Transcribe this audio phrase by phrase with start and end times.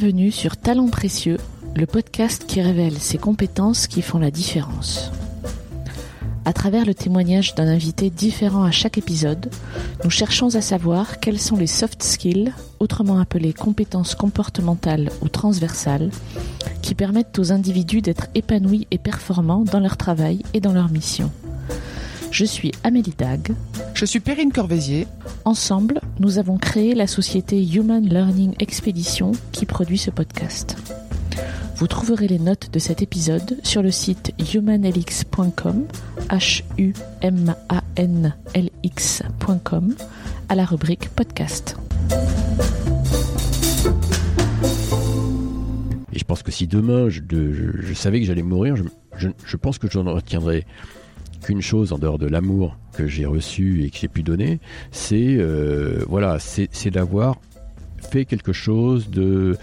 [0.00, 1.36] Bienvenue sur Talents Précieux,
[1.76, 5.12] le podcast qui révèle ces compétences qui font la différence.
[6.46, 9.50] À travers le témoignage d'un invité différent à chaque épisode,
[10.02, 16.08] nous cherchons à savoir quels sont les soft skills, autrement appelés compétences comportementales ou transversales,
[16.80, 21.30] qui permettent aux individus d'être épanouis et performants dans leur travail et dans leur mission.
[22.30, 23.52] Je suis Amélie Dag.
[23.94, 25.06] Je suis Perrine Corvézier.
[25.44, 30.76] Ensemble, nous avons créé la société Human Learning Expedition qui produit ce podcast.
[31.76, 35.86] Vous trouverez les notes de cet épisode sur le site humanlx.com,
[36.28, 39.94] h u m a n l x.com,
[40.48, 41.76] à la rubrique podcast.
[46.12, 49.56] Et je pense que si demain je, je, je savais que j'allais mourir, je, je,
[49.56, 50.66] pense que j'en retiendrai
[51.42, 54.60] qu'une chose en dehors de l'amour que j'ai reçu et que j'ai pu donner,
[54.90, 57.36] c'est euh, voilà, c'est d'avoir
[58.00, 59.56] fait quelque chose de,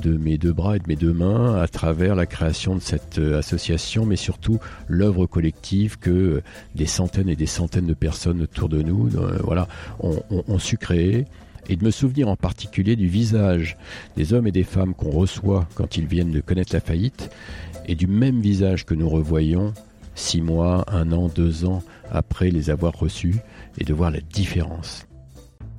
[0.00, 3.18] de mes deux bras et de mes deux mains à travers la création de cette
[3.18, 4.58] euh, association, mais surtout
[4.88, 6.42] l'œuvre collective que
[6.74, 9.68] des centaines et des centaines de personnes autour de nous, euh, voilà,
[10.00, 11.26] ont su créer.
[11.68, 13.76] Et de me souvenir en particulier du visage
[14.16, 17.30] des hommes et des femmes qu'on reçoit quand ils viennent de connaître la faillite
[17.86, 19.72] et du même visage que nous revoyons
[20.20, 23.40] six mois, un an, deux ans après les avoir reçus
[23.78, 25.06] et de voir la différence.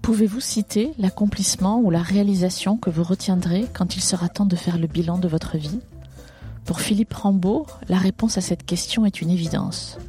[0.01, 4.79] Pouvez-vous citer l'accomplissement ou la réalisation que vous retiendrez quand il sera temps de faire
[4.79, 5.79] le bilan de votre vie?
[6.65, 9.99] Pour Philippe Rambaud, la réponse à cette question est une évidence.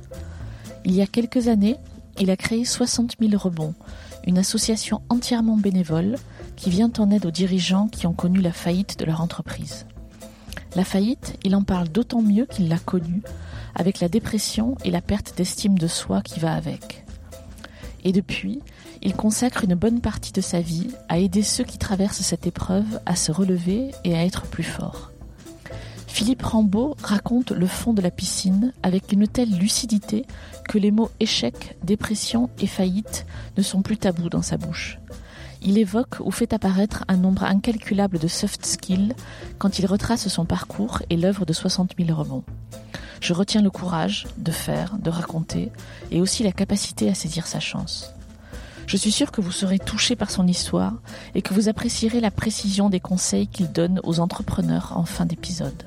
[0.84, 1.76] Il y a quelques années,
[2.18, 3.74] il a créé 60 000 rebonds,
[4.26, 6.16] une association entièrement bénévole
[6.56, 9.86] qui vient en aide aux dirigeants qui ont connu la faillite de leur entreprise.
[10.74, 13.22] La faillite, il en parle d'autant mieux qu'il l'a connue,
[13.74, 17.04] avec la dépression et la perte d'estime de soi qui va avec.
[18.04, 18.60] Et depuis,
[19.00, 23.00] il consacre une bonne partie de sa vie à aider ceux qui traversent cette épreuve
[23.06, 25.12] à se relever et à être plus forts.
[26.06, 30.26] Philippe Rambaud raconte le fond de la piscine avec une telle lucidité
[30.68, 33.24] que les mots échec, dépression et faillite
[33.56, 34.98] ne sont plus tabous dans sa bouche.
[35.62, 39.14] Il évoque ou fait apparaître un nombre incalculable de soft skills
[39.58, 42.44] quand il retrace son parcours et l'œuvre de 60 000 rebonds.
[43.22, 45.70] Je retiens le courage de faire, de raconter,
[46.10, 48.12] et aussi la capacité à saisir sa chance.
[48.88, 50.94] Je suis sûre que vous serez touché par son histoire
[51.36, 55.84] et que vous apprécierez la précision des conseils qu'il donne aux entrepreneurs en fin d'épisode.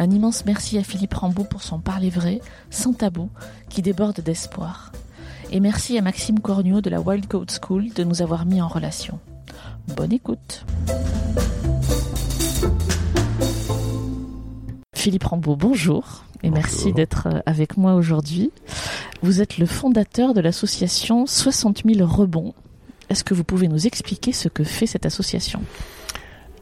[0.00, 3.30] Un immense merci à Philippe Rambaud pour son parler vrai, sans tabou,
[3.68, 4.90] qui déborde d'espoir.
[5.52, 8.66] Et merci à Maxime Cornio de la Wild Code School de nous avoir mis en
[8.66, 9.20] relation.
[9.96, 10.66] Bonne écoute.
[14.92, 16.54] Philippe Rambaud, bonjour et Bonjour.
[16.64, 18.50] merci d'être avec moi aujourd'hui.
[19.22, 22.54] Vous êtes le fondateur de l'association 60 000 rebonds.
[23.10, 25.62] Est-ce que vous pouvez nous expliquer ce que fait cette association?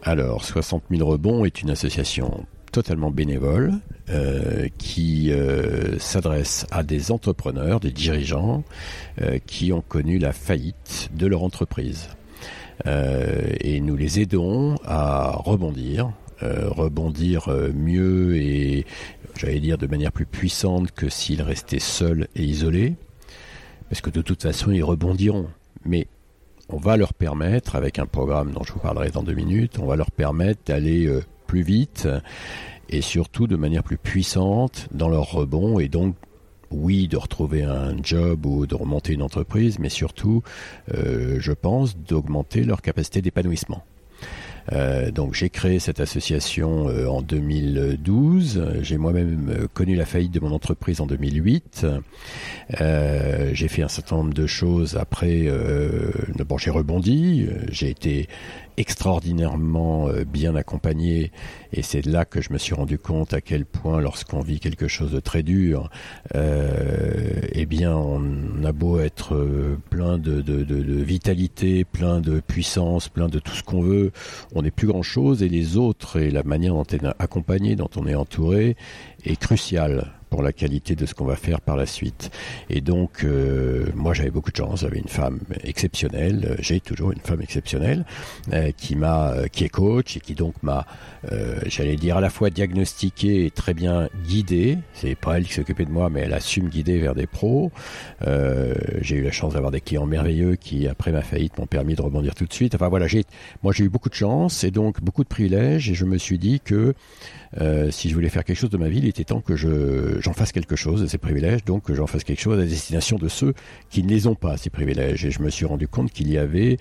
[0.03, 3.75] Alors, 60 000 rebonds est une association totalement bénévole
[4.11, 8.65] euh, qui euh, s'adresse à des entrepreneurs, des dirigeants
[9.21, 12.09] euh, qui ont connu la faillite de leur entreprise.
[12.87, 16.13] Euh, et nous les aidons à rebondir,
[16.43, 18.87] euh, rebondir euh, mieux et
[19.41, 22.95] j'allais dire de manière plus puissante que s'ils restaient seuls et isolés,
[23.89, 25.49] parce que de toute façon ils rebondiront.
[25.87, 26.07] Mais
[26.69, 29.87] on va leur permettre, avec un programme dont je vous parlerai dans deux minutes, on
[29.87, 32.07] va leur permettre d'aller euh, plus vite
[32.91, 36.17] et surtout de manière plus puissante dans leur rebond et donc
[36.71, 40.43] oui de retrouver un job ou de remonter une entreprise, mais surtout,
[40.95, 43.85] euh, je pense, d'augmenter leur capacité d'épanouissement.
[44.73, 48.79] Euh, donc j'ai créé cette association euh, en 2012.
[48.83, 51.87] J'ai moi-même euh, connu la faillite de mon entreprise en 2008.
[52.81, 55.49] Euh, j'ai fait un certain nombre de choses après.
[56.37, 57.49] D'abord j'ai rebondi.
[57.71, 58.29] J'ai été
[58.77, 61.33] extraordinairement euh, bien accompagné
[61.73, 64.89] et c'est là que je me suis rendu compte à quel point lorsqu'on vit quelque
[64.89, 65.91] chose de très dur,
[66.35, 72.21] euh, eh bien on a beau être euh, plein de, de, de, de vitalité, plein
[72.21, 74.13] de puissance, plein de tout ce qu'on veut,
[74.55, 77.77] on n'est plus grand chose et les autres et la manière dont on est accompagné,
[77.77, 78.77] dont on est entouré
[79.25, 82.31] est crucial pour la qualité de ce qu'on va faire par la suite.
[82.71, 84.81] Et donc, euh, moi, j'avais beaucoup de chance.
[84.81, 86.57] J'avais une femme exceptionnelle.
[86.61, 88.05] J'ai toujours une femme exceptionnelle
[88.53, 90.87] euh, qui m'a, euh, qui est coach et qui donc m'a,
[91.67, 94.79] j'allais dire à la fois diagnostiqué et très bien guidé.
[94.95, 97.27] C'est pas elle qui s'occupait de moi, mais elle a su me guider vers des
[97.27, 97.71] pros.
[98.23, 102.03] J'ai eu la chance d'avoir des clients merveilleux qui, après ma faillite, m'ont permis de
[102.03, 102.75] rebondir tout de suite.
[102.75, 103.25] Enfin voilà, j'ai,
[103.63, 105.91] moi, j'ai eu beaucoup de chance et donc beaucoup de privilèges.
[105.91, 106.95] Et je me suis dit que
[107.61, 110.21] euh, si je voulais faire quelque chose de ma vie, il était temps que je,
[110.21, 113.19] j'en fasse quelque chose de ces privilèges, donc que j'en fasse quelque chose à destination
[113.19, 113.55] de ceux
[113.89, 115.25] qui ne les ont pas, ces privilèges.
[115.25, 116.79] Et je me suis rendu compte qu'il y avait,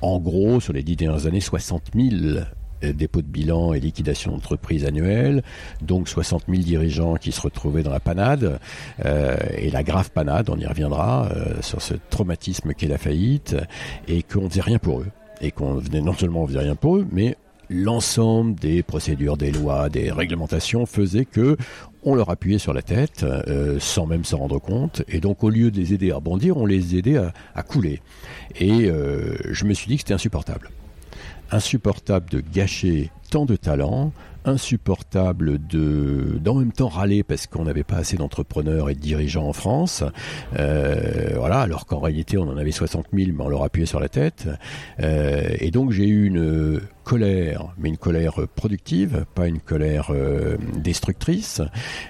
[0.00, 2.40] en gros, sur les dix dernières années, 60 000
[2.82, 5.42] dépôt de bilan et liquidation d'entreprise annuelle,
[5.80, 8.60] donc 60 000 dirigeants qui se retrouvaient dans la panade,
[9.02, 11.30] et la grave panade, on y reviendra,
[11.62, 13.56] sur ce traumatisme qu'est la faillite,
[14.08, 15.06] et qu'on ne faisait rien pour eux.
[15.40, 17.36] Et qu'on venait non seulement on faisait rien pour eux, mais
[17.68, 21.56] l'ensemble des procédures, des lois, des réglementations faisait que
[22.02, 25.02] on leur appuyait sur la tête euh, sans même s'en rendre compte.
[25.08, 28.00] Et donc au lieu de les aider à rebondir, on les aidait à, couler.
[28.58, 30.70] Et euh, je me suis dit que c'était insupportable.
[31.50, 34.12] Insupportable de gâcher tant de talent,
[34.46, 39.48] insupportable de d'en même temps râler parce qu'on n'avait pas assez d'entrepreneurs et de dirigeants
[39.48, 40.04] en France.
[40.58, 44.00] Euh, voilà, alors qu'en réalité on en avait 60 000, mais on leur appuyait sur
[44.00, 44.48] la tête.
[45.00, 50.56] Euh, et donc j'ai eu une colère, mais une colère productive, pas une colère euh,
[50.76, 51.60] destructrice,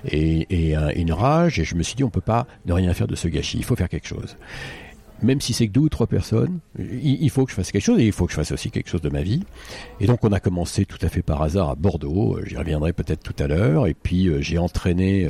[0.05, 1.59] et, une rage.
[1.59, 3.59] Et je me suis dit on peut pas ne rien faire de ce gâchis.
[3.59, 4.37] Il faut faire quelque chose
[5.23, 8.01] même si c'est que deux ou trois personnes, il, faut que je fasse quelque chose
[8.01, 9.43] et il faut que je fasse aussi quelque chose de ma vie.
[10.01, 12.37] Et donc on a commencé tout à fait par hasard à Bordeaux.
[12.37, 13.87] Euh, j'y reviendrai peut-être tout à l'heure.
[13.87, 15.29] Et puis euh, j'ai entraîné,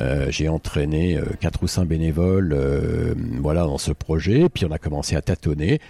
[0.00, 2.56] euh, j'ai entraîné quatre ou cinq bénévoles,
[3.40, 4.42] voilà, dans ce projet.
[4.42, 5.80] Et puis on a commencé à tâtonner.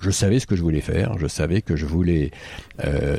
[0.00, 1.18] Je savais ce que je voulais faire.
[1.18, 2.30] Je savais que je voulais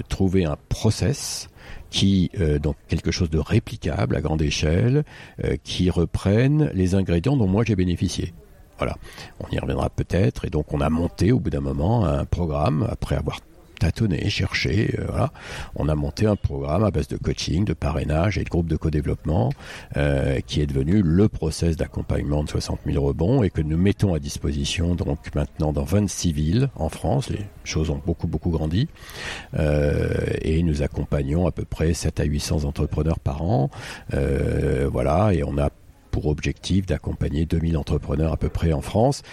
[0.10, 1.48] trouver un process
[1.90, 2.32] qui
[2.62, 5.04] donc quelque chose de réplicable à grande échelle,
[5.64, 8.34] qui reprenne les ingrédients dont moi j'ai bénéficié.
[8.82, 8.98] Voilà,
[9.40, 10.46] on y reviendra peut-être.
[10.46, 13.38] Et donc on a monté au bout d'un moment un programme après avoir
[13.82, 14.96] tâtonné, cherché.
[14.98, 15.32] Euh, voilà.
[15.76, 18.76] On a monté un programme à base de coaching, de parrainage et de groupe de
[18.76, 19.52] co-développement
[19.98, 24.16] euh, qui est devenu le process d'accompagnement de 60 000 rebonds et que nous mettons
[24.16, 27.30] à disposition donc maintenant dans 26 villes en France.
[27.30, 28.88] Les choses ont beaucoup beaucoup grandi
[29.58, 30.10] euh,
[30.42, 33.70] et nous accompagnons à peu près 7 à 800 entrepreneurs par an.
[34.92, 35.70] voilà et on a
[36.12, 39.24] pour objectif d'accompagner 2000 entrepreneurs à peu près en France.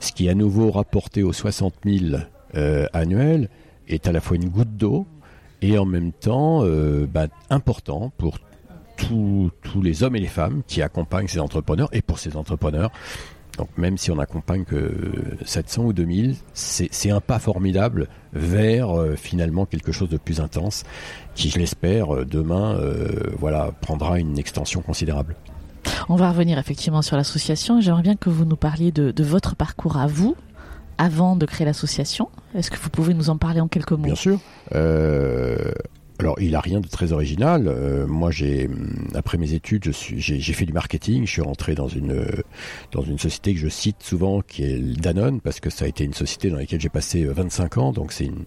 [0.00, 2.20] Ce qui, à nouveau rapporté aux 60 000
[2.54, 3.48] euh, annuels,
[3.88, 5.06] est à la fois une goutte d'eau
[5.62, 8.38] et en même temps euh, bah, important pour
[8.96, 12.90] tous les hommes et les femmes qui accompagnent ces entrepreneurs et pour ces entrepreneurs.
[13.56, 14.92] Donc même si on n'accompagne que
[15.44, 20.84] 700 ou 2000, c'est un pas formidable vers euh, finalement quelque chose de plus intense
[21.34, 22.78] qui, je l'espère, demain
[23.38, 25.36] voilà, prendra une extension considérable.
[26.08, 27.80] On va revenir effectivement sur l'association.
[27.80, 30.36] J'aimerais bien que vous nous parliez de, votre parcours à vous,
[30.96, 32.28] avant de créer l'association.
[32.54, 34.04] Est-ce que vous pouvez nous en parler en quelques mots?
[34.04, 34.38] Bien sûr.
[34.74, 35.72] Euh,
[36.20, 37.68] alors, il a rien de très original.
[37.68, 38.68] Euh, moi, j'ai
[39.14, 41.26] après mes études, j'ai fait du marketing.
[41.26, 42.26] Je suis rentré dans une
[42.90, 46.04] dans une société que je cite souvent, qui est Danone, parce que ça a été
[46.04, 48.44] une société dans laquelle j'ai passé 25 ans, donc c'est une,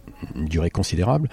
[0.47, 1.29] durée considérable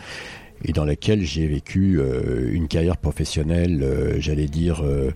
[0.65, 5.13] et dans laquelle j'ai vécu euh, une carrière professionnelle, euh, j'allais dire, euh,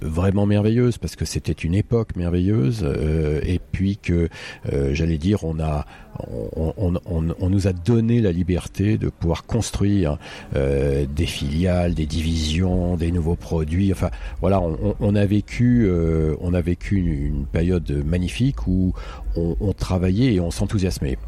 [0.00, 2.84] vraiment merveilleuse, parce que c'était une époque merveilleuse,
[3.42, 4.28] et puis que,
[4.92, 5.86] j'allais dire, on a
[6.20, 10.18] on, nous a donné la liberté de pouvoir construire
[10.54, 13.92] euh, des filiales, des divisions, des nouveaux produits.
[13.92, 14.60] Enfin, voilà,
[15.00, 18.92] on, a vécu, euh, on a vécu une, période magnifique où
[19.36, 21.18] on, travaillait et on s'enthousiasmait.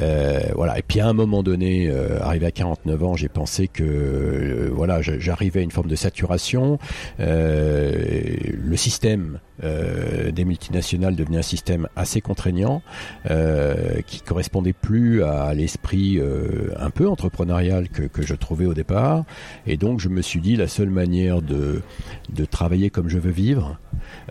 [0.00, 0.78] Euh, voilà.
[0.78, 1.90] Et puis à un moment donné,
[2.20, 6.78] arrivé à 49 ans, j'ai pensé que voilà, j'arrivais à une forme de saturation.
[7.18, 12.80] le système euh, des multinationales devenait un système assez contraignant
[13.28, 19.24] euh, correspondait plus à l'esprit euh, un peu entrepreneurial que, que, je trouvais au départ.
[19.66, 21.82] Et donc je me suis dit la seule manière de,
[22.30, 23.78] de travailler comme je veux vivre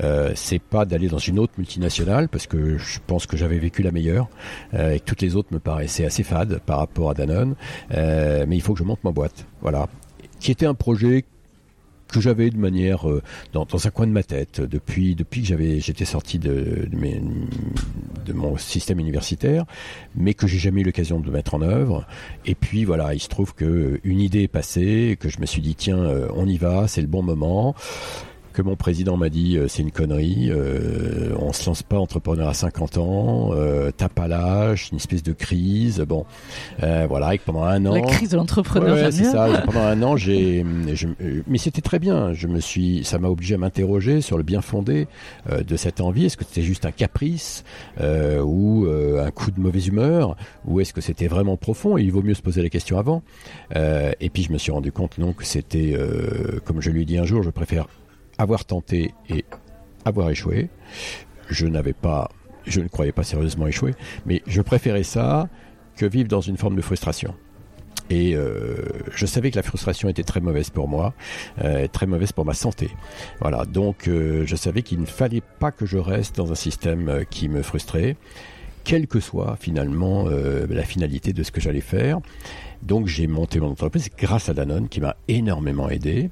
[0.01, 3.81] euh, c'est pas d'aller dans une autre multinationale parce que je pense que j'avais vécu
[3.81, 4.27] la meilleure
[4.73, 7.55] euh, et que toutes les autres me paraissaient assez fades par rapport à Danone.
[7.91, 9.45] Mais il faut que je monte ma boîte.
[9.61, 9.87] Voilà.
[10.39, 11.25] Qui était un projet
[12.07, 13.21] que j'avais de manière euh,
[13.53, 16.97] dans, dans, un coin de ma tête depuis depuis que j'avais j'étais sorti de, de,
[16.97, 17.21] mes,
[18.25, 19.65] de, mon système universitaire,
[20.15, 22.05] mais que j'ai jamais eu l'occasion de mettre en œuvre.
[22.45, 25.61] Et puis voilà, il se trouve que une idée est passée, que je me suis
[25.61, 27.75] dit tiens, euh, on y va, c'est le bon moment
[28.57, 32.49] que mon président m'a dit euh, c'est une connerie, euh, on se lance pas entrepreneur
[32.49, 36.25] à 50 ans, euh, t'as pas l'âge, une espèce de crise, bon,
[36.81, 39.61] euh, voilà, et que pendant un an, la crise de l'entrepreneur, ouais, c'est ça.
[39.63, 40.65] pendant un an, j'ai,
[41.45, 42.33] mais c'était très bien.
[42.33, 45.07] Je me suis, ça m'a obligé à m'interroger sur le bien fondé
[45.47, 46.25] de cette envie.
[46.25, 47.63] Est-ce que c'était juste un caprice
[47.99, 50.35] ou un coup de mauvaise humeur,
[50.65, 51.95] ou est-ce que c'était vraiment profond?
[51.99, 53.21] Et il vaut mieux se poser la question avant.
[53.75, 55.95] et puis je me suis rendu compte non que c'était,
[56.65, 57.85] comme je lui ai dit un jour, je préfère
[58.37, 59.45] avoir tenté et
[60.05, 60.69] avoir échoué.
[61.49, 62.29] Je n'avais pas,
[62.65, 63.93] je ne croyais pas sérieusement échouer,
[64.25, 65.49] mais je préférais ça
[65.95, 67.33] que vivre dans une forme de frustration.
[68.09, 68.77] Et euh,
[69.13, 71.13] je savais que la frustration était très mauvaise pour moi,
[71.63, 72.89] euh, très mauvaise pour ma santé.
[73.41, 77.25] Voilà, donc euh, je savais qu'il ne fallait pas que je reste dans un système
[77.29, 78.15] qui me frustrait,
[78.85, 82.19] quelle que soit finalement la finalité de ce que j'allais faire.
[82.83, 86.29] Donc j'ai monté mon entreprise grâce à Danone qui m'a énormément aidé.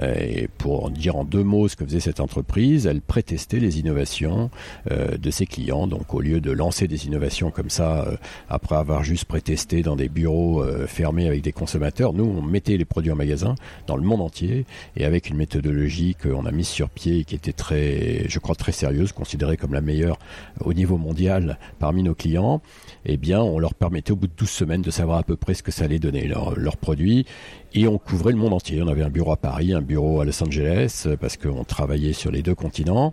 [0.00, 3.78] Euh, et pour dire en deux mots ce que faisait cette entreprise, elle prétestait les
[3.78, 4.50] innovations
[4.90, 5.86] euh, de ses clients.
[5.86, 8.16] Donc au lieu de lancer des innovations comme ça, euh,
[8.48, 12.84] après avoir juste prétesté dans des bureaux fermés avec des consommateurs, nous on mettait les
[12.84, 13.54] produits en magasin
[13.86, 14.66] dans le monde entier
[14.96, 18.54] et avec une méthodologie qu'on a mise sur pied et qui était très, je crois,
[18.54, 20.18] très sérieuse, considérée comme la meilleure
[20.60, 22.60] au niveau mondial parmi nos clients,
[23.04, 25.54] eh bien on leur permettait au bout de 12 semaines de savoir à peu près
[25.54, 27.26] ce que ça allait donner leurs produits
[27.74, 28.80] et on couvrait le monde entier.
[28.82, 32.12] On avait un bureau à Paris, un bureau à Los Angeles, euh, parce qu'on travaillait
[32.12, 33.12] sur les deux continents.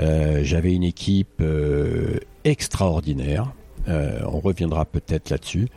[0.00, 3.52] Euh, J'avais une équipe euh, extraordinaire.
[3.88, 5.68] Euh, on reviendra peut-être là-dessus.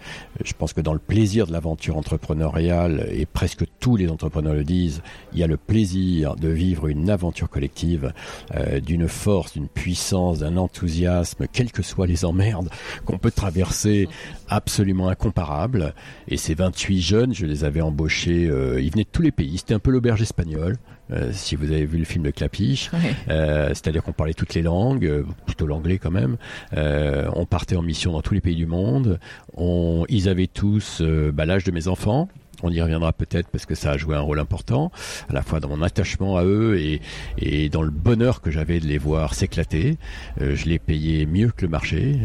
[0.43, 4.63] Je pense que dans le plaisir de l'aventure entrepreneuriale, et presque tous les entrepreneurs le
[4.63, 5.01] disent,
[5.33, 8.13] il y a le plaisir de vivre une aventure collective
[8.55, 12.69] euh, d'une force, d'une puissance, d'un enthousiasme, quelles que soient les emmerdes
[13.05, 14.07] qu'on peut traverser,
[14.47, 15.93] absolument incomparable.
[16.27, 19.57] Et ces 28 jeunes, je les avais embauchés, euh, ils venaient de tous les pays,
[19.57, 20.77] c'était un peu l'auberge espagnole.
[21.11, 22.89] Euh, si vous avez vu le film de Clapiche,
[23.29, 26.37] euh, c'est-à-dire qu'on parlait toutes les langues, euh, plutôt l'anglais quand même.
[26.73, 29.19] on partait en mission dans tous les pays du monde.
[29.55, 32.27] On, ils avaient tous bah, l'âge de mes enfants.
[32.63, 34.91] On y reviendra peut-être parce que ça a joué un rôle important,
[35.29, 37.01] à la fois dans mon attachement à eux et,
[37.39, 39.97] et dans le bonheur que j'avais de les voir s'éclater.
[40.39, 42.19] je les payais mieux que le marché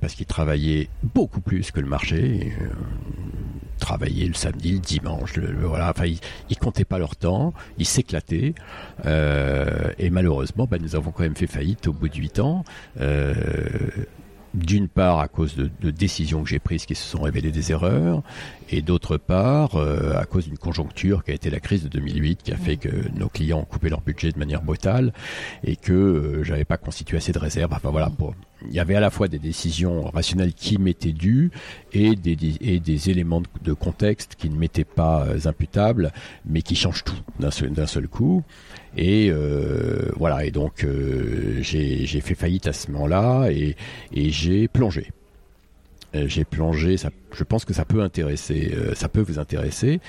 [0.00, 2.52] parce qu'ils travaillaient beaucoup plus que le marché
[3.78, 5.90] travailler le samedi, le dimanche, voilà.
[5.90, 8.54] Enfin, ils, comptaient pas leur temps, ils s'éclataient.
[9.06, 12.64] Euh, et malheureusement, bah, nous avons quand même fait faillite au bout de huit ans.
[13.00, 13.34] Euh,
[14.54, 18.22] d'une part à cause de, décisions que j'ai prises qui se sont révélées des erreurs,
[18.70, 22.42] et d'autre part euh, à cause d'une conjoncture qui a été la crise de 2008,
[22.44, 22.88] qui a fait que
[23.18, 25.12] nos clients ont coupé leur budget de manière brutale
[25.64, 27.72] et que j'avais pas constitué assez de réserves.
[27.74, 28.34] Enfin voilà, pour,
[28.68, 31.50] il y avait à la fois des décisions rationnelles qui m'étaient dues
[31.92, 36.12] et des, éléments de, contexte qui ne m'étaient pas euh, imputables,
[36.46, 37.50] mais qui changent tout d'un
[37.86, 38.42] seul, coup.
[38.96, 43.76] Et euh, voilà, et donc euh, j'ai fait faillite à ce moment-là et
[44.12, 45.10] j'ai plongé.
[46.14, 50.00] Euh, j'ai plongé, ça, je pense que ça peut intéresser, euh, ça peut vous intéresser,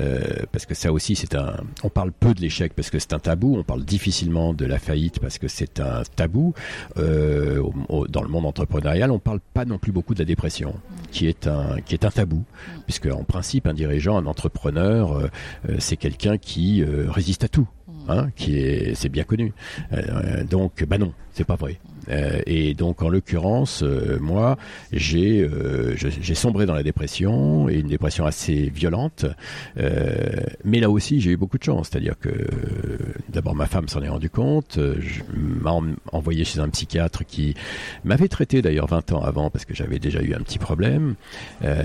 [0.00, 3.12] euh, parce que ça aussi c'est un, on parle peu de l'échec parce que c'est
[3.12, 6.54] un tabou, on parle difficilement de la faillite parce que c'est un tabou.
[6.96, 10.74] dans le monde entrepreneurial, on parle pas non plus beaucoup de la dépression,
[11.10, 12.44] qui est un, qui est un tabou,
[12.84, 15.30] puisque en principe un dirigeant, un entrepreneur,
[15.78, 17.68] c'est quelqu'un qui résiste à tout.
[18.08, 19.52] Hein, qui est, c'est bien connu.
[20.50, 21.78] donc, bah non, c'est pas vrai.
[22.08, 24.56] Euh, et donc, en l'occurrence, euh, moi,
[24.92, 25.96] j'ai euh,
[26.34, 29.26] sombré dans la dépression et une dépression assez violente.
[30.64, 32.30] mais là aussi, j'ai eu beaucoup de chance, c'est-à-dire que
[33.28, 34.78] d'abord ma femme s'en est rendu compte,
[35.60, 35.74] m'a
[36.12, 37.54] envoyé chez un psychiatre qui
[38.04, 41.14] m'avait traité d'ailleurs 20 ans avant parce que j'avais déjà eu un petit problème.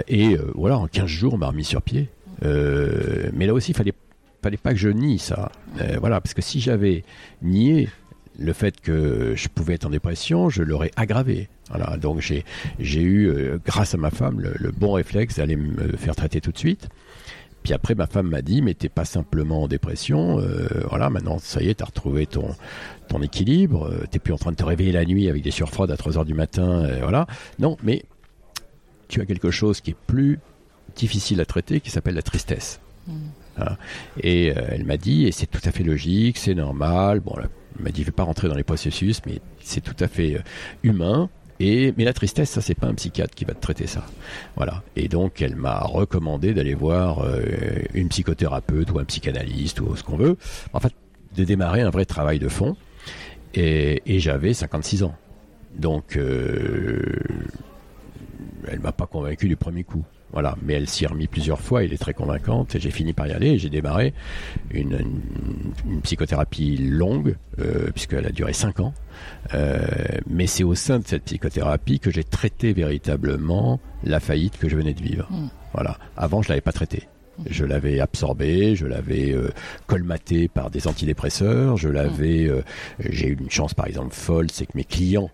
[0.08, 2.10] et voilà, en 15 jours, m'a remis sur pied.
[2.42, 3.94] mais là aussi, il fallait
[4.42, 5.52] fallait pas que je nie ça.
[6.00, 7.04] voilà, parce que si j'avais
[7.42, 7.90] nié
[8.38, 11.50] le fait que je pouvais être en dépression, je l'aurais aggravé.
[11.70, 16.16] Voilà, donc j'ai eu, euh, grâce à ma femme, le, bon réflexe d'aller me faire
[16.16, 16.88] traiter tout de suite.
[17.64, 20.40] Puis après, ma femme m'a dit, mais t'es pas simplement en dépression.
[20.40, 22.56] Euh, voilà, maintenant, ça y est, t'as retrouvé ton
[23.10, 23.88] ton équilibre.
[23.88, 26.18] Euh, t'es plus en train de te réveiller la nuit avec des surfroides à 3
[26.18, 26.88] heures du matin.
[27.02, 27.28] voilà.
[27.60, 28.04] Non, mais
[29.10, 30.40] tu as quelque chose qui est plus
[30.96, 32.80] difficile à traiter, qui s'appelle la tristesse.
[33.08, 33.14] Mmh.
[34.22, 37.20] Et elle m'a dit, et c'est tout à fait logique, c'est normal.
[37.20, 37.34] Bon,
[37.78, 40.36] il m'a dit, je vais pas rentrer dans les processus, mais c'est tout à fait
[40.36, 40.42] euh,
[40.84, 41.30] humain.
[41.60, 44.06] Et, mais la tristesse, ça, c'est pas un psychiatre qui va te traiter ça.
[44.56, 44.84] Voilà.
[44.96, 47.42] Et donc, elle m'a recommandé d'aller voir euh,
[47.94, 50.38] une psychothérapeute ou un psychanalyste ou ce qu'on veut.
[50.74, 50.94] En fait,
[51.36, 52.76] de démarrer un vrai travail de fond.
[53.56, 55.16] Et, et j'avais 56 ans.
[55.76, 57.02] Donc, euh,
[58.68, 60.06] elle m'a pas convaincu du premier coup.
[60.34, 63.14] Voilà, mais elle s'y est remis plusieurs fois, elle est très convaincante, et j'ai fini
[63.14, 64.14] par y aller, et j'ai démarré
[64.72, 65.22] une,
[66.04, 68.94] psychothérapie longue, euh, puisqu'elle a duré 5 ans,
[69.54, 69.80] euh,
[70.28, 74.76] mais c'est au sein de cette psychothérapie que j'ai traité véritablement la faillite que je
[74.76, 75.28] venais de vivre.
[75.32, 75.48] Mm.
[75.74, 77.08] Voilà, avant je l'avais pas traité.
[77.40, 77.44] Mm.
[77.50, 79.50] Je l'avais absorbé, je l'avais euh,
[79.86, 82.50] colmaté par des antidépresseurs, je l'avais.
[82.50, 82.64] Mm.
[83.10, 85.32] j'ai eu une chance par exemple folle, c'est que mes clients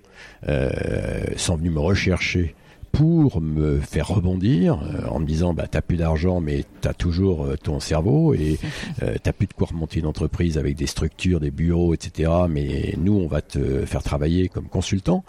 [1.35, 2.55] sont venus me rechercher
[2.93, 7.43] pour me faire rebondir euh, en me disant bah t'as plus d'argent mais t'as toujours
[7.43, 8.59] euh, ton cerveau et
[9.03, 12.31] euh, t'as plus de quoi remonter une entreprise avec des structures, des bureaux, etc.
[12.47, 15.25] Mais nous on va te faire travailler comme consultant.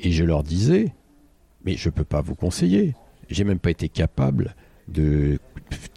[0.00, 0.92] Et je leur disais
[1.64, 2.94] mais je peux pas vous conseiller.
[3.30, 4.56] J'ai même pas été capable
[4.88, 5.38] de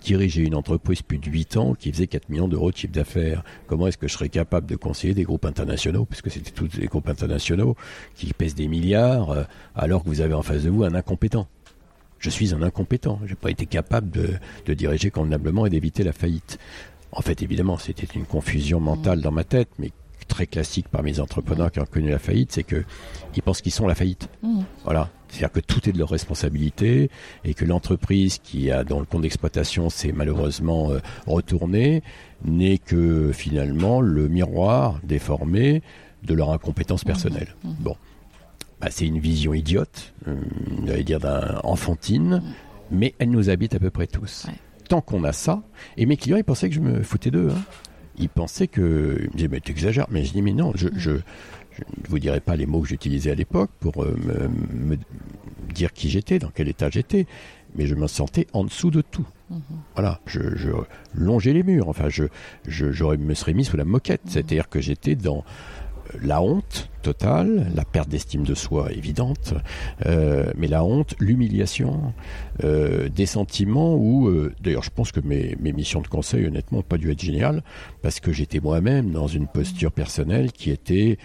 [0.04, 3.44] diriger une entreprise plus de 8 ans qui faisait 4 millions d'euros de chiffre d'affaires.
[3.68, 6.88] Comment est-ce que je serais capable de conseiller des groupes internationaux, puisque c'était tous des
[6.88, 7.76] groupes internationaux
[8.16, 9.44] qui pèsent des milliards, euh,
[9.76, 11.48] alors que vous avez en face de vous un incompétent?
[12.20, 13.20] Je suis un incompétent.
[13.26, 14.30] Je n'ai pas été capable de,
[14.66, 16.58] de diriger convenablement et d'éviter la faillite.
[17.12, 19.92] En fait, évidemment, c'était une confusion mentale dans ma tête, mais
[20.28, 22.84] très classique parmi les entrepreneurs qui ont connu la faillite, c'est que
[23.36, 24.30] ils pensent qu'ils sont la faillite.
[24.44, 24.62] Mmh.
[24.84, 25.10] Voilà.
[25.30, 27.10] C'est-à-dire que tout est de leur responsabilité
[27.44, 32.02] et que l'entreprise qui a dans le compte d'exploitation s'est malheureusement euh, retournée
[32.46, 35.82] n'est que finalement le miroir déformé
[36.24, 37.56] de leur incompétence personnelle.
[37.64, 37.72] Mmh.
[37.80, 37.96] Bon.
[38.80, 40.36] Bah, c'est une vision idiote, euh,
[40.86, 42.44] j'allais dire d'un enfantine,
[42.92, 44.46] mais elle nous habite à peu près tous.
[44.48, 44.54] Ouais.
[44.88, 45.64] Tant qu'on a ça,
[45.98, 47.50] et mes clients ils pensaient que je me foutais d'eux.
[47.52, 47.62] Hein.
[48.18, 51.12] Ils pensaient que, ils me disaient mais t'exagères, mais je dis mais non, je, je,
[51.74, 54.98] je ne vous dirai pas les mots que j'utilisais à l'époque pour euh, me, me
[55.74, 57.28] dire qui j'étais, dans quel état j'étais,
[57.76, 59.28] mais je me sentais en dessous de tout.
[59.52, 59.60] Mhm.
[59.94, 60.70] Voilà, je, je
[61.14, 62.24] longeais les murs, enfin je,
[62.68, 65.44] je, j'aurais- me serais mis sous la moquette, c'est-à-dire que j'étais dans
[66.22, 69.54] la honte totale, la perte d'estime de soi évidente,
[70.06, 72.14] euh, mais la honte, l'humiliation,
[72.64, 76.80] euh, des sentiments où, euh, d'ailleurs je pense que mes, mes missions de conseil honnêtement
[76.80, 77.64] n'ont pas dû être géniales,
[78.02, 81.18] parce que j'étais moi-même dans une posture personnelle qui était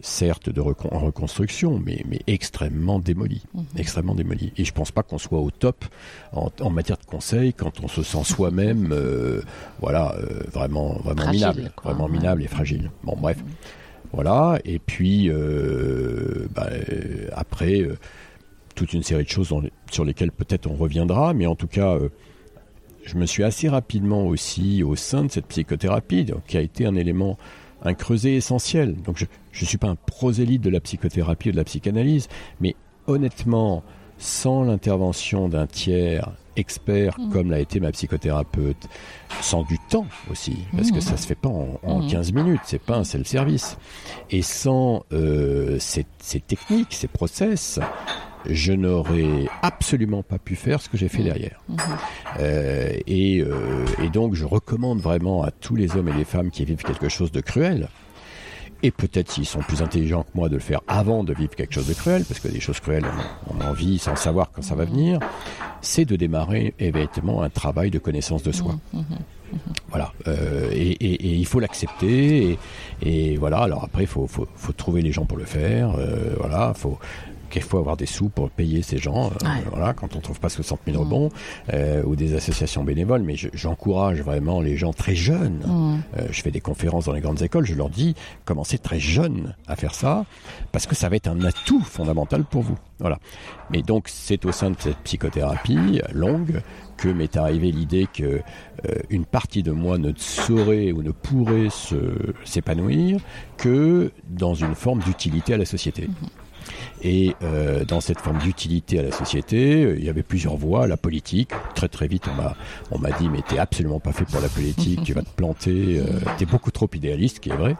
[0.00, 3.42] certes de recon- en reconstruction, mais, mais extrêmement démolie,
[3.76, 4.52] extrêmement démolie.
[4.58, 5.84] Et je pense pas qu'on soit au top
[6.32, 9.40] en, en matière de conseil quand on se sent soi-même, euh,
[9.80, 12.18] voilà, euh, vraiment, vraiment Fragile, minable, quoi, vraiment ouais.
[12.18, 12.90] minable et fragile.
[13.02, 13.38] Bon, bref,
[14.14, 14.58] voilà.
[14.64, 17.96] Et puis euh, bah, euh, après, euh,
[18.74, 19.52] toute une série de choses
[19.90, 21.96] sur lesquelles peut-être on reviendra, mais en tout cas.
[23.04, 26.96] je me suis assez rapidement aussi au sein de cette psychothérapie, qui a été un
[26.96, 27.38] élément,
[27.82, 28.96] un creuset essentiel.
[29.02, 29.26] Donc je
[29.60, 32.28] ne suis pas un prosélyte de la psychothérapie ou de la psychanalyse,
[32.60, 32.74] mais
[33.06, 33.84] honnêtement,
[34.18, 37.30] sans l'intervention d'un tiers expert Mhm.
[37.30, 38.88] comme l'a été ma psychothérapeute,
[39.40, 41.00] sans du temps aussi, parce que Mhm.
[41.00, 42.08] ça se fait pas en, en Mhm.
[42.10, 43.76] 15 minutes, c'est pas un self-service,
[44.30, 47.78] et sans euh, ces, ces techniques, ces process,
[48.48, 51.60] je n'aurais absolument pas pu faire ce que j'ai fait derrière.
[51.68, 51.76] Mhm.
[52.40, 56.50] Euh, et, euh, et donc, je recommande vraiment à tous les hommes et les femmes
[56.50, 57.88] qui vivent quelque chose de cruel,
[58.84, 61.72] et peut-être s'ils sont plus intelligents que moi de le faire avant de vivre quelque
[61.74, 63.06] chose de cruel, parce que des choses cruelles,
[63.50, 65.18] on, on en vit sans savoir quand ça va venir,
[65.80, 68.76] c'est de démarrer évidemment un travail de connaissance de soi.
[68.92, 69.04] Mhm.
[69.88, 72.58] Voilà, euh, et, et- et il faut l'accepter, et,
[73.32, 73.58] et voilà.
[73.58, 75.94] Alors après, il faut, faut, faut trouver les gens pour le faire.
[75.96, 76.98] euh, voilà, faut
[77.54, 79.26] quelquefois avoir des sous pour payer ces gens.
[79.26, 79.62] euh, Ouais.
[79.70, 81.00] Voilà, quand on trouve pas 60 000 Mm.
[81.00, 81.28] rebonds
[81.72, 83.22] euh, ou des associations bénévoles.
[83.22, 85.60] Mais je- j'encourage vraiment les gens très jeunes.
[85.66, 86.02] Mhm.
[86.18, 87.64] Euh, je fais des conférences dans les grandes écoles.
[87.66, 88.14] Je leur dis
[88.44, 90.24] commencez très jeunes à faire ça
[90.72, 92.78] parce que ça va être un atout fondamental pour vous.
[92.98, 93.18] Voilà.
[93.70, 96.60] Mais donc c'est au sein de cette psychothérapie longue
[96.96, 98.40] que m'est arrivée l'idée que euh,
[99.10, 101.68] une partie de moi ne saurait ou ne pourrait
[102.44, 103.20] s'épanouir
[103.56, 106.08] que dans une forme d'utilité à la société.
[107.04, 110.86] Et euh, dans cette forme d'utilité à la société, euh, il y avait plusieurs voies.
[110.86, 112.56] La politique, très très vite, on m'a
[112.90, 115.98] on m'a dit mais t'es absolument pas fait pour la politique, tu vas te planter,
[115.98, 116.04] euh,
[116.38, 117.76] t'es beaucoup trop idéaliste, qui est vrai.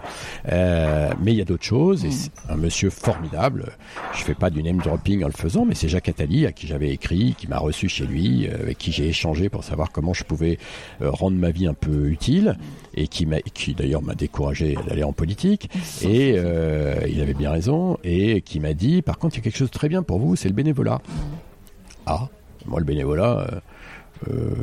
[0.53, 2.05] Euh, mais il y a d'autres choses.
[2.05, 3.73] Et c'est un monsieur formidable.
[4.13, 6.67] Je fais pas du name dropping en le faisant, mais c'est Jacques Attali à qui
[6.67, 10.25] j'avais écrit, qui m'a reçu chez lui, avec qui j'ai échangé pour savoir comment je
[10.25, 10.59] pouvais
[11.01, 12.59] rendre ma vie un peu utile,
[12.95, 15.71] et qui m'a, qui d'ailleurs m'a découragé d'aller en politique.
[16.03, 19.57] Et il avait bien raison, et qui m'a dit, par contre, il y a quelque
[19.59, 21.01] chose de très bien pour vous, c'est le bénévolat.
[22.07, 22.29] Ah,
[22.67, 23.47] moi le bénévolat.
[23.53, 23.61] euh,
[24.31, 24.55] euh,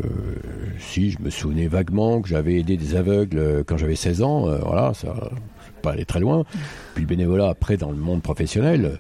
[0.80, 4.48] si je me souvenais vaguement que j'avais aidé des aveugles euh, quand j'avais 16 ans,
[4.48, 5.14] euh, voilà, ça
[5.82, 6.44] pas aller très loin.
[6.94, 9.00] Puis le bénévolat après dans le monde professionnel,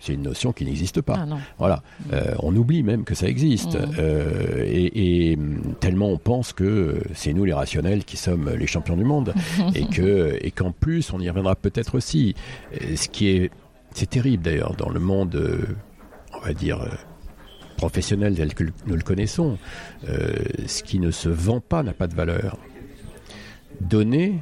[0.00, 1.26] c'est une notion qui n'existe pas.
[1.30, 1.36] Ah.
[1.58, 3.76] Voilà, Euh, on oublie même que ça existe.
[4.66, 5.38] Et, et,
[5.80, 9.34] tellement on pense que c'est nous les rationnels qui sommes les champions du monde.
[9.74, 12.34] et que et qu'en plus, on y reviendra peut-être aussi.
[12.96, 13.50] Ce qui est,
[13.94, 15.66] c'est terrible d'ailleurs dans le monde, euh,
[16.34, 16.80] on va dire.
[16.82, 16.88] euh,
[17.76, 19.58] professionnel tel que nous le connaissons,
[20.08, 20.32] euh,
[20.68, 22.56] ce qui ne se vend pas n'a pas de valeur.
[23.80, 24.40] Donner,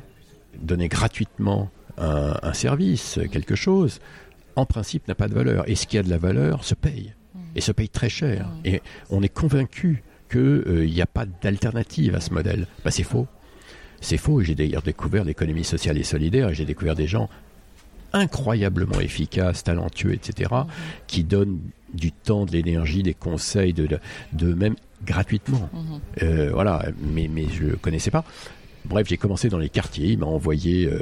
[0.61, 4.01] donner gratuitement un, un service, quelque chose,
[4.57, 5.67] en principe n'a pas de valeur.
[5.71, 7.15] Et ce qui a de la valeur se paye.
[7.55, 8.51] Et se paye très cher.
[8.65, 12.67] Et on est convaincu qu'il n'y a pas d'alternative à ce modèle.
[12.85, 13.27] Bah, c'est faux.
[14.03, 14.43] C'est faux.
[14.43, 17.31] J'ai d'ailleurs découvert l'économie sociale et solidaire et j'ai découvert des gens
[18.13, 20.51] incroyablement efficaces, talentueux, etc.,
[21.07, 21.61] qui donnent
[21.95, 23.89] du temps, de l'énergie, des conseils, de,
[24.33, 25.69] de même gratuitement.
[25.73, 26.01] Mhm.
[26.23, 28.25] Euh, voilà, mais, mais je ne connaissais pas.
[28.85, 30.09] Bref, j'ai commencé dans les quartiers.
[30.09, 31.01] Il m'a envoyé euh,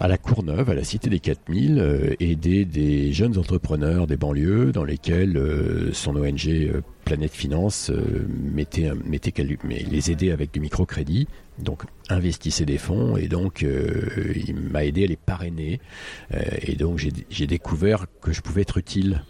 [0.00, 4.72] à la Courneuve, à la Cité des 4000, euh, aider des jeunes entrepreneurs des banlieues
[4.72, 7.90] dans lesquels euh, son ONG euh, Planète Finance
[8.52, 9.32] mettait, mettait
[9.64, 14.84] mais les aider avec du microcrédit donc investissait des fonds et donc euh, il m'a
[14.84, 15.80] aidé à les parrainer
[16.34, 19.22] euh, et donc j'ai découvert que je pouvais être utile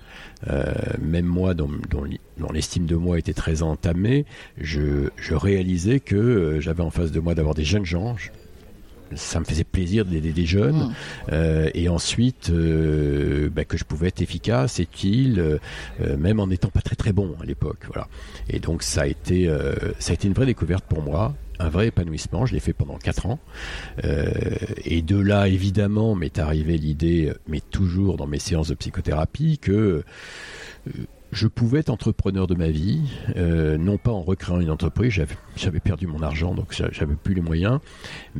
[0.48, 0.64] euh,
[1.00, 2.04] même moi dont, dont,
[2.52, 4.26] l'estime de moi était très entamée
[4.58, 8.16] je, je réalisais que j'avais en face de moi d'avoir des jeunes gens
[9.14, 10.92] ça me faisait plaisir d'aider des jeunes
[11.28, 11.34] mmh.
[11.74, 15.60] et ensuite bah, que je pouvais être efficace, utile,
[16.18, 17.86] même en n'étant pas très très bon à l'époque.
[17.86, 18.08] Voilà.
[18.50, 19.48] Et donc ça a été
[20.00, 22.46] ça a été une vraie découverte pour moi un vrai épanouissement.
[22.46, 23.38] Je l'ai fait pendant quatre ans.
[24.04, 24.30] Euh,
[24.84, 29.72] et de là, évidemment, m'est arrivée l'idée, mais toujours dans mes séances de psychothérapie, que
[29.72, 30.92] euh,
[31.32, 33.02] je pouvais être entrepreneur de ma vie,
[33.36, 35.12] euh, non pas en recréant une entreprise,
[35.56, 37.80] j'avais perdu mon argent, donc j'avais plus les moyens,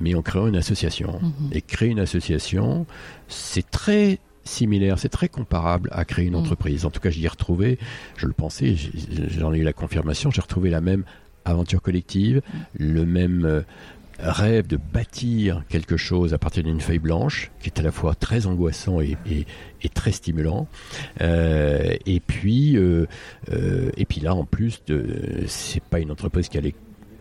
[0.01, 1.21] mais en créant une association.
[1.21, 1.51] Mhm.
[1.53, 2.87] Et créer une association,
[3.29, 6.41] c'est très similaire, c'est très comparable à créer une mhm.
[6.41, 6.87] entreprise.
[6.87, 7.79] En tout cas, j'y ai retrouvé,
[8.17, 8.77] je le pensais,
[9.37, 11.05] j'en ai eu la confirmation, j'ai retrouvé la même
[11.47, 12.43] aventure collective,
[12.79, 13.63] le même euh,
[14.19, 18.15] rêve de bâtir quelque chose à partir d'une feuille blanche, qui est à la fois
[18.15, 19.17] très angoissant et,
[19.95, 20.69] très stimulant.
[21.21, 23.07] Euh, et puis, euh,
[23.97, 24.83] et puis là, en plus,
[25.47, 26.75] c'est pas une entreprise qui allait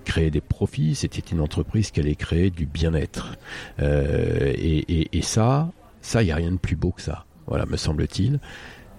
[0.04, 3.38] créer des profits, c'était une entreprise qui allait créer du bien-être.
[3.80, 7.26] Et, ça, ça, il n'y a rien de plus beau que ça.
[7.48, 8.40] Voilà, me semble-t-il.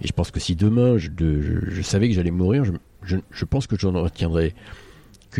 [0.01, 3.77] Et je pense que si demain je, savais que j'allais mourir, je, je, pense que
[3.77, 4.53] j'en retiendrais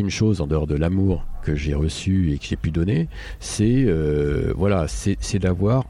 [0.10, 3.08] chose en dehors de l'amour que j'ai reçu et que j'ai pu donner,
[3.40, 5.86] c'est euh, voilà, c'est d'avoir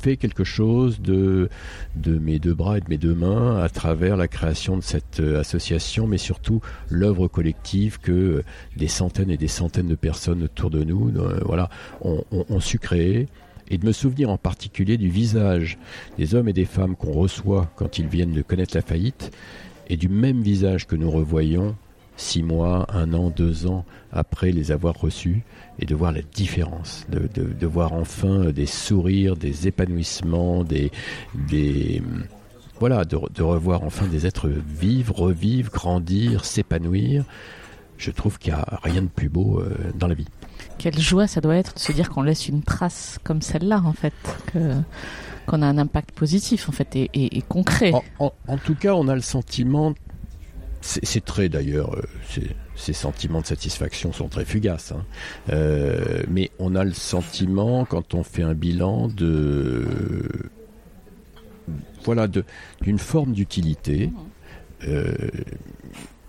[0.00, 1.48] fait quelque chose de,
[2.06, 5.40] mes deux bras et de mes deux mains à travers la création de cette euh,
[5.40, 8.42] association, mais surtout l'œuvre collective que
[8.76, 11.68] des centaines et des centaines de personnes autour de nous, euh, voilà,
[12.00, 12.24] ont,
[12.60, 13.28] su créer.
[13.72, 15.78] Et de me souvenir en particulier du visage
[16.18, 19.30] des hommes et des femmes qu'on reçoit quand ils viennent de connaître la faillite
[19.88, 21.76] et du même visage que nous revoyons
[22.20, 25.42] six mois, un an, deux ans après les avoir reçus
[25.78, 30.92] et de voir la différence, de, voir enfin des sourires, des épanouissements, des,
[31.34, 32.02] des
[32.78, 37.24] voilà, de, revoir enfin des êtres vivre, revivre, grandir, s'épanouir.
[37.96, 40.28] Je trouve qu'il n'y a rien de plus beau euh, dans la vie.
[40.78, 43.92] Quelle joie ça doit être de se dire qu'on laisse une trace comme celle-là, en
[43.92, 44.14] fait,
[45.46, 47.92] qu'on a un impact positif, en fait, et, concret.
[48.18, 48.32] en,
[48.64, 49.94] tout cas, on a le sentiment
[50.80, 52.40] c'est très d'ailleurs, euh,
[52.74, 54.92] ces sentiments de satisfaction sont très fugaces.
[54.92, 55.04] Hein.
[55.50, 59.84] Euh, mais on a le sentiment, quand on fait un bilan, de
[62.04, 62.28] voilà,
[62.80, 64.10] d'une forme d'utilité.
[64.88, 65.12] Euh,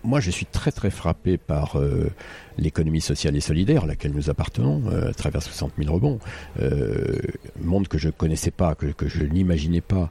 [0.03, 2.11] moi, je suis très très frappé par euh,
[2.57, 6.19] l'économie sociale et solidaire à laquelle nous appartenons, euh, à travers 60 000 rebonds,
[6.59, 7.17] euh,
[7.61, 10.09] monde que je ne connaissais pas, que, je n'imaginais pas,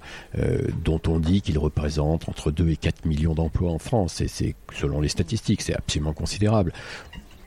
[0.85, 4.55] dont on dit qu'il représente entre 2 et 4 millions d'emplois en France, et c'est
[4.73, 6.73] selon les statistiques, c'est absolument considérable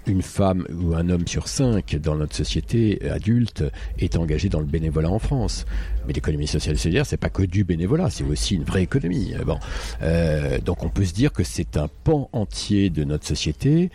[0.08, 3.64] une femme ou un homme sur cinq dans notre société adulte
[4.00, 5.66] est engagé dans le bénévolat en France.
[6.08, 9.34] Mais l'économie sociale et solidaire, c'est pas que du bénévolat, c'est aussi une vraie économie.
[9.46, 9.60] Bon,
[10.02, 13.92] euh, donc on peut se dire que c'est un pan entier de notre société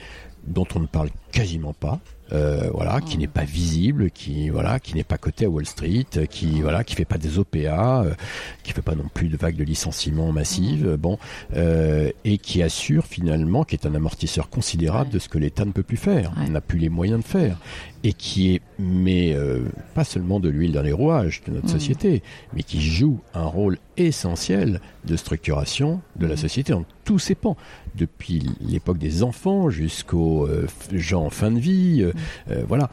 [0.47, 2.01] dont on ne parle quasiment pas,
[2.32, 6.06] euh, voilà, qui n'est pas visible, qui voilà, qui n'est pas coté à Wall Street,
[6.28, 8.14] qui voilà, qui fait pas des OPA, euh,
[8.62, 11.18] qui fait pas non plus de vagues de licenciements massives, bon,
[11.56, 15.72] euh, et qui assure finalement, qui est un amortisseur considérable de ce que l'État ne
[15.72, 17.58] peut plus faire, n'a plus les moyens de faire,
[18.04, 21.70] et qui est, mais euh, pas seulement de l'huile dans les rouages de notre mm.
[21.70, 22.22] société,
[22.54, 26.38] mais qui joue un rôle essentiel de structuration de la mm.
[26.38, 27.56] société en tous ses pans,
[27.96, 32.12] depuis l'époque des enfants jusqu'aux euh, gens en fin de vie, euh,
[32.48, 32.64] mm.
[32.68, 32.90] voilà.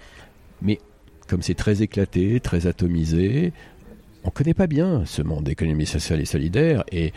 [0.62, 0.80] Mais
[1.28, 3.54] comme c'est très éclaté, très atomisé,
[4.24, 7.14] on ne connaît pas bien ce monde d'économie sociale et solidaire, et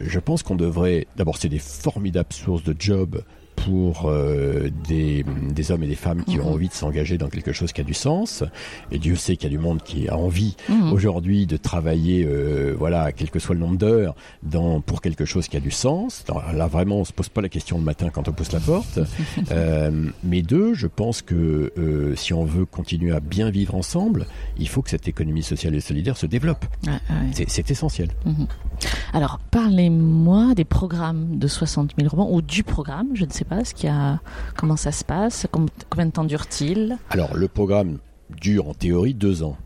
[0.00, 3.24] je pense qu'on devrait, d'abord c'est des formidables sources de jobs
[3.64, 6.52] pour euh, des, des, hommes et des femmes qui ont mhm.
[6.52, 8.44] envie de s'engager dans quelque chose qui a du sens.
[8.90, 10.92] Et Dieu sait qu'il y a du monde qui a envie mhm.
[10.92, 15.48] aujourd'hui de travailler, euh, voilà, quel que soit le nombre d'heures, dans pour quelque chose
[15.48, 16.24] qui a du sens.
[16.54, 18.98] là, vraiment, on se pose pas la question le matin quand on pousse la porte.
[19.50, 21.72] euh, mais deux, je pense que
[22.16, 24.26] si on veut continuer à bien vivre ensemble,
[24.58, 26.64] il faut que cette économie sociale et solidaire se développe.
[27.32, 28.10] C'est essentiel.
[28.24, 28.46] Mhm.
[29.12, 33.49] Alors, parlez-moi des programmes de 60 000 rebonds ou du programme, je ne sais pas,
[33.64, 34.20] ce a,
[34.56, 36.98] comment ça se passe, combien de temps dure-t-il?
[37.10, 37.98] Alors, le programme
[38.30, 39.56] dure en théorie deux ans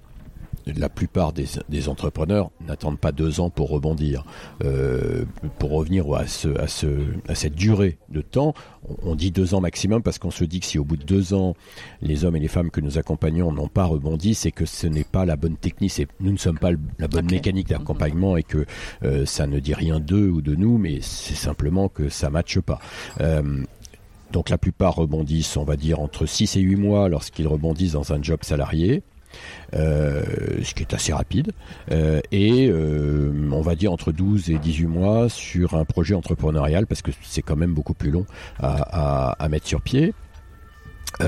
[0.67, 4.25] la plupart des, entrepreneurs n'attendent pas deux ans pour rebondir.
[4.65, 5.25] Euh,
[5.59, 6.87] pour revenir à, ce, à, ce,
[7.29, 8.55] à cette durée de temps,
[9.03, 11.35] on, dit deux ans maximum parce qu'on se dit que si au bout de deux
[11.35, 11.55] ans,
[12.01, 15.05] les hommes et les femmes que nous accompagnons n'ont pas rebondi, c'est que ce n'est
[15.05, 18.65] pas la bonne technique, nous ne sommes pas la bonne mécanique d'accompagnement et que
[19.03, 22.61] euh, ça ne dit rien d'eux ou de nous, mais c'est simplement que ça matche
[22.61, 22.81] pas.
[23.21, 23.65] Euh,
[24.33, 28.13] donc la plupart rebondissent, on va dire, entre 6 et 8 mois lorsqu'ils rebondissent dans
[28.13, 29.03] un job salarié.
[29.75, 30.23] Euh,
[30.63, 31.53] ce qui est assez rapide,
[31.91, 36.87] euh, et euh, on va dire entre 12 et 18 mois sur un projet entrepreneurial,
[36.87, 38.25] parce que c'est quand même beaucoup plus long
[38.61, 40.15] à, à mettre sur pied.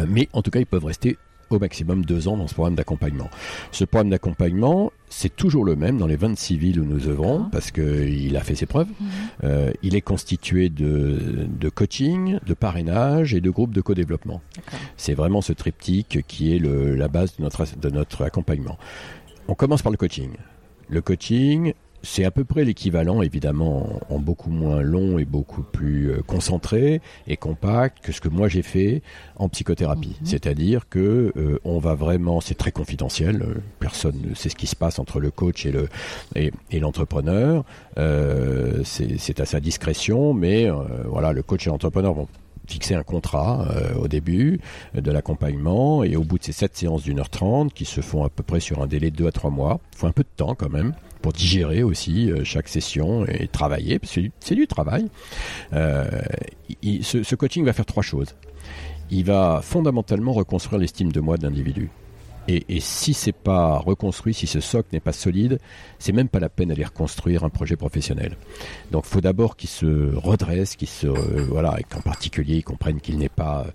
[0.08, 1.18] mais en tout cas, ils peuvent rester
[1.50, 3.30] au maximum deux ans dans ce programme d'accompagnement.
[3.72, 7.48] Ce programme d'accompagnement, c'est toujours le même dans les 26 villes où nous œuvrons, ah.
[7.52, 8.88] parce qu'il a fait ses preuves.
[8.88, 9.06] Mhm.
[9.44, 14.40] Euh, il est constitué de, de, coaching, de parrainage et de groupes de co-développement.
[14.96, 18.78] C'est vraiment ce triptyque qui est le, la base de notre, de notre accompagnement.
[19.48, 20.30] On commence par le coaching.
[20.88, 21.74] Le coaching,
[22.06, 27.00] c'est à peu près l'équivalent, évidemment, en, beaucoup moins long et beaucoup plus euh, concentré
[27.26, 29.02] et compact que ce que moi j'ai fait
[29.36, 30.16] en psychothérapie.
[30.20, 30.26] Mhm.
[30.26, 34.68] C'est-à-dire que euh, on va vraiment, c'est très confidentiel, euh, personne ne sait ce qui
[34.68, 35.88] se passe entre le coach et le
[36.36, 37.64] et, l'entrepreneur.
[38.84, 40.68] c'est à sa discrétion, mais
[41.06, 42.28] voilà, le coach et l'entrepreneur vont
[42.68, 43.66] fixer un contrat
[43.98, 44.60] au début
[44.94, 48.24] de l'accompagnement et au bout de ces sept séances d'une heure trente qui se font
[48.24, 50.22] à peu près sur un délai de deux à trois mois, il faut un peu
[50.22, 50.92] de temps quand même
[51.26, 55.08] pour digérer aussi euh, chaque session et travailler, parce c'est du travail.
[55.72, 56.08] Euh,
[57.02, 58.36] ce, coaching va faire trois choses.
[59.10, 61.90] Il va fondamentalement reconstruire l'estime de moi de l'individu.
[62.46, 65.58] Et, et, si c'est pas reconstruit, si ce socle n'est pas solide,
[65.98, 68.36] c'est même pas la peine d'aller reconstruire un projet professionnel.
[68.92, 73.00] Donc, faut d'abord qu'il se redresse, qu'il se euh, voilà, et qu'en particulier, il comprenne
[73.00, 73.66] qu'il n'est pas,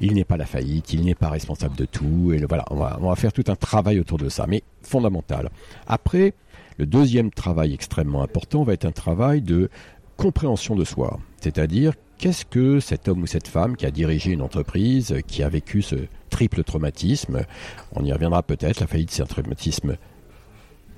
[0.00, 2.32] il n'est pas la faillite, il n'est pas responsable de tout.
[2.34, 5.50] Et voilà, on va, on va faire tout un travail autour de ça, mais fondamental.
[5.86, 6.34] Après,
[6.78, 9.70] le deuxième travail extrêmement important va être un travail de
[10.16, 14.42] compréhension de soi, c'est-à-dire qu'est-ce que cet homme ou cette femme qui a dirigé une
[14.42, 15.96] entreprise, qui a vécu ce
[16.30, 17.44] triple traumatisme,
[17.92, 19.96] on y reviendra peut-être, la faillite c'est un traumatisme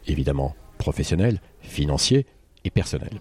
[0.06, 2.26] évidemment professionnel, financier
[2.64, 3.20] et personnel.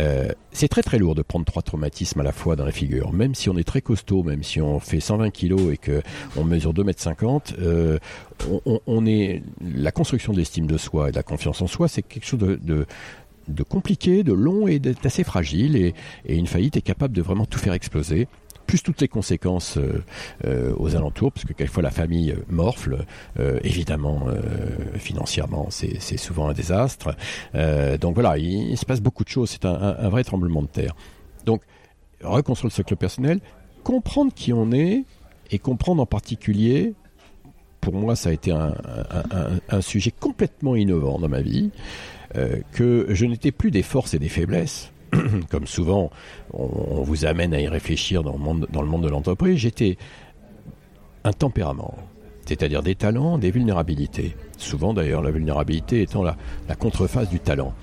[0.00, 3.12] Euh, c'est très très lourd de prendre trois traumatismes à la fois dans la figure.
[3.12, 6.02] Même si on est très costaud, même si on fait 120 kilos et que
[6.36, 7.98] on mesure 2 mètres 50, euh,
[8.86, 12.02] on, est la construction de l'estime de soi et de la confiance en soi, c'est
[12.02, 12.86] quelque chose de,
[13.48, 15.76] de compliqué, de long et d'assez fragile.
[15.76, 15.94] et,
[16.28, 18.28] une faillite est capable de vraiment tout faire exploser
[18.82, 20.02] toutes les conséquences euh,
[20.44, 23.04] euh, aux alentours, parce que quelquefois la famille euh, morfle,
[23.62, 24.26] évidemment
[24.94, 27.14] financièrement c'est souvent un désastre.
[28.00, 30.94] donc voilà, il, se passe beaucoup de choses, c'est un, vrai tremblement de terre.
[31.44, 31.62] Donc
[32.22, 33.40] reconstruire le socle personnel,
[33.82, 35.04] comprendre qui on est
[35.50, 36.94] et comprendre en particulier
[37.80, 41.70] pour moi, ça a été un, sujet complètement innovant dans ma vie,
[42.72, 44.93] que je n'étais plus des forces et des faiblesses,
[45.50, 46.10] comme souvent
[46.52, 49.96] on, vous amène à y réfléchir dans le monde, dans le monde de l'entreprise, j'étais
[51.24, 51.96] un tempérament,
[52.46, 54.36] c'est-à-dire des talents, des vulnérabilités.
[54.58, 56.36] Souvent d'ailleurs, la vulnérabilité étant la,
[56.68, 57.74] la contreface du talent.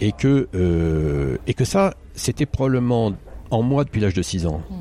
[0.00, 3.14] Et que, euh, et que ça, c'était probablement
[3.50, 4.60] en moi depuis l'âge de 6 ans.
[4.68, 4.74] Mm.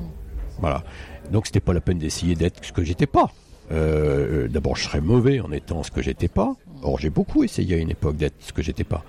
[0.59, 0.83] Voilà.
[1.31, 3.31] Donc c'était pas la peine d'essayer d'être ce que j'étais pas.
[3.71, 6.55] Euh, d'abord, je serais mauvais en étant ce que j'étais pas.
[6.83, 9.03] Or, j'ai beaucoup essayé à une époque d'être ce que j'étais pas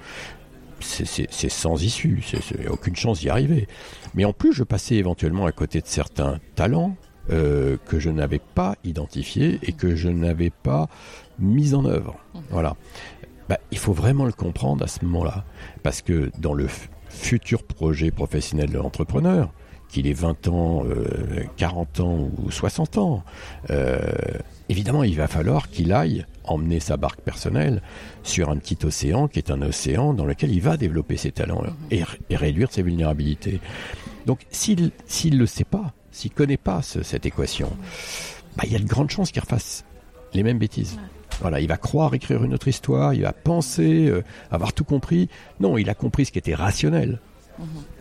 [0.86, 3.66] c'est sans issue, c'est aucune chance d'y arriver.
[4.14, 6.96] Mais en plus, je passais éventuellement à côté de certains talents
[7.30, 10.88] euh, que je n'avais pas identifiés et que je n'avais pas
[11.38, 12.16] mis en œuvre.
[12.50, 12.76] Voilà.
[13.48, 15.44] Bah, il faut vraiment le comprendre à ce moment-là,
[15.82, 16.68] parce que dans le
[17.08, 19.52] futur projet professionnel de l'entrepreneur,
[19.88, 20.84] qu'il ait 20 ans,
[21.56, 23.24] 40 euh, ans ou 60 ans,
[23.70, 23.98] euh,
[24.68, 27.82] évidemment, il va falloir qu'il aille emmener sa barque personnelle
[28.22, 31.64] sur un petit océan qui est un océan dans lequel il va développer ses talents
[31.90, 33.60] et, réduire ses vulnérabilités.
[34.26, 34.92] Donc s'il
[35.32, 37.70] ne le sait pas, s'il connaît pas cette équation,
[38.56, 39.84] bah, il y a de grandes chances qu'il refasse
[40.32, 40.98] les mêmes bêtises.
[41.40, 45.28] Voilà, il va croire écrire une autre histoire, il va penser euh, avoir tout compris.
[45.60, 47.20] Non, il a compris ce qui était rationnel.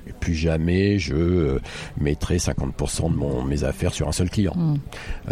[0.08, 1.60] Et plus jamais je euh,
[2.00, 4.54] mettrai 50% de mon, mes affaires sur un seul client.
[4.56, 4.76] Mm.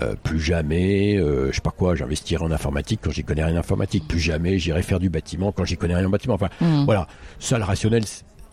[0.02, 3.56] Euh, plus jamais, euh, je sais pas quoi, j'investirai en informatique quand j'y connais rien
[3.56, 4.08] en informatique.
[4.08, 6.36] Plus jamais j'irai faire du bâtiment quand j'y connais rien en bâtiment.
[6.36, 6.86] Enfin, mm.
[6.86, 7.08] voilà.
[7.40, 8.04] Ça, le rationnel,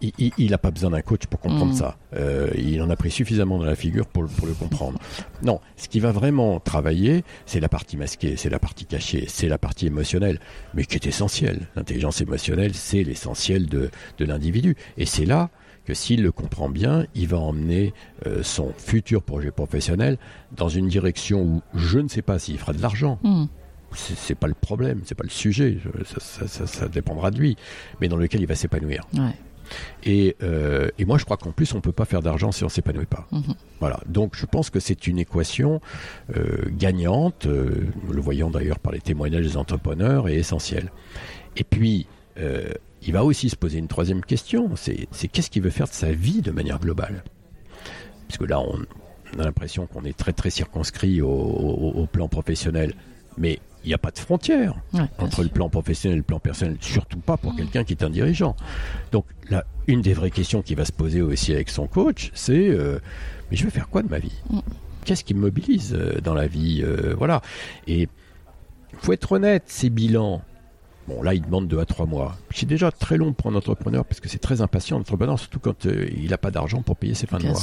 [0.01, 1.77] il n'a pas besoin d'un coach pour comprendre mm.
[1.77, 1.97] ça.
[2.17, 4.99] Euh, il en a pris suffisamment dans la figure pour, pour, le comprendre.
[5.43, 9.49] Non, ce qui va vraiment travailler, c'est la partie masquée, c'est la partie cachée, c'est
[9.49, 10.41] la partie émotionnelle,
[10.75, 11.69] mais qui est essentielle.
[11.77, 14.77] L'intelligence émotionnelle, c'est l'essentiel de, de l'individu.
[14.97, 15.51] Et c'est là
[15.85, 17.93] que s'il le comprend bien, il va emmener
[18.27, 20.19] euh, son futur projet professionnel
[20.53, 23.19] dans une direction où je ne sais pas s'il fera de l'argent.
[23.23, 23.47] Mm.
[23.93, 27.57] C'est pas le problème, c'est pas le sujet, ça, ça, ça, dépendra de lui,
[28.01, 29.09] mais dans lequel il va s'épanouir.
[29.15, 29.35] Ouais.
[30.05, 32.69] Et, euh, et, moi, je crois qu'en plus, on peut pas faire d'argent si on
[32.69, 33.27] s'épanouit pas.
[33.33, 33.55] Mm-hmm.
[33.81, 34.01] Voilà.
[34.07, 35.81] Donc, je pense que c'est une équation
[36.37, 40.91] euh, gagnante, euh, le voyons d'ailleurs par les témoignages des entrepreneurs, et essentielle.
[41.57, 42.07] Et puis,
[43.03, 46.11] il va aussi se poser une troisième question, c'est qu'est-ce qu'il veut faire de sa
[46.11, 47.23] vie de manière globale?
[48.27, 48.79] Parce que là, on,
[49.37, 52.95] on a l'impression qu'on est très très circonscrit au, plan professionnel.
[53.37, 54.75] Mais il n'y a pas de frontière
[55.19, 58.11] entre le plan professionnel et le plan personnel, surtout pas pour quelqu'un qui est un
[58.11, 58.57] dirigeant.
[59.13, 62.69] Donc là, une des vraies questions qui va se poser aussi avec son coach, c'est
[62.69, 62.99] euh,
[63.51, 64.35] mais je vais faire quoi de ma vie?
[64.51, 64.61] Mm.
[65.05, 67.41] Qu'est-ce qui me mobilise euh, dans la vie euh, Voilà.
[67.87, 68.09] Et
[68.99, 70.43] faut être honnête, ces bilans,
[71.09, 72.37] Bon, là, il demande deux à trois mois.
[72.55, 75.87] C'est déjà très long pour un entrepreneur parce que c'est très impatient, l'entrepreneur, surtout quand
[75.87, 77.61] euh, il n'a pas d'argent pour payer ses fins de mois.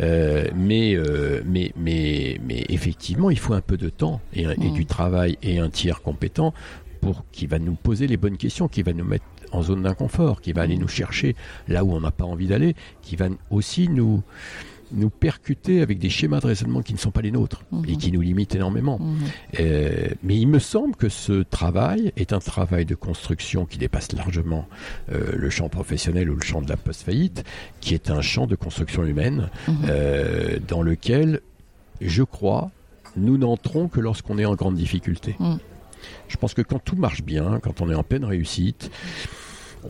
[0.00, 4.70] Euh, mais, euh, mais, mais, mais effectivement, il faut un peu de temps et, et
[4.70, 4.72] mm.
[4.72, 6.52] du travail et un tiers compétent
[7.00, 10.40] pour qui va nous poser les bonnes questions, qui va nous mettre en zone d'inconfort,
[10.40, 10.80] qui va aller mm.
[10.80, 11.34] nous chercher
[11.68, 14.22] là où on n'a pas envie d'aller, qui va aussi nous
[14.92, 17.96] nous percuter avec des schémas de raisonnement qui ne sont pas les nôtres et mhm.
[17.96, 18.98] qui nous limitent énormément.
[18.98, 19.16] Mhm.
[19.60, 24.12] Euh, mais il me semble que ce travail est un travail de construction qui dépasse
[24.12, 24.66] largement
[25.12, 27.44] euh, le champ professionnel ou le champ de la post-faillite,
[27.80, 29.76] qui est un champ de construction humaine mhm.
[29.88, 31.40] euh, dans lequel,
[32.00, 32.70] je crois,
[33.16, 35.36] nous n'entrons que lorsqu'on est en grande difficulté.
[36.28, 38.90] Je pense que quand tout marche bien, quand on est en pleine réussite,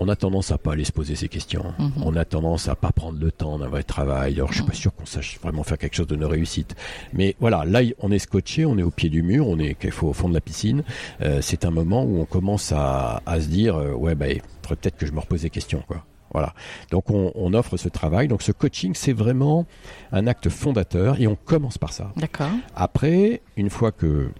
[0.01, 1.75] on a tendance à pas aller se poser ces questions.
[1.79, 1.93] Mhm.
[2.05, 4.35] On a tendance à pas prendre le temps d'un vrai travail.
[4.35, 6.75] Alors, je suis pas sûr qu'on sache vraiment faire quelque chose de nos réussites.
[7.13, 10.13] Mais voilà, là, on est scotché, on est au pied du mur, on est au
[10.13, 10.83] fond de la piscine.
[11.23, 14.27] Euh, c'est un moment où on commence à, se dire, euh, ouais, bah,
[14.63, 16.05] faudrait peut-être que je me repose des questions, quoi.
[16.33, 16.55] Voilà.
[16.91, 18.29] Donc on, on, offre ce travail.
[18.29, 19.65] Donc ce coaching, c'est vraiment
[20.13, 22.13] un acte fondateur et on commence par ça.
[22.17, 22.51] D'accord.
[22.75, 24.31] Après, une fois que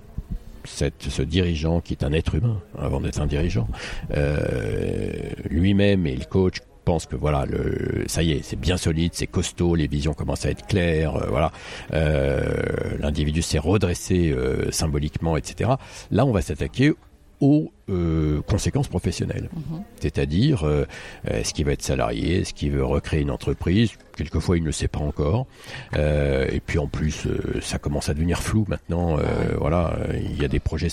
[0.67, 3.69] ce dirigeant qui est un être humain avant d'être un dirigeant,
[4.15, 9.13] euh, lui-même et le coach pensent que voilà, le, ça y est, c'est bien solide,
[9.15, 11.51] c'est costaud, les visions commencent à être claires, euh, voilà,
[11.93, 14.35] euh, l'individu s'est redressé
[14.71, 15.71] symboliquement, etc.
[16.11, 16.93] Là, on va s'attaquer
[17.41, 19.49] aux euh, conséquences professionnelles.
[19.55, 19.83] Mhm.
[20.01, 20.87] C'est-à-dire, euh,
[21.29, 24.73] est-ce qu'il va être salarié, est-ce qu'il veut recréer une entreprise Quelquefois, il ne le
[24.73, 25.47] sait pas encore.
[25.95, 27.29] Euh, et puis en plus,
[27.61, 29.19] ça commence à devenir flou maintenant.
[29.59, 30.89] voilà, il y a des projets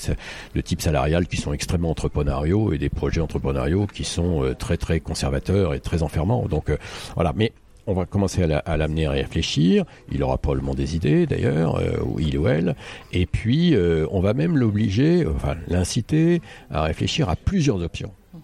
[0.54, 5.00] de type salarial qui sont extrêmement entrepreneuriaux et des projets entrepreneuriaux qui sont très très
[5.00, 6.48] conservateurs et très enfermants.
[6.48, 6.70] Donc
[7.16, 7.54] voilà, mais
[7.88, 9.86] on va commencer à l'amener à, réfléchir.
[10.12, 12.76] Il aura probablement des idées d'ailleurs, euh, ou il ou elle.
[13.12, 16.42] Et puis, euh, on va même l'obliger, enfin l'inciter
[16.72, 18.12] à réfléchir à plusieurs options.
[18.34, 18.42] Mhm.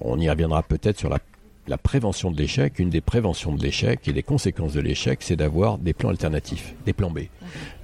[0.00, 1.18] On y reviendra peut-être sur la,
[1.82, 2.78] prévention de l'échec.
[2.78, 6.74] Une des préventions de l'échec et des conséquences de l'échec, c'est d'avoir des plans alternatifs,
[6.86, 7.18] des plans B.
[7.18, 7.28] Mhm.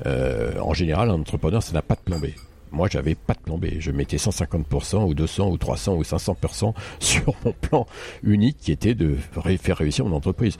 [0.07, 2.27] Euh, en général, un entrepreneur, ça n'a pas de plan B.
[2.75, 3.67] Moi, j'avais pas de plan B.
[3.79, 7.87] Je mettais 150% ou 200 ou 300 ou 500% sur mon plan
[8.25, 10.59] unique qui était de faire réussir mon entreprise.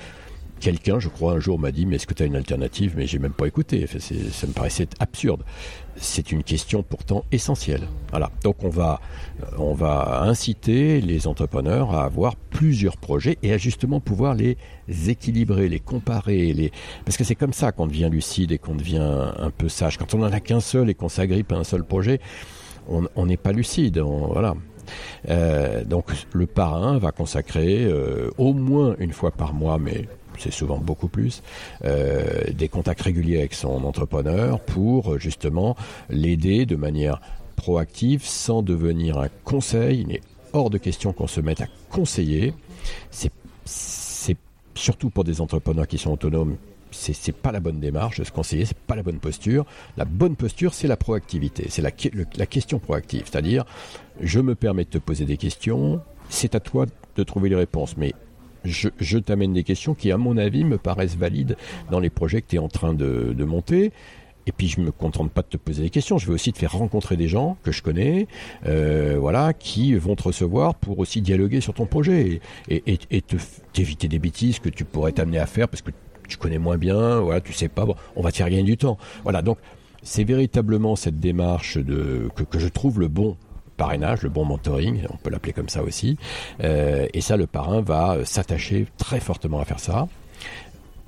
[0.65, 2.95] Quelqu'un, je crois, un jour m'a dit, mais est-ce que tu as une alternative?
[2.97, 3.87] Mais j'ai même pas écouté.
[3.87, 5.43] ça me paraissait absurde.
[5.97, 7.87] C'est une question pourtant essentielle.
[8.09, 8.31] Voilà.
[8.43, 8.99] Donc on va,
[9.59, 14.57] on va inciter les entrepreneurs à avoir plusieurs projets et à justement pouvoir les
[15.07, 16.73] équilibrer, les comparer, les...
[17.05, 19.99] parce que c'est comme ça qu'on devient lucide et qu'on devient un peu sage.
[19.99, 22.21] Quand on n'en a qu'un seul et qu'on s'agrippe à un seul projet,
[22.89, 23.99] on n'est pas lucide.
[23.99, 24.55] voilà.
[25.29, 30.09] Euh, donc le parrain va consacrer euh, au moins une fois par mois, mais
[30.41, 31.43] c'est souvent beaucoup plus,
[31.85, 35.77] euh, des contacts réguliers avec son entrepreneur pour justement
[36.11, 37.21] l'aider de manière
[37.57, 40.05] proactive sans devenir un conseil.
[40.07, 42.55] Il est hors de question qu'on se mette à conseiller.
[43.11, 43.31] C'est
[44.75, 46.57] surtout pour des entrepreneurs qui sont autonomes
[46.95, 49.67] c'est pas la bonne démarche de se conseiller, c'est pas la bonne posture.
[49.97, 51.91] La bonne posture, c'est la proactivité, c'est la,
[52.37, 53.65] la, question proactive, c'est-à-dire
[54.21, 57.97] je me permets de te poser des questions, c'est à toi de trouver les réponses,
[57.97, 58.13] mais
[58.65, 61.57] je, t'amène des questions qui, à mon avis, me paraissent valides
[61.91, 63.93] dans les projets que tu es en train de, monter.
[64.47, 66.59] Et puis je me contente pas de te poser des questions, je vais aussi te
[66.59, 68.27] faire rencontrer des gens que je connais,
[68.67, 73.23] euh, voilà, qui vont te recevoir pour aussi dialoguer sur ton projet et, et,
[73.73, 75.93] t'éviter des bêtises que tu pourrais t'amener à faire parce que
[76.29, 78.99] tu connais moins bien, voilà, tu sais pas, on va te faire gagner du temps.
[79.23, 79.57] Voilà, donc
[80.03, 83.39] c'est véritablement cette démarche que je trouve le bon
[83.75, 86.17] parrainage, le bon mentoring, on peut l'appeler comme ça aussi.
[86.63, 90.09] Euh, et ça, le parrain va euh, s'attacher très fortement à faire ça.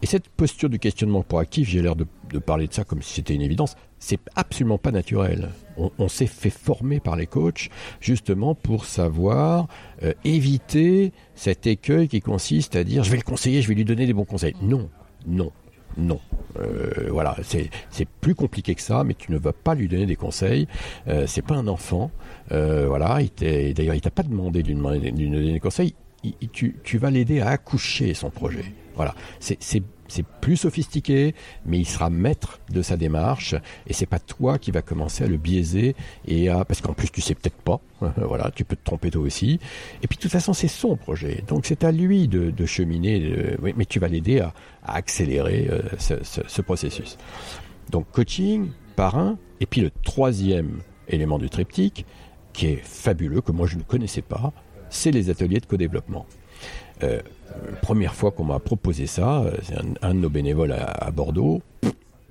[0.03, 2.07] Et cette posture du questionnement proactif, j'ai l'air de,
[2.39, 5.51] parler de ça comme si c'était une évidence, c'est absolument pas naturel.
[5.99, 9.69] On, s'est fait former par les coachs justement pour savoir
[10.03, 13.85] euh, éviter cet écueil qui consiste à dire je vais le conseiller, je vais lui
[13.85, 14.55] donner des bons conseils.
[14.63, 14.89] Non,
[15.27, 15.51] non.
[15.97, 16.21] Non.
[16.59, 20.17] Euh, voilà, c'est plus compliqué que ça, mais tu ne vas pas lui donner des
[20.17, 20.67] conseils.
[21.09, 22.11] Euh, c'est pas un enfant.
[22.53, 24.75] Euh, voilà, d'ailleurs, il t'a pas demandé de lui
[25.31, 25.95] donner des conseils.
[26.53, 28.65] tu, vas l'aider à accoucher son projet.
[28.95, 31.35] Voilà, c'est c'est plus sophistiqué,
[31.65, 33.55] mais il sera maître de sa démarche
[33.87, 35.95] et c'est pas toi qui va commencer à le biaiser
[36.27, 37.81] et à parce qu'en plus tu sais peut-être pas,
[38.17, 39.59] voilà, tu peux te tromper toi aussi.
[40.03, 43.85] Et puis de toute façon c'est son projet, donc c'est à lui de, cheminer, mais
[43.85, 44.53] tu vas l'aider à,
[44.85, 47.17] accélérer euh, ce, processus.
[47.91, 52.05] Donc coaching, parrain, et puis le troisième élément du triptyque
[52.53, 54.53] qui est fabuleux que moi je ne connaissais pas,
[54.91, 56.27] c'est les ateliers de co-développement.
[57.03, 57.21] Euh,
[57.83, 61.63] première fois qu'on m'a proposé ça, euh, c'est un, de nos bénévoles à Bordeaux.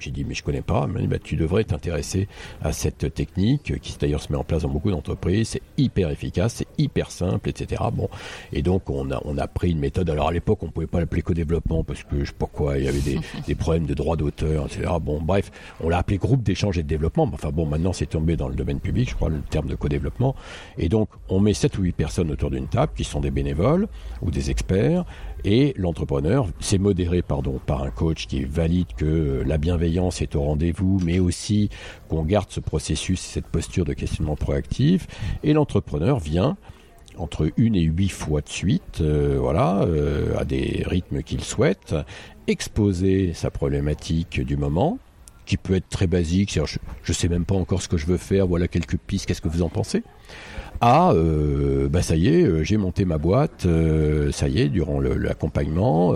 [0.05, 0.85] J'ai dit, mais je connais pas.
[0.85, 2.27] Bah, tu devrais t'intéresser
[2.61, 5.49] à cette technique qui d'ailleurs se met en place dans beaucoup d'entreprises.
[5.49, 7.81] C'est hyper efficace, c'est hyper simple, etc.
[7.91, 8.07] Bon.
[8.53, 10.07] Et donc, on a, on a pris une méthode.
[10.11, 12.85] Alors, à l'époque, on pouvait pas l'appeler co-développement parce que je sais pas quoi, il
[12.85, 14.91] y avait des, des problèmes de droit d'auteur, etc.
[15.01, 17.27] Bon, bref, on l'a appelé groupe d'échange et de développement.
[17.33, 20.35] Enfin, bon, maintenant, c'est tombé dans le domaine public, je crois, le terme de co-développement.
[20.77, 23.87] Et donc, on met 7 ou 8 personnes autour d'une table qui sont des bénévoles
[24.21, 25.03] ou des experts
[25.45, 30.41] et l'entrepreneur, c'est modéré pardon, par un coach qui valide que la bienveillance est au
[30.41, 31.69] rendez-vous, mais aussi
[32.09, 35.05] qu'on garde ce processus, cette posture de questionnement proactif.
[35.43, 36.57] Et l'entrepreneur vient
[37.17, 41.95] entre une et huit fois de suite, euh, voilà, euh, à des rythmes qu'il souhaite,
[42.47, 44.97] exposer sa problématique du moment,
[45.45, 48.17] qui peut être très basique, je, ne sais même pas encore ce que je veux
[48.17, 50.03] faire, voilà quelques pistes, qu'est-ce que vous en pensez?
[50.81, 54.69] Ah, euh, bah ça y est, euh, j'ai monté ma boîte, euh, ça y est,
[54.69, 56.13] durant l'accompagnement.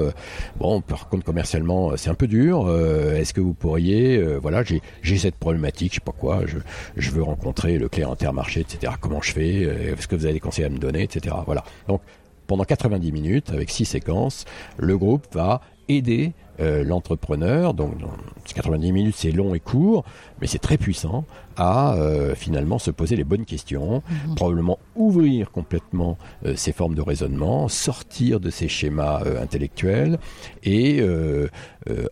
[0.58, 2.70] bon, par contre, commercialement, c'est un peu dur.
[2.70, 6.58] Est-ce que vous pourriez, voilà, j'ai cette problématique, je sais pas quoi, je,
[6.98, 8.94] je veux rencontrer le client intermarché, etc.
[9.00, 11.36] Comment je fais Est-ce que vous avez des conseils à me donner, etc.
[11.46, 11.64] Voilà.
[11.88, 12.02] Donc,
[12.48, 14.46] pendant 90 minutes, avec six séquences,
[14.78, 17.94] le groupe va aider l'entrepreneur, donc
[18.54, 20.04] 90 minutes c'est long et court,
[20.42, 21.26] mais c'est très puissant,
[21.60, 24.36] à euh, finalement se poser les bonnes questions, mhm.
[24.36, 30.18] probablement ouvrir complètement euh, ces formes de raisonnement, sortir de ces schémas euh, intellectuels
[30.64, 31.02] et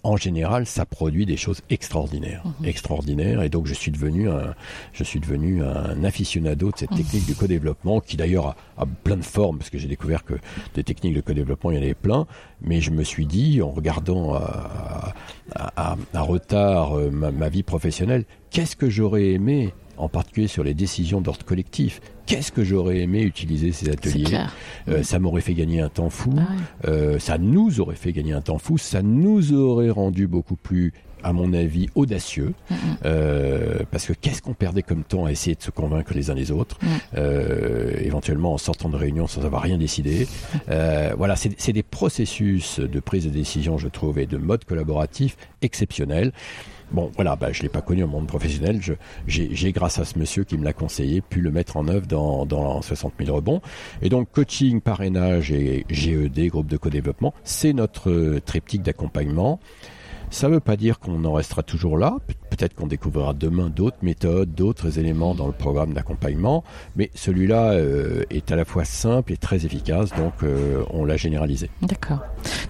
[0.03, 2.65] en général ça produit des choses extraordinaires, mhm.
[2.65, 4.55] extraordinaires et donc je suis devenu un
[4.91, 6.97] je suis devenu un aficionado de cette mhm.
[6.97, 10.33] technique du co-développement qui d'ailleurs a, plein de formes parce que j'ai découvert que
[10.73, 12.25] des techniques de co-développement il y en avait plein,
[12.61, 14.36] mais je me suis dit en regardant
[15.55, 18.25] à, retard ma, ma vie professionnelle.
[18.49, 23.23] Qu'est-ce que j'aurais aimé, en particulier sur les décisions d'ordre collectif, qu'est-ce que j'aurais aimé
[23.23, 24.37] utiliser ces ateliers
[24.87, 28.33] euh, Ça m'aurait fait gagner un temps fou, ah euh, ça nous aurait fait gagner
[28.33, 32.53] un temps fou, ça nous aurait rendu beaucoup plus à mon avis, audacieux,
[33.05, 36.35] euh, parce que qu'est-ce qu'on perdait comme temps à essayer de se convaincre les uns
[36.35, 36.77] les autres,
[37.99, 40.27] éventuellement en sortant de réunion sans avoir rien décidé.
[40.67, 46.31] voilà, c'est des processus de prise de décision, je trouve, et de mode collaboratif exceptionnels.
[46.91, 48.79] Bon, voilà, bah, je l'ai pas connu au monde professionnel.
[49.27, 52.45] J'ai, grâce à ce monsieur qui me l'a conseillé, pu le mettre en œuvre dans,
[52.45, 53.61] dans 60 000 rebonds.
[54.01, 59.59] Et donc, coaching, parrainage et GED, groupe de co-développement, c'est notre triptyque d'accompagnement.
[60.29, 62.17] Ça ne veut pas dire qu'on en restera toujours là.
[62.49, 66.63] Peut-être qu'on découvrira demain d'autres méthodes, d'autres éléments dans le programme d'accompagnement.
[66.95, 71.17] Mais celui-là euh, est à la fois simple et très efficace, donc euh, on l'a
[71.17, 71.69] généralisé.
[71.81, 72.19] D'accord.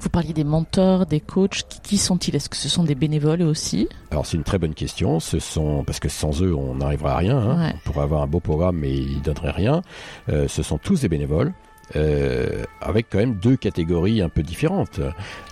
[0.01, 1.63] Vous parliez des mentors, des coachs.
[1.83, 2.35] Qui, sont-ils?
[2.35, 3.87] Est-ce que ce sont des bénévoles aussi?
[4.11, 5.19] Alors c'est une très bonne question.
[5.19, 7.37] Ce sont parce que sans eux on n'arriverait à rien.
[7.37, 7.73] Hein.
[7.75, 9.81] On pourrait avoir un beau programme mais ils donneraient rien.
[10.29, 11.53] Euh, ce sont tous des bénévoles.
[11.95, 14.99] Euh, avec quand même deux catégories un peu différentes.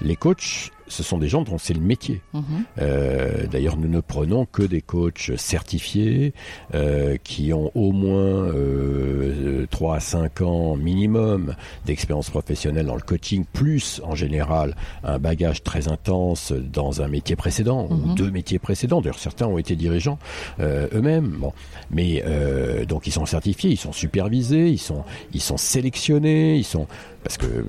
[0.02, 2.22] Les coachs, ce sont des gens dont c'est le métier.
[2.34, 2.44] Mhm.
[2.80, 6.34] Euh, D'ailleurs, nous ne prenons que des coachs certifiés
[6.74, 11.56] euh, qui ont au moins euh, 3 à 5 ans minimum
[11.86, 17.36] d'expérience professionnelle dans le coaching, plus en général un bagage très intense dans un métier
[17.36, 18.16] précédent ou mhm.
[18.16, 19.02] deux métiers précédents.
[19.02, 20.20] D'ailleurs, certains ont été dirigeants
[20.60, 21.36] euh, eux-mêmes.
[21.40, 21.54] Bon.
[21.92, 26.64] Mais euh, donc ils sont certifiés, ils sont supervisés, ils sont, ils sont sélectionnés, ils
[26.64, 26.88] sont
[27.26, 27.66] parce que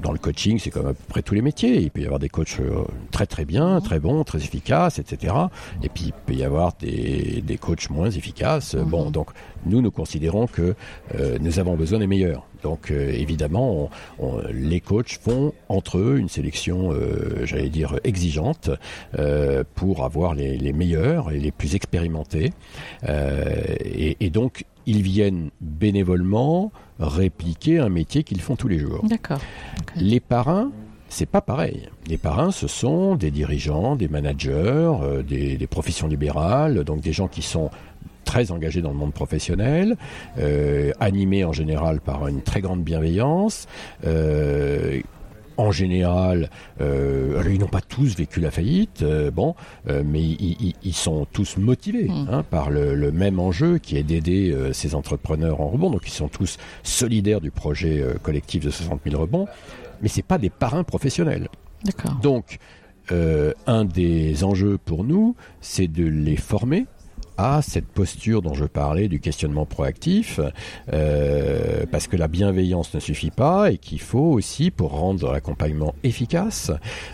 [0.00, 1.80] dans le coaching, c'est comme à peu près tous les métiers.
[1.80, 3.82] Il peut y avoir des coachs euh, très très bien, mhm.
[3.82, 5.34] très bons, très efficaces, etc.
[5.82, 8.74] Et puis il peut y avoir des, des coachs moins efficaces.
[8.74, 8.84] Mhm.
[8.84, 9.30] Bon, donc
[9.66, 10.76] nous, nous considérons que
[11.18, 12.46] euh, nous avons besoin des meilleurs.
[12.62, 13.90] Donc euh, évidemment,
[14.52, 16.94] les coachs font entre eux une sélection,
[17.42, 18.70] j'allais dire, exigeante
[19.74, 22.52] pour avoir les, les, meilleurs et les plus expérimentés.
[23.08, 29.04] Et, et, donc, ils viennent bénévolement répliquer un métier qu'ils font tous les jours.
[29.04, 29.38] D'accord.
[29.94, 30.72] Les parrains,
[31.08, 31.88] c'est pas pareil.
[32.08, 34.50] Les parrains, ce sont des dirigeants, des managers,
[35.02, 37.70] euh, des, professions libérales, donc des gens qui sont
[38.24, 39.96] très engagés dans le monde professionnel,
[40.38, 43.68] euh, animés en général par une très grande bienveillance,
[44.04, 45.00] euh,
[45.60, 46.50] en général,
[46.80, 49.54] euh, ils n'ont pas tous vécu la faillite, euh, bon,
[49.88, 52.28] euh, mais ils, sont tous motivés mm.
[52.30, 55.90] hein, par le, même enjeu qui est d'aider ces entrepreneurs en rebond.
[55.90, 59.46] Donc ils sont tous solidaires du projet collectif de 60 000 rebonds,
[60.00, 61.48] mais c'est pas des parrains professionnels.
[61.84, 62.14] D'accord.
[62.22, 62.58] Donc,
[63.10, 66.86] un des enjeux pour nous, c'est de les former
[67.40, 70.40] à cette posture dont je parlais du questionnement proactif,
[70.92, 75.94] euh, parce que la bienveillance ne suffit pas et qu'il faut aussi, pour rendre l'accompagnement
[76.02, 76.70] efficace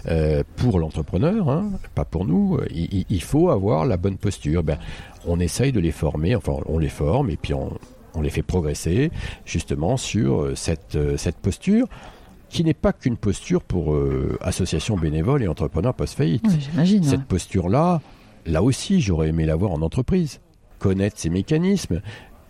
[0.09, 4.63] euh, pour l'entrepreneur, hein, pas pour nous, il, il, faut avoir la bonne posture.
[4.63, 4.79] Ben,
[5.27, 7.73] on essaye de les former, enfin on les forme et puis on,
[8.15, 9.11] on les fait progresser
[9.45, 11.87] justement sur cette, cette posture
[12.49, 16.45] qui n'est pas qu'une posture pour euh, association bénévole et entrepreneurs post-faillite.
[16.79, 18.01] Oui, Cette posture-là,
[18.47, 20.41] là aussi, j'aurais aimé l'avoir en entreprise.
[20.79, 22.01] Connaître ces mécanismes.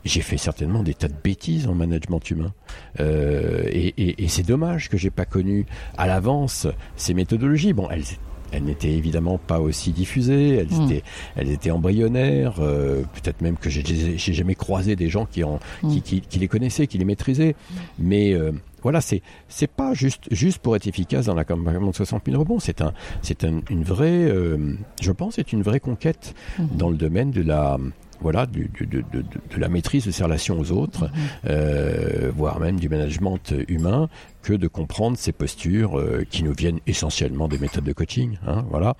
[0.05, 2.53] J'ai fait certainement des tas de bêtises en management humain.
[3.01, 5.67] Euh, et, et, et c'est dommage que j'ai pas connu
[5.99, 6.67] à l'avance
[6.97, 7.73] ces méthodologies.
[7.73, 8.05] Bon, elles
[8.53, 10.85] elles n'étaient évidemment pas aussi diffusées, elles, Mm.
[10.85, 11.03] étaient,
[11.35, 15.87] elles étaient embryonnaires, euh, peut-être même que j'ai- jamais croisé des gens qui, en, qui,
[15.99, 16.01] Mm.
[16.03, 17.57] qui, qui les connaissaient, qui les maîtrisaient.
[17.99, 18.53] Mais euh,
[18.87, 22.61] voilà, c'est c'est pas juste juste pour être efficace dans l'accompagnement de 60 000 rebonds.
[22.61, 26.69] C'est un c'est un, une vraie, euh, je pense, c'est une vraie conquête Mhm.
[26.77, 27.79] dans le domaine de la
[28.21, 31.11] voilà du, du- de, de, de, de la maîtrise de ses relations aux autres,
[31.51, 34.09] euh, voire même du management humain,
[34.43, 38.39] que de comprendre ces postures euh, qui nous viennent essentiellement des méthodes de coaching.
[38.47, 38.97] Hein, voilà.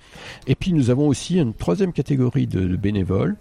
[0.47, 3.35] Et puis nous avons aussi une troisième catégorie de, de bénévoles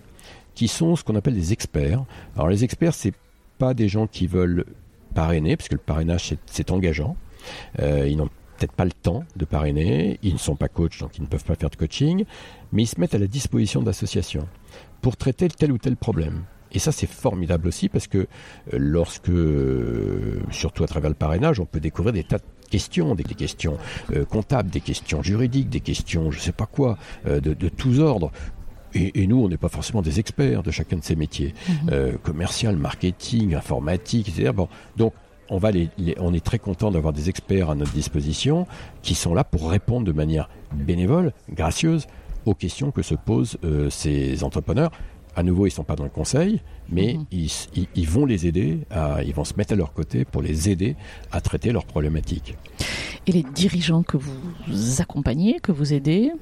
[0.54, 2.02] qui sont ce qu'on appelle des experts.
[2.36, 3.12] Alors les experts, c'est
[3.58, 4.64] pas des gens qui veulent
[5.16, 7.16] parrainer, parce que le parrainage c'est- engageant.
[7.80, 11.16] Euh, ils n'ont peut-être pas le temps de parrainer, ils ne sont pas coachs, donc
[11.16, 12.24] ils ne peuvent pas faire de coaching,
[12.72, 14.46] mais ils se mettent à la disposition d'associations
[15.00, 16.44] pour traiter tel ou tel problème.
[16.72, 18.26] Et ça, c'est formidable aussi parce que euh,
[18.72, 23.22] lorsque, euh, surtout à travers le parrainage, on peut découvrir des tas de questions, des,
[23.22, 23.78] questions
[24.28, 28.32] comptables, des questions juridiques, des questions, je sais pas quoi, de tous ordres.
[28.96, 31.54] Et, et nous, on n'est pas forcément des experts de chacun de ces métiers,
[31.90, 34.52] euh, commercial, marketing, informatique, etc.
[34.54, 35.12] Bon, donc
[35.48, 38.66] on va les, les- on est très content d'avoir des experts à notre disposition
[39.02, 42.06] qui sont là pour répondre de manière bénévole, gracieuse,
[42.46, 44.90] aux questions que se posent euh, ces entrepreneurs.
[45.36, 47.24] À nouveau, ils sont pas dans le conseil, mais Mhm.
[47.30, 50.24] ils, s- ils- ils vont les aider, à, ils vont se mettre à leur côté
[50.24, 50.96] pour les aider
[51.30, 52.56] à traiter leurs problématiques.
[53.26, 56.32] Et les dirigeants que vous accompagnez, que vous aidez,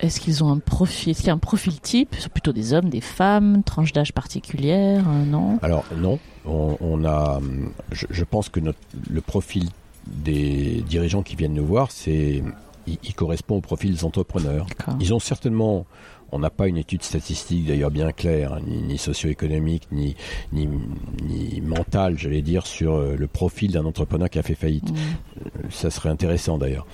[0.00, 2.52] est-ce qu'ils ont un profil, est-ce qu'il y a un profil type, Ce sont plutôt
[2.52, 5.58] des hommes, des femmes, tranche d'âge particulière, euh, non?
[5.62, 7.40] Alors non, on, on a,
[7.92, 8.78] je, je pense que notre,
[9.08, 9.68] le profil
[10.06, 12.42] des dirigeants qui viennent nous voir, c'est,
[12.86, 14.66] il, il correspond au profil des entrepreneurs.
[15.00, 15.86] Ils ont certainement,
[16.32, 20.16] on n'a pas une étude statistique d'ailleurs bien claire, hein, ni, ni socio-économique, ni,
[20.52, 20.68] ni,
[21.22, 24.90] ni mentale, j'allais dire, sur euh, le profil d'un entrepreneur qui a fait faillite.
[24.90, 24.96] Mm.
[24.96, 26.86] Euh, Ça serait intéressant d'ailleurs.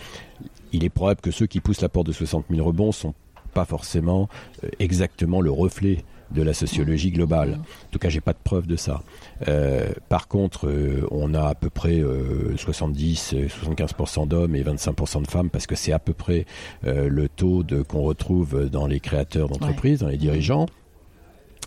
[0.73, 3.15] Il est probable que ceux qui poussent la porte de 60 000 rebonds sont
[3.55, 4.29] pas forcément
[4.65, 7.55] euh, exactement le reflet de la sociologie globale.
[7.55, 9.03] En tout cas, j'ai pas de preuve de ça.
[9.49, 14.63] Euh, par contre, euh, on a à peu près euh, 70, euh, 75% d'hommes et
[14.63, 16.47] 25% de femmes parce que c'est à peu près
[16.87, 20.67] euh, le taux qu'on retrouve dans les créateurs d'entreprises, dans les dirigeants.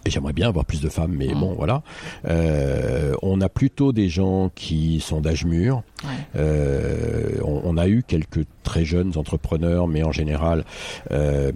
[0.05, 1.39] Et J'aimerais bien avoir plus de femmes, mais Mm.
[1.39, 1.81] bon, voilà.
[2.27, 5.81] Euh, on a plutôt des gens qui sont d'âge mûr.
[6.03, 6.09] Ouais.
[6.35, 10.65] Euh, on, on a eu quelques très jeunes entrepreneurs, mais en général,
[11.11, 11.51] euh,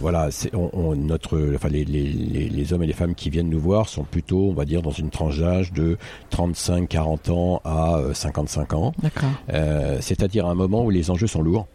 [0.00, 3.48] voilà, on, on- notre, enfin, les, les, les, les hommes et les femmes qui viennent
[3.50, 5.96] nous voir sont plutôt, on va dire, dans une tranche d'âge de
[6.32, 8.92] 35-40 ans à euh, 55 ans.
[9.02, 9.28] D'accord.
[9.52, 11.66] Euh, c'est-à-dire un moment où les enjeux sont lourds.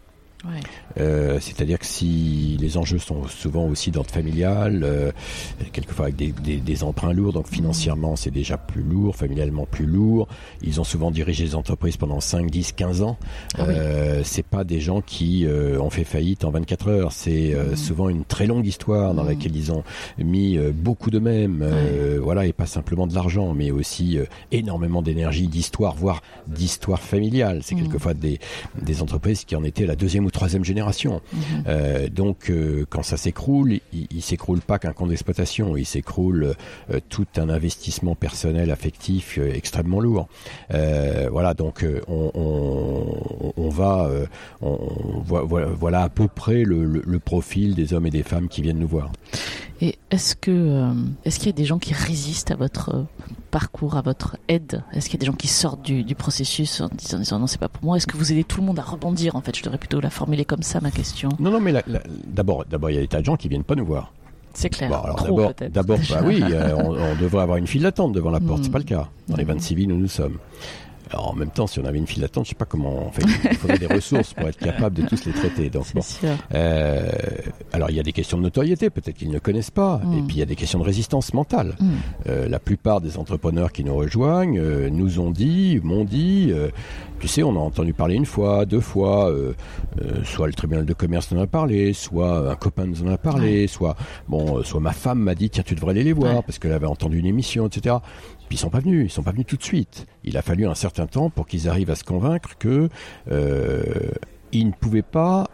[0.46, 0.62] Ouais.
[1.00, 5.12] Euh, c'est-à-dire que si les enjeux sont souvent aussi d'ordre familial, euh,
[5.72, 9.86] quelquefois avec des, des, des emprunts lourds, donc financièrement c'est déjà plus lourd, familialement plus
[9.86, 10.28] lourd.
[10.62, 13.18] Ils ont souvent dirigé des entreprises pendant 5, 10, 15 ans.
[13.58, 13.74] Ah oui.
[13.78, 17.12] euh, c'est pas des gens qui euh, ont fait faillite en 24 heures.
[17.12, 17.76] C'est euh, Mhm.
[17.76, 19.30] souvent une très longue histoire dans Mhm.
[19.30, 19.84] laquelle ils ont
[20.18, 24.26] mis euh, beaucoup de même, euh, voilà, et pas simplement de l'argent, mais aussi euh,
[24.52, 27.62] énormément d'énergie, d'histoire, voire d'histoire familiale.
[27.64, 27.84] C'est Mhm.
[27.84, 28.40] quelquefois des,
[28.82, 30.79] des entreprises qui en étaient la deuxième ou troisième génération.
[31.34, 31.64] Mhm.
[31.68, 36.56] Euh, donc, euh, quand ça s'écroule, il, il s'écroule pas qu'un compte d'exploitation, il s'écroule
[36.92, 40.28] euh, tout un investissement personnel, affectif extrêmement lourd.
[40.70, 44.10] Voilà, donc on, on, on va,
[44.62, 44.78] on,
[45.26, 48.62] voilà, voilà à peu près le, le- le profil des hommes et des femmes qui
[48.62, 49.12] viennent nous voir.
[49.82, 50.92] Et est-ce que euh,
[51.24, 53.04] est-ce qu'il y a des gens qui résistent à votre euh,
[53.50, 54.84] parcours, à votre aide?
[54.92, 57.40] Est-ce qu'il y a des gens qui sortent du, du processus en disant, en disant
[57.40, 57.96] non c'est pas pour moi?
[57.96, 59.36] Est-ce que vous aidez tout le monde à rebondir?
[59.38, 61.30] En fait, je devrais plutôt la formuler comme ça ma question.
[61.40, 61.74] Non, non, mais
[62.28, 64.12] d'abord, d'abord, il y a des tas de gens qui viennent pas nous voir.
[64.54, 64.90] C'est clair.
[65.30, 68.60] Bon, d'abord, bah oui, euh, on, on devrait avoir une file d'attente devant la porte.
[68.60, 68.64] Mm.
[68.64, 69.08] C'est pas le cas.
[69.30, 69.50] Dans les Mm.
[69.50, 70.38] 26 villes où nous sommes.
[71.12, 73.08] Alors, en même temps, si on avait une file d'attente, je sais pas comment.
[73.08, 75.70] En fait, il faudrait des ressources pour être capable de tous les traiter.
[75.70, 76.02] Donc bon.
[76.54, 77.10] Euh,
[77.74, 80.18] alors, il y a des questions de notoriété, peut-être qu'ils ne connaissent pas, Mm.
[80.18, 81.76] et puis il y a des questions de résistance mentale.
[81.80, 81.90] Mm.
[82.28, 86.54] Euh, la plupart des entrepreneurs qui nous rejoignent euh, nous ont dit, m'ont dit,
[87.20, 89.32] tu sais, on a entendu parler une fois, deux fois,
[90.24, 93.18] soit le tribunal de commerce nous en a parlé, soit un copain nous en a
[93.18, 93.96] parlé, soit
[94.28, 96.42] bon, soit ma femme m'a dit tiens tu devrais aller les voir Ouais.
[96.46, 97.98] parce qu'elle avait entendu une émission, etc.
[98.50, 100.06] Puis ils sont pas venus, ils sont pas venus tout de suite.
[100.24, 102.90] Il a fallu un certain temps pour qu'ils arrivent à se convaincre que
[103.32, 103.84] euh,
[104.52, 105.48] ils ne pouvaient pas.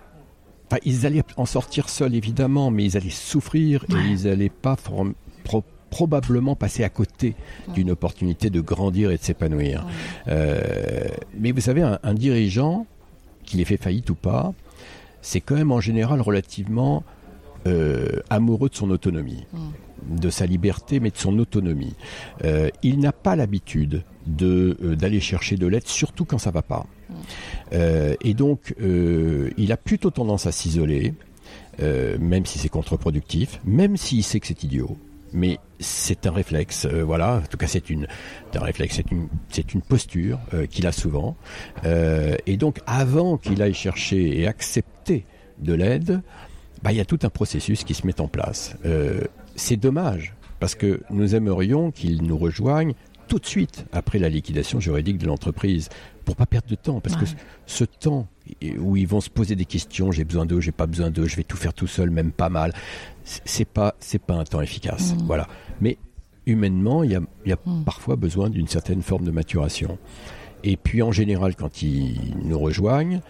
[0.67, 4.75] Enfin, ils allaient en sortir seuls évidemment, mais ils allaient souffrir et ils allaient pas
[4.77, 7.35] pro- probablement passer à côté
[7.73, 9.85] d'une opportunité de grandir et de s'épanouir.
[10.27, 10.59] Euh,
[11.37, 12.87] mais vous savez, un, un dirigeant,
[13.43, 14.53] qu'il ait fait faillite ou pas,
[15.21, 17.03] c'est quand même en général relativement
[17.67, 19.45] euh, amoureux de son autonomie,
[20.09, 21.95] de sa liberté, mais de son autonomie.
[22.43, 26.61] Euh, il n'a pas l'habitude de euh, d'aller chercher de l'aide, surtout quand ça va
[26.61, 26.85] pas.
[27.73, 31.13] Euh, et donc, il a plutôt tendance à s'isoler,
[31.79, 34.97] même si c'est contre-productif, même s'il sait que c'est idiot.
[35.33, 37.41] Mais c'est un réflexe, voilà.
[37.43, 38.07] En tout cas, c'est une,
[38.53, 39.27] un réflexe, c'est une,
[39.73, 40.39] une posture
[40.69, 41.35] qu'il a souvent.
[41.83, 45.25] Et donc, avant qu'il aille chercher et accepter
[45.59, 46.21] de l'aide,
[46.81, 48.75] bah, il y a tout un processus qui se met en place.
[49.55, 52.93] C'est dommage parce que nous aimerions qu'il nous rejoigne
[53.27, 55.89] tout de suite après la liquidation juridique de l'entreprise
[56.25, 57.25] pour pas perdre de temps parce que
[57.65, 58.27] ce temps
[58.79, 61.35] où ils vont se poser des questions j'ai besoin d'eux j'ai pas besoin d'eux je
[61.35, 62.73] vais tout faire tout seul même pas mal
[63.23, 65.23] c'est pas c'est pas un temps efficace Mm.
[65.25, 65.47] voilà
[65.81, 65.97] mais
[66.45, 67.83] humainement il y a, y a Mm.
[67.83, 69.97] parfois besoin d'une certaine forme de maturation
[70.63, 73.21] et puis en général quand ils nous rejoignent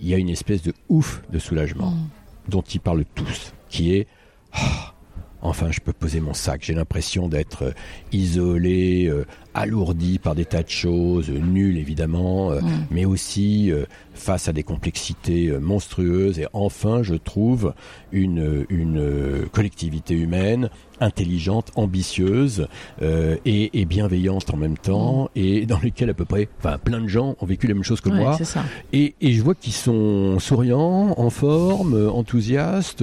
[0.00, 2.08] il y a une espèce de ouf de soulagement Mm.
[2.48, 4.06] dont ils parlent tous, qui est
[4.52, 4.94] Ah,
[5.42, 6.62] enfin je peux poser mon sac.
[6.64, 7.72] J'ai l'impression d'être euh,
[8.12, 12.86] isolé, euh, alourdi par des tas de choses, euh, nul évidemment, euh, Mm.
[12.90, 13.84] mais aussi euh,
[14.14, 16.38] face à des complexités monstrueuses.
[16.38, 17.74] Et enfin, je trouve
[18.12, 20.68] une, une collectivité humaine
[21.00, 22.68] intelligente, ambitieuse
[23.00, 27.00] euh, et, et bienveillante en même temps, et dans lesquelles à peu près, enfin plein
[27.00, 28.36] de gens ont vécu la même chose que Ouais, moi.
[28.92, 33.02] Et, et je vois qu'ils sont souriants, en forme, enthousiastes.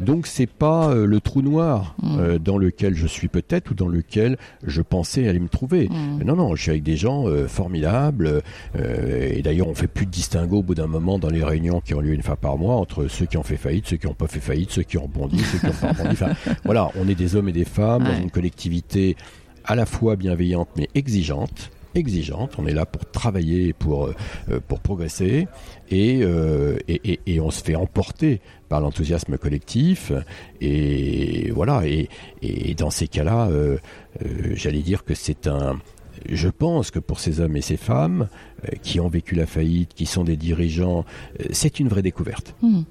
[0.00, 2.18] Donc c'est pas le trou noir Mm.
[2.18, 5.85] euh, dans lequel je suis peut-être ou dans lequel je pensais aller me trouver.
[5.88, 6.22] Mm.
[6.24, 8.42] Non, non, je suis avec des gens euh, formidables.
[8.78, 11.80] euh, et d'ailleurs, on fait plus de distinguo au bout d'un moment dans les réunions
[11.80, 14.06] qui ont lieu une fois par mois entre ceux qui ont fait faillite, ceux qui
[14.06, 16.10] n'ont pas fait faillite, ceux qui ont rebondi, ceux qui ont pas rebondi.
[16.12, 16.32] Enfin,
[16.64, 19.16] voilà, on est des hommes et des femmes dans une collectivité
[19.64, 21.70] à la fois bienveillante mais exigeante.
[21.96, 25.48] Exigeante, on est là pour travailler, pour euh, pour progresser,
[25.90, 30.12] et, euh, et, et, et on se fait emporter par l'enthousiasme collectif,
[30.60, 31.86] et voilà.
[31.86, 32.08] Et,
[32.42, 33.78] et dans ces cas-là, euh,
[34.24, 35.80] euh, j'allais dire que c'est un.
[36.28, 38.28] Je pense que pour ces hommes et ces femmes
[38.64, 41.04] euh, qui ont vécu la faillite, qui sont des dirigeants,
[41.40, 42.54] euh, c'est une vraie découverte.
[42.62, 42.82] Mm.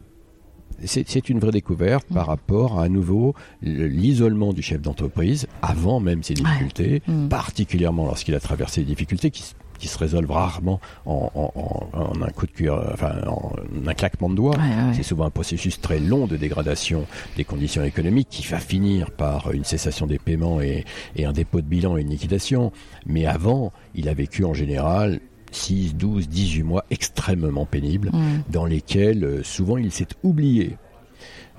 [0.83, 5.99] C'est une vraie découverte par rapport à, à nouveau le- l'isolement du chef d'entreprise avant
[5.99, 7.27] même ses difficultés, Mm.
[7.29, 9.43] particulièrement lorsqu'il a traversé les difficultés qui,
[9.87, 11.51] se résolvent rarement en, en-
[11.93, 13.51] en- en un coup de cuir, euh, enfin en
[13.87, 14.55] un claquement de doigts.
[14.57, 14.93] Ouais, ouais.
[14.95, 17.05] C'est souvent un processus très long de dégradation
[17.37, 21.61] des conditions économiques qui va finir par une cessation des paiements et, et un dépôt
[21.61, 22.71] de bilan et une liquidation.
[23.05, 25.19] Mais avant, il a vécu en général
[25.55, 28.41] 6, 12, 18 mois extrêmement pénibles Mm.
[28.51, 30.77] dans lesquels euh, souvent il s'est oublié.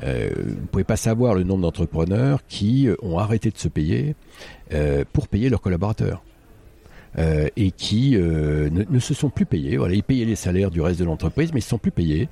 [0.05, 4.15] Euh, vous pouvez pas savoir le nombre d'entrepreneurs qui euh, ont arrêté de se payer
[4.75, 6.23] euh, pour payer leurs collaborateurs.
[7.19, 9.79] Euh, et qui ne, ne se sont plus payés.
[9.79, 12.29] Voilà, ils payaient les salaires du reste de l'entreprise, mais ils ne sont plus payés.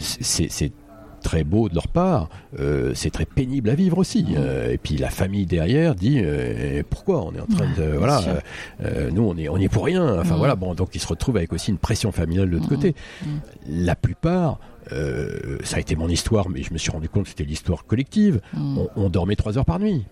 [0.00, 0.72] C'est
[1.26, 2.28] très beau de leur part,
[2.60, 4.24] euh, c'est très pénible à vivre aussi.
[4.36, 7.98] Euh, et puis la famille derrière dit euh, pourquoi on est en train de bien
[7.98, 8.20] voilà,
[9.12, 10.20] nous on est on est pour rien.
[10.20, 10.38] Enfin Mm.
[10.38, 12.76] voilà, bon donc ils se retrouvent avec aussi une pression familiale de l'autre Mm.
[12.76, 12.94] côté.
[13.24, 13.28] Mm.
[13.86, 14.58] La plupart,
[14.92, 17.84] euh, ça a été mon histoire, mais je me suis rendu compte que c'était l'histoire
[17.86, 18.40] collective.
[18.54, 18.78] Mm.
[18.78, 20.04] On, on dormait trois heures par nuit.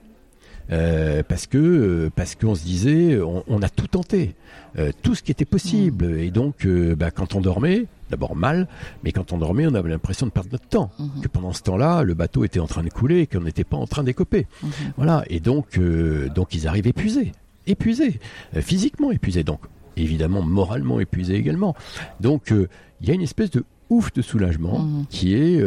[0.72, 4.34] Euh, parce que euh, parce qu'on se disait on, on a tout tenté.
[4.78, 6.18] Euh, tout ce qui était possible.
[6.18, 8.66] Et donc euh, bah, quand on dormait d'abord mal
[9.02, 10.90] mais quand on dormait on avait l'impression de perdre notre temps.
[10.98, 11.20] Mhm.
[11.22, 13.76] que pendant ce temps-là le bateau était en train de couler et qu'on n'était pas
[13.76, 14.46] en train d'écoper.
[14.62, 14.70] Mhm.
[14.96, 15.24] voilà.
[15.28, 17.32] Et donc euh, donc ils arrivent épuisés.
[17.66, 18.18] Épuisés.
[18.60, 19.44] Physiquement épuisés.
[19.44, 19.60] Donc
[19.96, 21.74] évidemment moralement épuisés également.
[22.20, 22.68] Donc euh,
[23.02, 25.06] il y a une espèce de ouf de soulagement Mhm.
[25.10, 25.60] qui est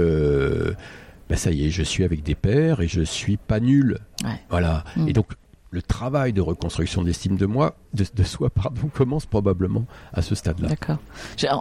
[1.29, 4.39] bah, ça y est je suis avec des pairs et je suis pas nul Ouais.
[4.49, 4.83] voilà.
[4.95, 5.09] Mm.
[5.09, 5.27] Et donc,
[5.69, 10.33] le travail de reconstruction d'estime de moi, de, de, soi, pardon, commence probablement à ce
[10.33, 10.69] stade-là.
[10.69, 10.97] D'accord.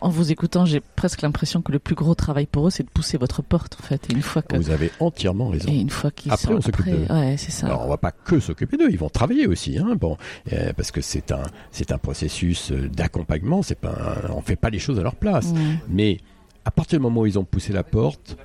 [0.01, 2.89] En vous écoutant, j'ai presque l'impression que le plus gros travail pour eux, c'est de
[2.89, 4.09] pousser votre porte, en fait.
[4.09, 5.69] Et une fois que vous avez entièrement raison.
[5.71, 7.07] Et une fois qu'ils après, sont on s'occupe d'eux.
[7.11, 7.67] Ouais, c'est ça.
[7.67, 9.97] Alors, on va pas que s'occuper d'eux, ils vont travailler aussi, hein.
[10.01, 10.17] Bon,
[10.53, 11.43] euh, parce que c'est un,
[11.73, 13.63] c'est un processus euh, d'accompagnement.
[13.63, 15.53] C'est pas, un, on fait pas les choses à leur place.
[15.53, 15.59] Mmh.
[15.89, 16.19] Mais
[16.65, 18.37] à partir du moment où ils ont poussé la porte,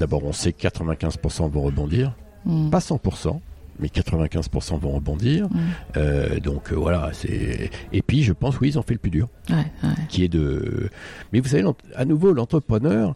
[0.00, 2.14] d'abord, on sait que 95% vont rebondir,
[2.46, 2.70] Mmh.
[2.70, 3.40] pas 100%.
[3.78, 5.46] Mais 95% vont rebondir.
[5.48, 5.58] Mmh.
[5.96, 7.70] Euh, donc euh, voilà, c'est.
[7.92, 9.88] Et puis je pense, oui, ils ont fait le plus dur, Ouais, ouais.
[10.10, 10.90] qui est de.
[11.32, 13.14] Mais vous savez, à nouveau, l'entrepreneur,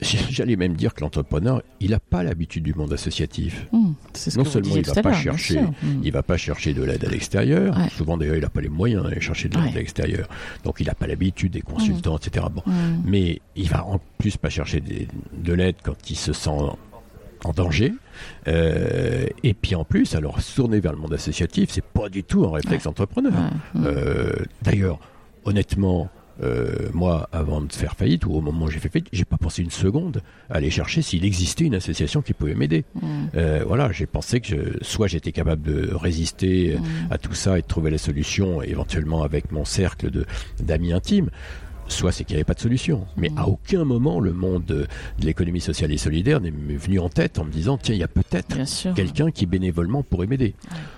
[0.30, 3.66] j'allais même dire que l'entrepreneur, il n'a pas l'habitude du monde associatif.
[3.72, 3.90] Mmh.
[4.14, 5.60] Ce Non seulement il va tout à pas chercher.
[5.60, 5.74] Mmh.
[6.02, 7.76] Il va pas chercher de l'aide à l'extérieur.
[7.76, 7.88] Ouais.
[7.90, 9.70] Souvent d'ailleurs, il n'a pas les moyens d'aller chercher de l'aide Ouais.
[9.72, 10.28] à l'extérieur.
[10.64, 12.46] Donc il n'a pas l'habitude des consultants, etc.
[12.52, 12.62] Bon,
[13.04, 16.50] mais il va en plus pas chercher des- de l'aide quand il se sent
[17.44, 17.92] en danger.
[18.48, 22.22] Euh, et puis en plus, alors se tourner vers le monde associatif, c'est pas du
[22.24, 23.32] tout un réflexe entrepreneur.
[23.32, 23.80] Ouais.
[23.80, 23.84] Mmh.
[23.86, 24.32] Euh,
[24.62, 24.98] D'ailleurs,
[25.44, 26.08] honnêtement,
[26.42, 29.36] euh, moi, avant de faire faillite ou au moment où j'ai fait faillite, j'ai pas
[29.36, 32.84] pensé une seconde à aller chercher s'il existait une association qui pouvait m'aider.
[32.94, 33.00] Mmh.
[33.36, 37.12] Euh, voilà, j'ai pensé que je- soit j'étais capable de résister Mmh.
[37.12, 40.24] à tout ça et de trouver la solution, éventuellement avec mon cercle de
[40.62, 41.30] d'amis intimes.
[41.90, 43.06] Soit c'est qu'il n'y avait pas de solution.
[43.16, 43.38] Mais Mm.
[43.38, 44.86] à aucun moment le monde de,
[45.18, 48.04] de l'économie sociale et solidaire n'est venu en tête en me disant tiens, il y
[48.04, 48.56] a peut-être
[48.94, 50.54] quelqu'un qui bénévolement pourrait m'aider.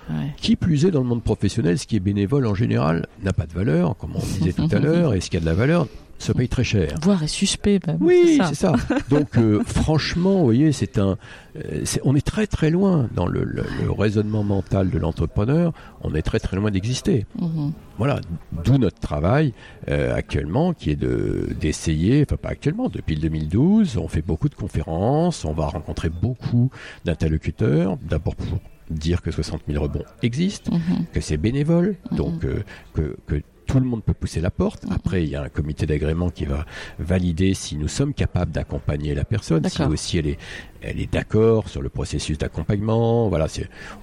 [0.09, 0.27] Ouais.
[0.37, 3.45] Qui plus est dans le monde professionnel, ce qui est bénévole en général n'a pas
[3.45, 5.87] de valeur, comme on disait tout à l'heure, et ce qui a de la valeur
[6.23, 6.95] se paye très cher.
[7.01, 7.97] Voire est suspect, même.
[8.01, 8.73] Oui, c'est ça.
[9.09, 11.17] Donc, euh, franchement, vous voyez, c'est un,
[11.57, 15.73] euh, on est très très loin dans le, le- le raisonnement mental de l'entrepreneur.
[16.01, 17.25] On est très très loin d'exister.
[17.39, 17.69] Mmh.
[17.97, 18.19] Voilà,
[18.63, 19.53] d'où notre travail
[19.89, 24.49] euh, actuellement, qui est de d'essayer, enfin pas actuellement, depuis le 2012, on fait beaucoup
[24.49, 26.71] de conférences, on va rencontrer beaucoup
[27.13, 27.97] d'interlocuteurs.
[28.01, 28.59] D'abord pour
[28.89, 31.05] dire que 60 000 rebonds existent Mmh.
[31.13, 32.17] que c'est bénévole, Mhm.
[32.17, 32.63] donc euh,
[32.93, 34.85] que, que tout le monde peut pousser la porte.
[34.85, 34.93] Mhm.
[34.93, 36.65] Après, il y a un comité d'agrément qui va
[36.99, 40.37] valider si nous sommes capables d'accompagner la personne, si aussi elle est,
[40.81, 43.29] elle est d'accord sur le processus d'accompagnement.
[43.29, 43.47] Voilà,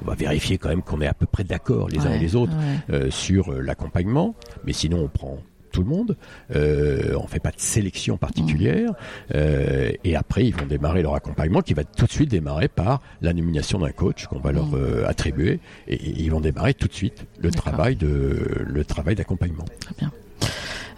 [0.02, 2.36] on va vérifier quand même qu'on est à peu près d'accord les uns et les
[2.36, 2.94] autres ouais.
[2.94, 4.34] euh, sur euh, l'accompagnement.
[4.64, 5.38] Mais sinon, on prend
[5.70, 6.16] tout le monde.
[6.54, 8.92] Euh, on fait pas de sélection particulière.
[9.34, 13.00] Euh, et après, ils vont démarrer leur accompagnement qui va tout de suite démarrer par
[13.20, 15.60] la nomination d'un coach qu'on va leur euh, attribuer.
[15.88, 19.64] Et, et ils vont démarrer tout de suite le travail de le travail d'accompagnement.
[19.80, 20.12] Très bien.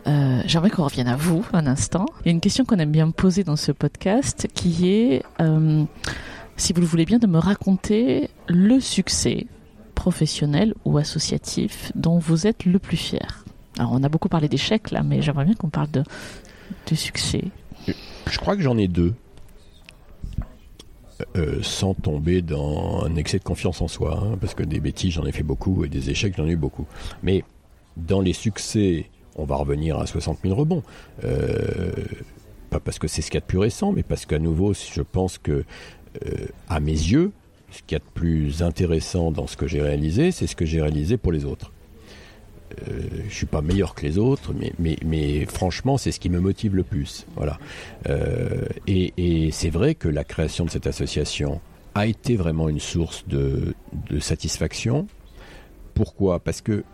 [0.07, 2.07] Euh, J'aimerais qu'on revienne à vous un instant.
[2.21, 5.23] Il y a une question qu'on aime bien me poser dans ce podcast qui est,
[5.41, 5.85] euh,
[6.57, 9.47] si vous le voulez bien, de me raconter le succès
[9.95, 13.45] professionnel ou associatif dont vous êtes le plus fier.
[13.79, 16.05] On a beaucoup parlé d'échecs là, mais j'aimerais bien qu'on parle de,
[16.95, 17.45] succès.
[17.87, 19.15] Je crois que j'en ai deux.
[21.37, 25.13] Euh, sans tomber dans un excès de confiance en soi, hein, parce que des bêtises
[25.13, 26.85] j'en ai fait beaucoup et des échecs j'en ai eu beaucoup.
[27.23, 27.45] Mais
[27.97, 29.07] dans les succès,
[29.37, 30.83] on va revenir à 60 000 rebonds.
[31.25, 31.93] Euh,
[32.71, 34.73] pas parce que c'est ce qu'il y a de plus récent, mais parce qu'à nouveau,
[34.75, 35.65] je pense que,
[36.27, 37.33] euh, à mes yeux,
[37.71, 40.65] ce qu'il y a de plus intéressant dans ce que j'ai réalisé, c'est ce que
[40.65, 41.73] j'ai réalisé pour les autres.
[42.89, 46.31] Euh, je suis pas meilleur que les autres, mais, mais, mais franchement, c'est ce qui
[46.31, 47.27] me motive le plus.
[47.37, 47.59] Voilà.
[48.09, 51.61] Euh, et et c'est vrai que la création de cette association
[51.95, 53.75] a été vraiment une source de,
[54.11, 55.07] de satisfaction.
[55.95, 56.41] Pourquoi?
[56.41, 56.85] Parce que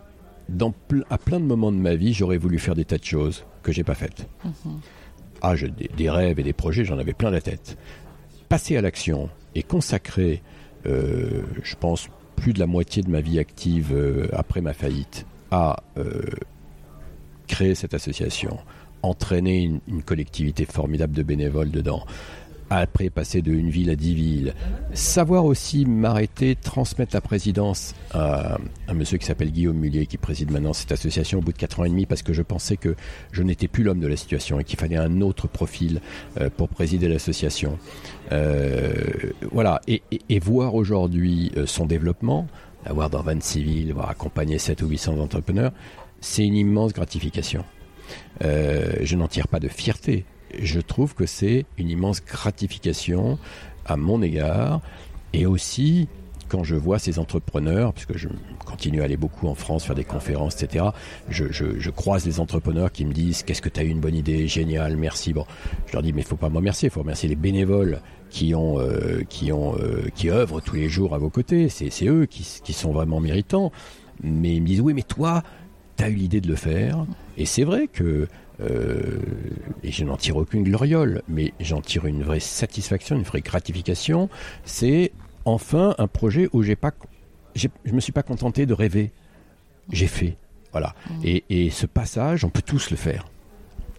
[0.49, 0.73] dans
[1.09, 3.71] à plein de moments de ma vie, j'aurais voulu faire des tas de choses que
[3.71, 4.27] j'ai pas faites.
[5.41, 7.77] Ah, je- des, des rêves et des projets, j'en avais plein la tête.
[8.49, 10.41] Passer à l'action et consacrer,
[10.85, 15.25] euh, je pense, plus de la moitié de ma vie active euh, après ma faillite
[15.51, 16.21] à euh,
[17.47, 18.57] créer cette association,
[19.01, 22.05] entraîner une, collectivité formidable de bénévoles dedans,
[22.71, 24.53] après passer de une ville à dix villes,
[24.93, 30.51] savoir aussi m'arrêter, transmettre la présidence à un monsieur qui s'appelle Guillaume Mullier, qui préside
[30.51, 32.95] maintenant cette association au bout de quatre ans et demi, parce que je pensais que
[33.31, 35.99] je n'étais plus l'homme de la situation et qu'il fallait un autre profil
[36.39, 37.79] euh, pour présider l'association.
[38.31, 38.93] Euh,
[39.51, 40.01] voilà, et,
[40.39, 42.47] voir aujourd'hui son développement,
[42.89, 45.71] avoir dans 26 villes, voir accompagner 7 ou 800 entrepreneurs,
[46.21, 47.63] c'est une immense gratification.
[48.43, 50.25] Euh, je n'en tire pas de fierté.
[50.59, 53.37] Je trouve que c'est une immense gratification
[53.85, 54.81] à mon égard
[55.33, 56.07] et aussi
[56.47, 58.27] quand je vois ces entrepreneurs, puisque je
[58.65, 60.85] continue à aller beaucoup en France, faire des conférences, etc.,
[61.29, 64.47] je, croise des entrepreneurs qui me disent Qu'est-ce que tu as eu une bonne idée,
[64.47, 65.31] génial, merci.
[65.31, 65.45] Bon,
[65.85, 68.53] je leur dis Mais il faut pas me remercier, il faut remercier les bénévoles qui,
[68.55, 71.69] ont, euh, qui, ont, euh, qui œuvrent tous les jours à vos côtés.
[71.69, 73.71] C'est eux qui, qui sont vraiment méritants.
[74.21, 75.43] Mais ils me disent Oui, mais toi,
[75.97, 77.05] tu as eu l'idée de le faire.
[77.37, 78.27] Et c'est vrai que.
[78.61, 79.19] euh,
[79.83, 84.29] et je n'en tire aucune gloriole, mais j'en tire une vraie satisfaction, une vraie gratification.
[84.65, 85.11] C'est
[85.45, 86.91] enfin un projet où j'ai pas
[87.55, 89.11] je me suis pas contenté de rêver.
[89.91, 90.37] J'ai fait.
[90.71, 90.93] Voilà.
[91.09, 91.21] Mm.
[91.23, 93.25] Et, et, ce passage, on peut tous le faire.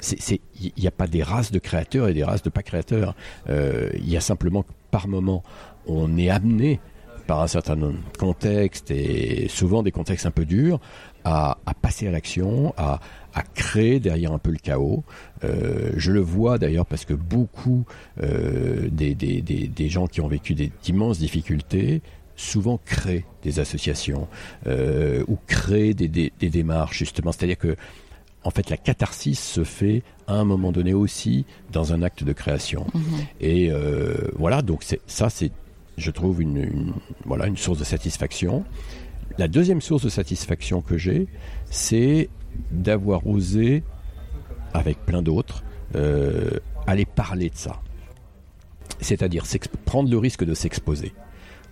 [0.03, 3.15] Il n'y a pas des races de créateurs et des races de pas créateurs.
[3.49, 5.43] Euh, il y a simplement que par moment,
[5.87, 6.81] on est amené
[7.27, 7.79] par un certain
[8.19, 10.81] contexte et souvent des contextes un peu durs
[11.25, 12.99] à, passer à l'action, à,
[13.55, 15.05] créer derrière un peu le chaos.
[15.45, 17.85] Euh, je le vois d'ailleurs parce que beaucoup
[18.21, 22.03] euh, des, gens qui ont vécu d'immenses difficultés
[22.35, 24.27] souvent créent des associations
[24.67, 27.31] euh, ou créent des démarches justement.
[27.31, 27.77] C'est-à-dire que
[28.45, 32.33] en fait, la catharsis se fait à un moment donné aussi dans un acte de
[32.33, 32.87] création.
[32.95, 33.03] Mhm.
[33.41, 35.53] Et euh, voilà, donc ça, c'est,
[35.99, 38.65] je trouve, une, une, voilà, une source de satisfaction.
[39.39, 41.29] La deuxième source de satisfaction que j'ai,
[41.71, 42.31] c'est
[42.71, 43.83] d'avoir osé,
[44.73, 45.63] avec plein d'autres,
[45.95, 46.51] euh,
[46.87, 47.83] aller parler de ça.
[49.01, 49.45] C'est-à-dire
[49.85, 51.13] prendre le risque de s'exposer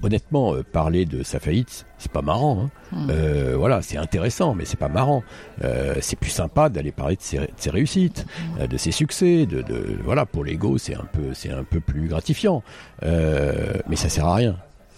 [0.02, 2.62] honnêtement, euh, parler de sa faillite, c'est pas marrant.
[2.62, 2.70] Hein.
[2.92, 3.08] Hmm.
[3.10, 5.22] Euh, voilà, c'est intéressant, mais c'est pas marrant.
[5.64, 8.26] Euh, c'est plus sympa d'aller parler de ses, réussites,
[8.58, 8.66] hmm.
[8.66, 9.46] de ses succès.
[9.46, 12.62] De, de voilà, pour l'ego, c'est un peu, c'est un peu plus gratifiant.
[13.02, 14.56] mais ça sert à rien.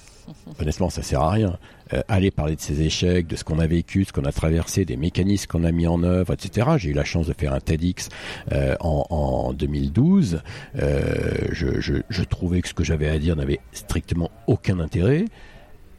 [0.61, 1.59] Honnêtement, ça sert à rien.
[1.93, 4.85] Euh, aller parler de ses échecs, de ce qu'on a vécu, ce qu'on a traversé,
[4.85, 6.69] des mécanismes qu'on a mis en œuvre, etc.
[6.79, 8.09] J'ai eu la chance de faire un TEDx
[8.53, 10.43] euh, en, en, 2012.
[10.79, 15.25] Euh, je, trouvais que ce que j'avais à dire n'avait strictement aucun intérêt.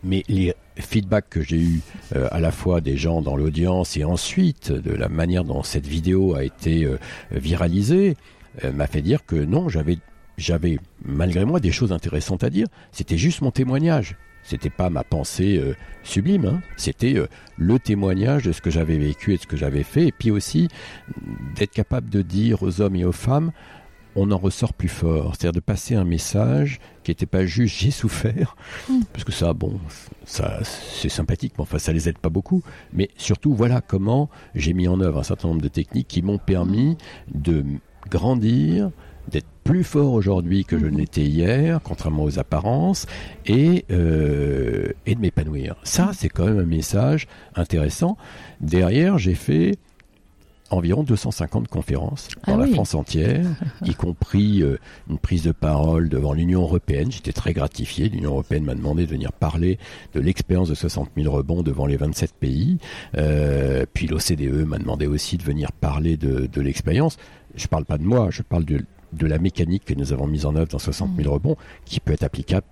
[0.04, 1.82] Mais les feedbacks que j'ai eu
[2.16, 5.86] euh, à la fois des gens dans l'audience et ensuite de la manière dont cette
[5.86, 6.98] vidéo a été euh,
[7.32, 8.16] viralisée
[8.74, 12.68] m'a fait dire que non, j'avais malgré moi des choses intéressantes à dire.
[12.92, 14.18] C'était juste mon témoignage.
[14.44, 16.62] C'était pas ma pensée euh, sublime, hein.
[16.78, 17.28] c'était euh,
[17.58, 20.32] le témoignage de ce que j'avais vécu et de ce que j'avais fait, et puis
[20.32, 20.68] aussi
[21.56, 23.52] d'être capable de dire aux hommes et aux femmes,
[24.16, 27.92] on en ressort plus fort, c'est-à-dire de passer un message qui n'était pas juste j'ai
[27.92, 28.56] souffert,
[28.89, 29.02] mm.
[29.14, 29.80] parce que ça, bon,
[30.26, 32.64] ça c'est sympathique, mais enfin ça les aide pas beaucoup,
[32.94, 36.39] mais surtout voilà comment j'ai mis en œuvre un certain nombre de techniques qui m'ont
[36.39, 36.98] permis
[37.34, 37.64] de
[38.10, 38.92] grandir,
[39.28, 40.97] d'être plus fort aujourd'hui que je mhm.
[40.97, 43.05] l'étais hier, contrairement aux apparences,
[43.45, 45.76] et, euh, et de m'épanouir.
[45.84, 48.17] Ça, c'est quand même un message intéressant.
[48.59, 49.78] Derrière, j'ai fait
[50.72, 53.45] environ 250 conférences dans ah la France entière,
[53.86, 54.78] y compris euh,
[55.09, 57.11] une prise de parole devant l'Union européenne.
[57.11, 58.09] J'étais très gratifié.
[58.09, 59.78] L'Union européenne m'a demandé de venir parler
[60.13, 62.78] de l'expérience de 60 000 rebonds devant les 27 pays.
[63.17, 67.17] Euh, puis l'OCDE m'a demandé aussi de venir parler de, de l'expérience.
[67.55, 70.45] Je parle pas de moi, je parle de de la mécanique que nous avons mise
[70.45, 71.34] en œuvre dans 60 000 mm.
[71.34, 72.66] rebonds, qui peut être applicable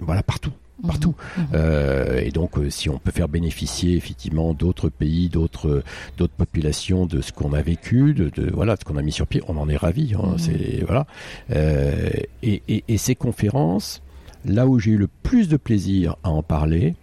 [0.00, 0.86] voilà, partout mm.
[0.86, 1.14] partout.
[1.36, 1.42] Mm.
[1.54, 5.82] Euh, et donc, euh, si on peut faire bénéficier effectivement d'autres pays, d'autres
[6.18, 9.12] d'autres populations de ce qu'on a vécu, de, de, voilà, de ce qu'on a mis
[9.12, 10.14] sur pied, on en est ravi.
[10.14, 11.06] Hein, C'est voilà.
[11.50, 12.10] Euh,
[12.42, 14.02] et, et, et, ces conférences,
[14.44, 16.94] là où j'ai eu le plus de plaisir à en parler,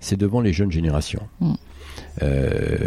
[0.00, 1.22] c'est devant les jeunes générations.
[2.22, 2.86] Euh,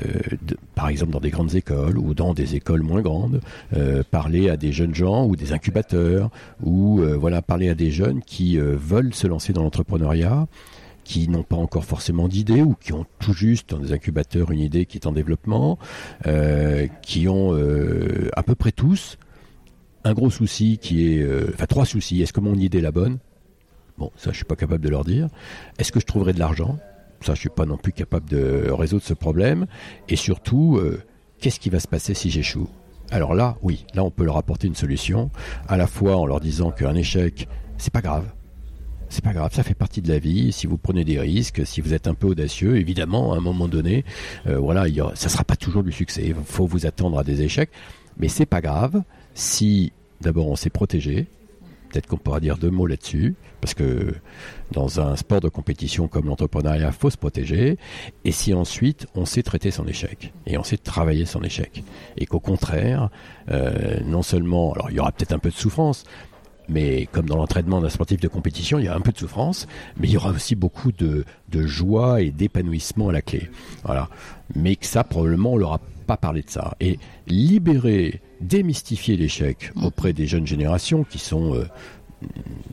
[0.76, 3.42] par exemple dans des grandes écoles ou dans des écoles moins grandes,
[3.76, 6.30] euh, parler à des jeunes gens ou des incubateurs,
[6.64, 10.48] ou euh, voilà parler à des jeunes qui veulent se lancer dans l'entrepreneuriat
[11.04, 14.60] qui n'ont pas encore forcément d'idée ou qui ont tout juste dans des incubateurs une
[14.60, 15.78] idée qui est en développement,
[17.02, 17.54] qui ont
[18.34, 19.18] à peu près tous
[20.04, 22.22] un gros souci qui est, enfin trois soucis.
[22.22, 23.18] Est-ce que mon idée est la bonne?
[23.98, 25.28] Bon, ça je suis pas capable de leur dire.
[25.80, 26.78] Est-ce que je trouverai de l'argent?
[27.22, 29.66] Ça, je suis pas non plus capable de résoudre ce problème.
[30.10, 31.02] Et surtout, euh,
[31.40, 32.68] qu'est-ce qui va se passer si j'échoue?
[33.12, 35.30] Alors là, oui, là, on peut leur apporter une solution,
[35.68, 37.48] à la fois en leur disant qu'un échec,
[37.78, 38.26] c'est pas grave.
[39.10, 40.54] C'est pas grave, ça fait partie de la vie.
[40.54, 43.68] Si vous prenez des risques, si vous êtes un peu audacieux, évidemment, à un moment
[43.68, 44.06] donné,
[44.48, 46.24] euh, voilà, il y ça sera pas toujours du succès.
[46.26, 47.72] Il faut vous attendre à des échecs,
[48.18, 49.04] mais c'est pas grave
[49.34, 49.92] si
[50.22, 51.28] d'abord on s'est protégé,
[51.92, 54.14] Peut-être qu'on pourra dire deux mots là-dessus, parce que
[54.72, 57.78] dans un sport de compétition comme l'entrepreneuriat, faut se protéger.
[58.24, 61.84] Et si ensuite on sait traiter son échec et on sait travailler son échec,
[62.18, 63.10] et qu'au contraire,
[63.50, 66.06] euh, non seulement, alors il y aura peut-être un peu de souffrance,
[66.70, 69.68] mais comme dans l'entraînement d'un sportif de compétition, il y a un peu de souffrance,
[69.98, 73.50] mais il y aura aussi beaucoup de, joie et d'épanouissement à la clé.
[74.56, 76.76] Mais que ça, probablement, on leur a pas parlé de ça.
[76.80, 79.86] Et libérer démystifier l'échec mm.
[79.86, 81.66] auprès des jeunes générations qui sont euh,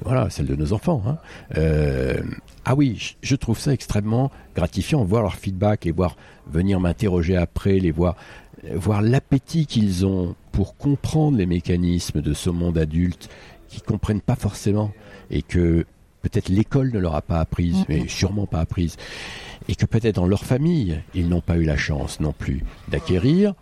[0.04, 1.02] voilà celles de nos enfants.
[1.06, 1.18] Hein.
[1.56, 2.20] Euh,
[2.64, 6.16] ah oui, je trouve ça extrêmement gratifiant, voir leur feedback et voir
[6.50, 8.16] venir m'interroger après, les voir
[8.74, 13.28] voir l'appétit qu'ils ont pour comprendre les mécanismes de ce monde adulte
[13.68, 14.92] qu'ils comprennent pas forcément
[15.30, 15.86] et que
[16.22, 18.96] peut-être l'école ne leur a pas apprise, mais sûrement pas apprise,
[19.68, 23.54] et que peut-être dans leur famille ils n'ont pas eu la chance non plus d'acquérir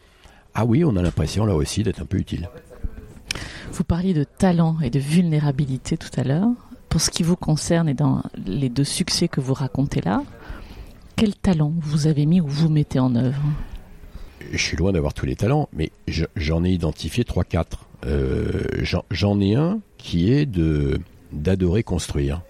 [0.59, 2.49] ah oui, on a l'impression là aussi d'être un peu utile.
[3.73, 6.49] Vous parliez de talent et de vulnérabilité tout à l'heure.
[6.89, 10.23] pour ce qui vous concerne et dans les deux succès que vous racontez là,
[11.15, 13.43] quel talent vous avez mis ou vous mettez en œuvre?
[14.51, 15.91] Je suis loin d'avoir tous les talents, mais
[16.37, 17.65] j'en ai identifié 3-4.
[18.07, 18.63] Euh,
[19.11, 21.01] j'en ai un qui est de
[21.33, 22.41] d'adorer construire.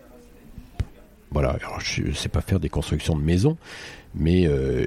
[1.33, 3.57] Voilà, alors je ne sais pas faire des constructions de maisons,
[4.17, 4.87] mais euh,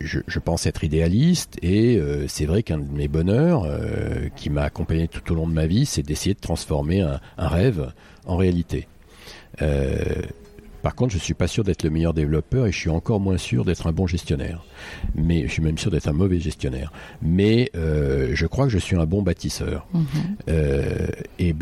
[0.00, 4.62] je, pense être idéaliste et euh, c'est vrai qu'un de mes bonheurs euh, qui m'a
[4.62, 7.92] accompagné tout au long de ma vie, c'est d'essayer de transformer un, rêve
[8.26, 8.86] en réalité.
[10.82, 13.38] par contre, je suis pas sûr d'être le meilleur développeur et je suis encore moins
[13.38, 14.64] sûr d'être un bon gestionnaire.
[15.14, 16.92] Mais je suis même sûr d'être un mauvais gestionnaire.
[17.22, 19.86] Mais je crois que je suis un bon bâtisseur.
[19.94, 21.14] Mm-hmm.
[21.38, 21.54] et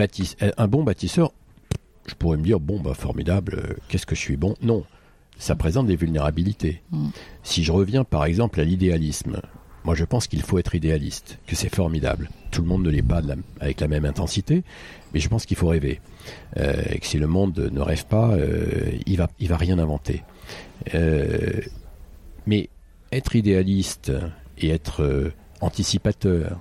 [0.56, 1.32] un bon bâtisseur,
[2.06, 4.54] je pourrais me dire bon bah formidable, qu'est-ce que je suis bon?
[4.62, 4.84] Non
[5.40, 6.82] ça présente des vulnérabilités.
[6.92, 7.08] Mm.
[7.42, 9.40] Si je reviens par exemple à l'idéalisme,
[9.84, 12.28] moi je pense qu'il faut être idéaliste, que c'est formidable.
[12.50, 13.22] Tout le monde ne l'est pas
[13.58, 14.62] avec la même intensité,
[15.12, 16.00] mais je pense qu'il faut rêver.
[16.58, 19.78] Euh, et que si le monde ne rêve pas, euh, il va, il va rien
[19.78, 20.22] inventer.
[20.94, 21.60] Euh,
[22.46, 22.68] mais
[23.10, 24.12] être idéaliste
[24.58, 25.32] et être
[25.62, 26.60] anticipateur,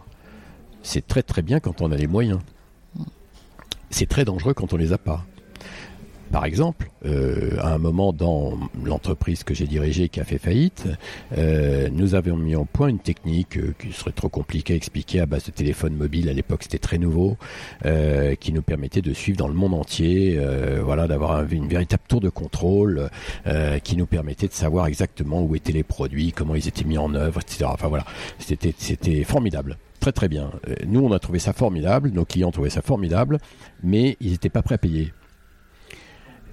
[0.84, 2.40] c'est très très bien quand on a les moyens.
[2.96, 3.04] Mm.
[3.90, 5.26] C'est très dangereux quand on les a pas.
[6.32, 8.54] Par exemple, euh, à un moment dans
[8.84, 10.88] l'entreprise que j'ai dirigée qui a fait faillite,
[11.38, 15.22] euh, nous avions mis en point une technique euh, qui serait trop compliquée à expliquer
[15.22, 16.30] à base de téléphone mobile.
[16.30, 17.38] À l'époque, c'était très nouveau,
[18.40, 20.40] qui nous permettait de suivre dans le monde entier,
[20.84, 23.10] voilà, d'avoir une véritable tour de contrôle,
[23.84, 27.14] qui nous permettait de savoir exactement où étaient les produits, comment ils étaient mis en
[27.16, 27.66] œuvre, etc.
[27.66, 28.06] Enfin voilà,
[28.38, 29.78] c'était c'était formidable.
[30.00, 30.52] Très très bien.
[30.86, 33.38] Nous, on a trouvé ça formidable, nos clients trouvaient ça formidable,
[33.84, 35.12] mais ils n'étaient pas prêts à payer.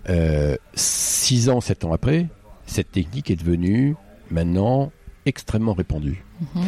[0.09, 2.27] Euh, six ans, sept ans après,
[2.67, 3.97] cette technique est devenue
[4.31, 4.93] maintenant
[5.25, 6.25] extrêmement répandue.
[6.41, 6.63] Mhm.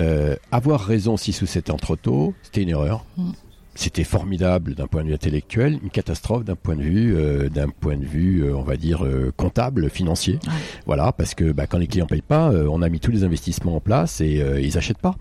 [0.00, 3.04] Euh, avoir raison six ou sept ans trop tôt, c'était une erreur.
[3.16, 3.32] Mhm.
[3.74, 7.70] C'était formidable d'un point de vue intellectuel, une catastrophe d'un point de vue, euh, d'un
[7.70, 9.02] point de vue, on va dire
[9.38, 10.38] comptable, financier.
[10.84, 13.76] Voilà, parce que bah, quand les clients payent pas, on a mis tous les investissements
[13.76, 15.14] en place et ils achètent pas.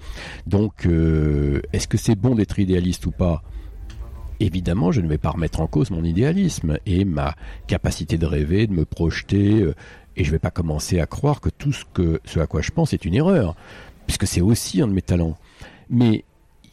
[0.47, 0.85] Donc,
[1.71, 3.41] est-ce que c'est bon d'être idéaliste ou pas?
[4.45, 7.35] Évidemment, je ne vais pas remettre en cause mon idéalisme et ma
[7.67, 9.75] capacité de rêver, de me projeter, euh,
[10.17, 12.61] et je ne vais pas commencer à croire que tout ce, que, ce à quoi
[12.61, 13.55] je pense est une erreur,
[14.07, 15.37] puisque c'est aussi un de mes talents.
[15.89, 16.25] Mais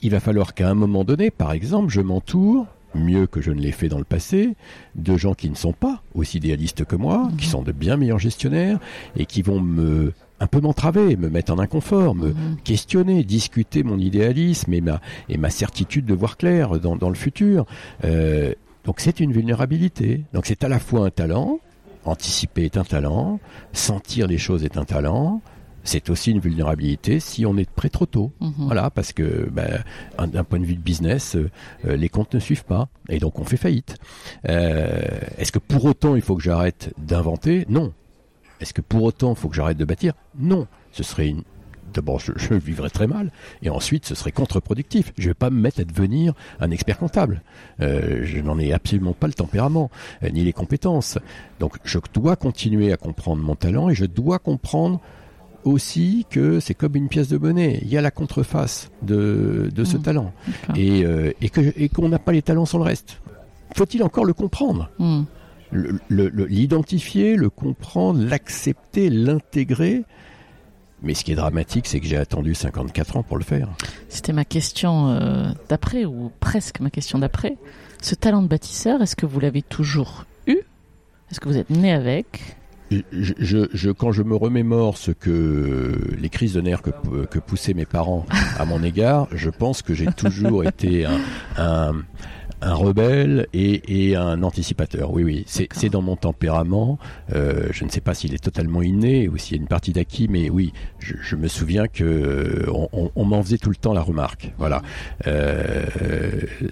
[0.02, 3.60] il va falloir qu'à un moment donné, par exemple, je m'entoure, mieux que je ne
[3.60, 4.54] l'ai fait dans le passé,
[4.94, 7.52] de gens qui ne sont pas aussi idéalistes que moi, qui mhm.
[7.52, 8.78] sont de bien meilleurs gestionnaires,
[9.16, 12.56] et qui vont me un peu m'entraver, me mettre en inconfort, me mhm.
[12.64, 17.14] questionner, discuter mon idéalisme et ma, et ma certitude de voir clair dans, dans le
[17.14, 17.66] futur.
[18.04, 20.24] Euh, donc c'est une vulnérabilité.
[20.32, 21.60] Donc c'est à la fois un talent,
[22.04, 23.40] anticiper est un talent,
[23.72, 25.42] sentir les choses est un talent,
[25.84, 28.32] c'est aussi une vulnérabilité si on est prêt trop tôt.
[28.40, 28.52] Mhm.
[28.58, 29.82] Voilà, parce que ben,
[30.18, 31.48] d'un point de vue de business, euh,
[31.96, 33.96] les comptes ne suivent pas et donc on fait faillite.
[34.48, 35.00] Euh,
[35.38, 37.64] Est-ce que pour autant il faut que j'arrête d'inventer?
[37.68, 37.92] Non.
[38.60, 40.14] Est-ce que pour autant, il faut que j'arrête de bâtir?
[40.38, 40.66] Non.
[40.92, 41.42] Ce serait une...
[41.94, 43.32] D'abord, je, vivrais très mal,
[43.62, 45.12] et ensuite, ce serait contre-productif.
[45.16, 47.40] Je ne vais pas me mettre à devenir un expert comptable.
[47.80, 49.90] Euh, je n'en ai absolument pas le tempérament,
[50.22, 51.18] euh, ni les compétences.
[51.60, 55.00] Donc, je dois continuer à comprendre mon talent, et je dois comprendre
[55.64, 57.78] aussi que c'est comme une pièce de monnaie.
[57.80, 60.02] Il y a la contreface de, de ce mmh.
[60.02, 60.32] talent,
[60.76, 63.22] et, euh, et qu'on n'a pas les talents sans le reste.
[63.74, 64.90] Faut-il encore le comprendre?
[64.98, 65.22] Mmh
[66.10, 70.04] l'identifier, le, comprendre, l'accepter, l'intégrer.
[71.02, 73.68] Mais ce qui est dramatique, c'est que j'ai attendu 54 ans pour le faire.
[74.08, 77.56] C'était ma question euh, d'après, ou presque ma question d'après.
[78.02, 80.58] Ce talent de bâtisseur, est-ce que vous l'avez toujours eu?
[81.30, 82.56] Est-ce que vous êtes né avec?
[82.90, 86.90] Je, quand je me remémore ce que les crises de nerfs que,
[87.26, 88.24] que poussaient mes parents
[88.58, 91.18] à mon égard, je pense que j'ai toujours été un
[91.58, 91.94] un
[92.62, 95.12] rebelle et, et, un anticipateur.
[95.12, 96.98] Oui, oui, c'est dans mon tempérament.
[97.34, 99.92] Euh, je ne sais pas s'il est totalement inné ou s'il y a une partie
[99.92, 103.76] d'acquis, mais oui, je, je, me souviens que euh, on, on, m'en faisait tout le
[103.76, 104.52] temps la remarque.
[104.58, 104.82] Voilà.
[105.26, 105.84] Euh,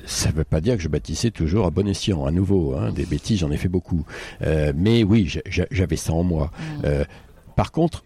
[0.05, 2.25] ça ne veut pas dire que je bâtissais toujours à bon escient.
[2.25, 4.05] À nouveau, hein, des bêtises, j'en ai fait beaucoup.
[4.43, 6.51] Euh, mais oui, j'avais ça en moi.
[6.83, 6.89] Mmh.
[7.55, 8.03] Par contre,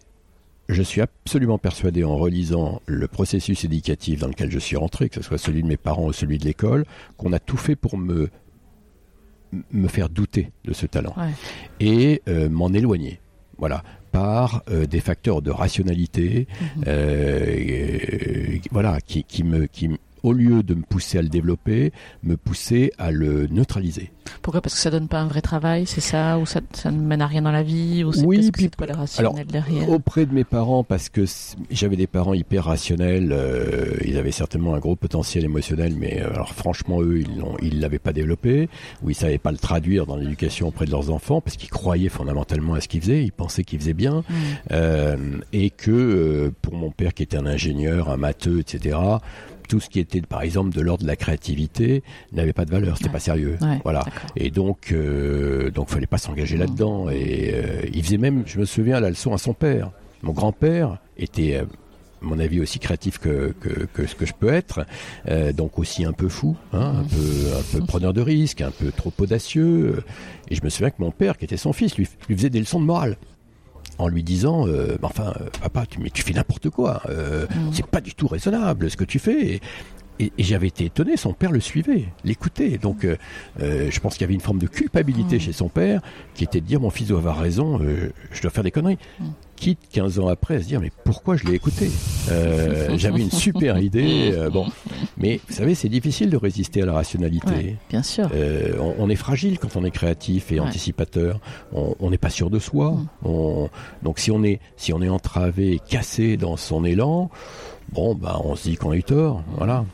[0.69, 5.15] je suis absolument persuadé en relisant le processus éducatif dans lequel je suis rentré, que
[5.15, 6.85] ce soit celui de mes parents ou celui de l'école,
[7.17, 8.29] qu'on a tout fait pour me
[9.71, 11.13] me faire douter de ce talent
[11.81, 13.19] et euh, m'en éloigner.
[13.57, 16.47] Voilà, par euh, des facteurs de rationalité,
[16.77, 16.83] mhm.
[16.87, 19.89] euh, voilà, qui, qui me qui
[20.23, 21.91] au lieu de me pousser à le développer,
[22.23, 24.11] me pousser à le neutraliser.
[24.41, 24.61] Pourquoi?
[24.61, 26.37] Parce que ça donne pas un vrai travail, c'est ça?
[26.37, 28.03] Ou ça, ça, ne mène à rien dans la vie?
[28.03, 29.89] Ou c'est oui, -ce puis, que le rationnel alors, derrière?
[29.89, 31.25] Auprès de mes parents, parce que
[31.69, 36.33] j'avais des parents hyper rationnels, euh, ils avaient certainement un gros potentiel émotionnel, mais euh,
[36.33, 37.23] alors franchement, eux,
[37.61, 38.69] ils ne l'avaient pas développé,
[39.03, 42.09] ou ils savaient pas le traduire dans l'éducation auprès de leurs enfants, parce qu'ils croyaient
[42.09, 44.33] fondamentalement à ce qu'ils faisaient, ils pensaient qu'ils faisaient bien, mmh.
[44.71, 45.17] euh,
[45.53, 48.97] et que euh, pour mon père qui était un ingénieur, un matheux, etc.,
[49.71, 52.03] tout ce qui était, par exemple, de l'ordre de la créativité
[52.33, 53.57] n'avait pas de valeur, c'était pas sérieux.
[53.85, 54.03] voilà.
[54.35, 57.09] Et donc, euh, donc, fallait pas s'engager là-dedans.
[57.09, 59.91] Et euh, il faisait même, je me souviens, la leçon à son père.
[60.23, 64.49] Mon grand-père était euh, à mon avis aussi créatif que, que, ce que je peux
[64.49, 64.85] être,
[65.29, 68.71] euh, donc aussi un peu fou, hein, un, peu, un peu preneur de risques, un
[68.71, 70.03] peu trop audacieux.
[70.49, 72.59] Et je me souviens que mon père, qui était son fils, lui, lui faisait des
[72.59, 73.15] leçons de morale
[74.01, 77.69] en lui disant euh, enfin euh, papa tu mais tu fais n'importe quoi euh, mm.
[77.71, 79.61] c'est pas du tout raisonnable ce que tu fais et,
[80.37, 82.77] j'avais été étonné, son père le suivait, l'écoutait.
[82.77, 83.07] Donc,
[83.57, 85.39] je pense qu'il y avait une forme de culpabilité mm.
[85.39, 85.99] chez son père
[86.35, 87.79] qui était de dire mon fils doit avoir raison,
[88.31, 88.99] je dois faire des conneries.
[89.19, 89.29] Mm
[89.61, 91.91] quitte 15 ans après à se dire mais pourquoi je l'ai écouté?
[92.31, 94.01] Euh, J'avais une super idée.
[94.31, 94.67] Euh, bon,
[95.17, 97.75] mais vous savez, c'est difficile de résister à la rationalité.
[97.89, 98.29] bien sûr.
[98.33, 101.39] Euh, on, est fragile quand on est créatif et anticipateur.
[101.73, 102.91] On n'est pas sûr de soi.
[103.23, 103.67] Mm.
[104.03, 107.29] donc si on est si on est entravé, cassé dans son élan,
[107.91, 109.43] bon ben on se dit qu'on a eu tort.
[109.57, 109.85] Voilà.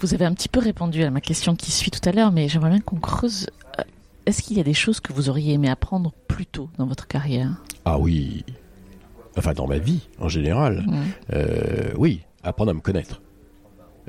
[0.00, 2.48] Vous avez un petit peu répondu à ma question qui suit tout à l'heure, mais
[2.48, 3.46] j'aimerais bien qu'on creuse
[4.28, 7.06] est-ce qu'il y a des choses que vous auriez aimé apprendre plus tôt dans votre
[7.06, 7.62] carrière?
[7.86, 8.44] Ah oui.
[9.38, 10.84] Enfin, dans ma vie, en général.
[10.86, 10.96] Mmh.
[11.32, 13.22] Euh, oui, apprendre à me connaître.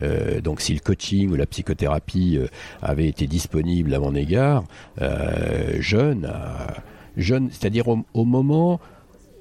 [0.04, 2.48] Euh, donc si le coaching ou la psychothérapie euh,
[2.82, 4.66] avait été disponible à mon égard,
[5.80, 6.30] jeune,
[7.16, 8.82] jeune, c'est-à-dire au, moment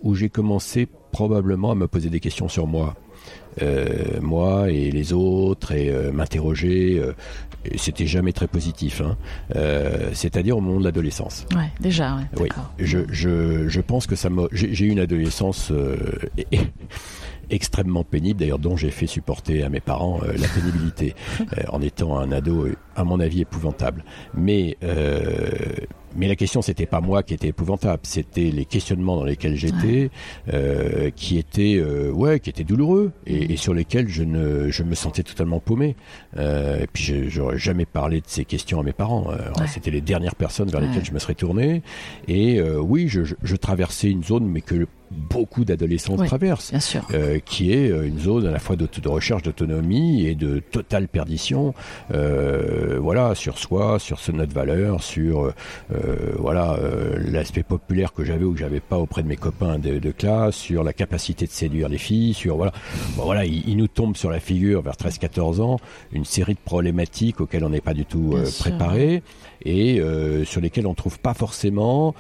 [0.04, 2.94] où j'ai commencé probablement à me poser des questions sur moi.
[4.20, 7.02] Moi et les autres et m'interroger
[7.76, 9.16] c'était jamais très positif, hein.
[9.56, 11.46] euh, c'est-à-dire au moment de l'adolescence.
[11.54, 12.48] Ouais, déjà, ouais, oui.
[12.78, 14.44] Je, je, je, pense que ça m'a.
[14.52, 15.96] J'ai eu une adolescence euh,
[17.50, 21.82] extrêmement pénible, d'ailleurs dont j'ai fait supporter à mes parents euh, la pénibilité, euh, en
[21.82, 24.04] étant un ado, à mon avis, épouvantable.
[24.34, 24.76] Mais
[26.18, 30.10] mais la question, c'était pas moi qui était épouvantable, c'était les questionnements dans lesquels j'étais,
[30.52, 34.82] euh, qui étaient, euh, ouais, qui étaient douloureux et, et, sur lesquels je ne, je
[34.82, 35.96] me sentais totalement paumé.
[36.36, 39.30] Euh, et puis, j'aurais jamais parlé de ces questions à mes parents.
[39.30, 41.82] Euh, c'était les dernières personnes vers lesquelles je me serais tourné.
[42.26, 46.72] Et euh, oui, je, je, je, traversais une zone, mais que beaucoup d'adolescents traversent,
[47.12, 50.58] euh, qui est euh, une zone à la fois de, de recherche d'autonomie et de
[50.58, 51.74] totale perdition,
[52.12, 55.52] euh, voilà, sur soi, sur ce notre valeur, sur
[55.92, 59.78] euh, voilà euh, l'aspect populaire que j'avais ou que j'avais pas auprès de mes copains
[59.78, 62.72] de, de, classe, sur la capacité de séduire les filles, sur voilà,
[63.16, 65.78] bon, voilà, il, il, nous tombe sur la figure vers 13-14 ans
[66.12, 69.22] une série de problématiques auxquelles on n'est pas du tout préparé
[69.64, 70.00] et
[70.44, 72.14] sur lesquelles on trouve pas forcément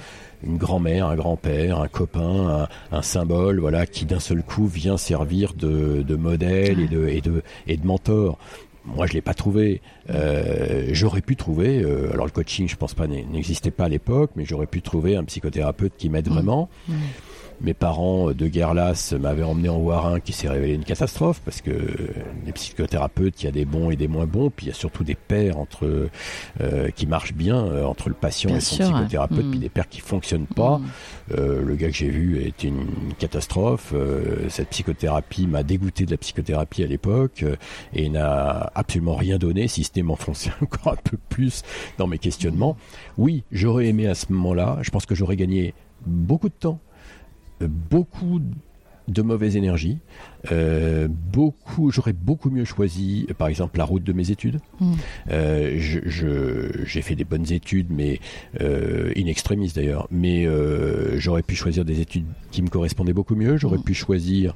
[0.44, 5.54] une grand-mère, un grand-père, un copain, un, symbole, voilà, qui d'un seul coup vient servir
[5.54, 8.38] de, modèle et de, et de, et de mentor.
[8.84, 9.82] Moi, je l'ai pas trouvé.
[10.10, 11.82] Euh, j'aurais pu trouver.
[11.82, 15.16] Euh, alors, le coaching, je pense pas, n'existait pas à l'époque, mais j'aurais pu trouver
[15.16, 16.32] un psychothérapeute qui m'aide mmh.
[16.32, 16.68] vraiment.
[16.88, 16.94] Mmh
[17.60, 21.40] mes parents de guerre lasse m'avaient emmené en voir un qui s'est révélé une catastrophe
[21.44, 21.70] parce que
[22.46, 24.74] les psychothérapeutes, il y a des bons et des moins bons, puis il y a
[24.74, 26.08] surtout des pairs entre
[26.60, 29.62] euh, qui marchent bien euh, entre le patient et son psychothérapeute, puis mm.
[29.62, 30.78] des pairs qui fonctionnent pas.
[30.78, 30.84] Mm.
[31.32, 33.92] Euh, le gars que j'ai vu était une catastrophe.
[33.94, 37.56] Euh, cette psychothérapie m'a dégoûté de la psychothérapie à l'époque euh,
[37.92, 41.62] et n'a absolument rien donné, si ce n'est m'enfoncer encore un peu plus
[41.98, 42.76] dans mes questionnements.
[43.16, 44.78] Oui, j'aurais aimé à ce moment-là.
[44.82, 45.74] Je pense que j'aurais gagné
[46.06, 46.80] beaucoup de temps
[47.60, 48.40] beaucoup
[49.08, 49.98] de mauvaise énergie.
[50.52, 54.60] Euh, beaucoup, j'aurais beaucoup mieux choisi, par exemple, la route de mes études.
[54.80, 54.92] Mm.
[55.30, 58.20] Euh, j'ai fait des bonnes études, mais
[58.60, 60.06] euh, in extremis d'ailleurs.
[60.10, 60.46] Mais
[61.16, 63.56] j'aurais pu choisir des études qui me correspondaient beaucoup mieux.
[63.56, 63.84] J'aurais mm.
[63.84, 64.54] pu choisir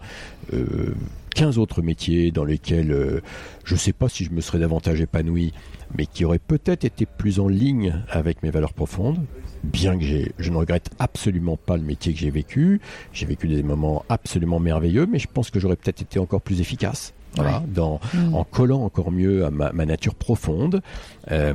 [1.35, 3.23] 15 autres métiers dans lesquels
[3.65, 5.53] je ne sais pas si je me serais davantage épanoui,
[5.97, 9.25] mais qui auraient peut-être été plus en ligne avec mes valeurs profondes
[9.63, 10.05] bien que
[10.39, 12.81] je ne regrette absolument pas le métier que j'ai vécu.
[13.13, 16.61] J'ai vécu des moments absolument merveilleux, mais je pense que j'aurais peut-être été encore plus
[16.61, 17.15] efficace.
[17.37, 18.35] Voilà, dans, mm.
[18.35, 20.83] en collant encore mieux à ma, nature profonde,
[21.31, 21.55] euh,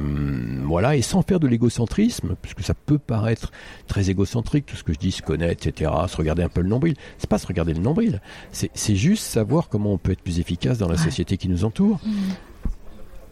[0.63, 3.51] voilà, et sans faire de l'égocentrisme, puisque ça peut paraître
[3.87, 6.69] très égocentrique, tout ce que je dis, se connaître, etc., se regarder un peu le
[6.69, 6.95] nombril.
[7.19, 8.21] C'est pas se regarder le nombril,
[8.51, 11.99] c'est juste savoir comment on peut être plus efficace dans la société qui nous entoure.
[12.03, 12.11] Mm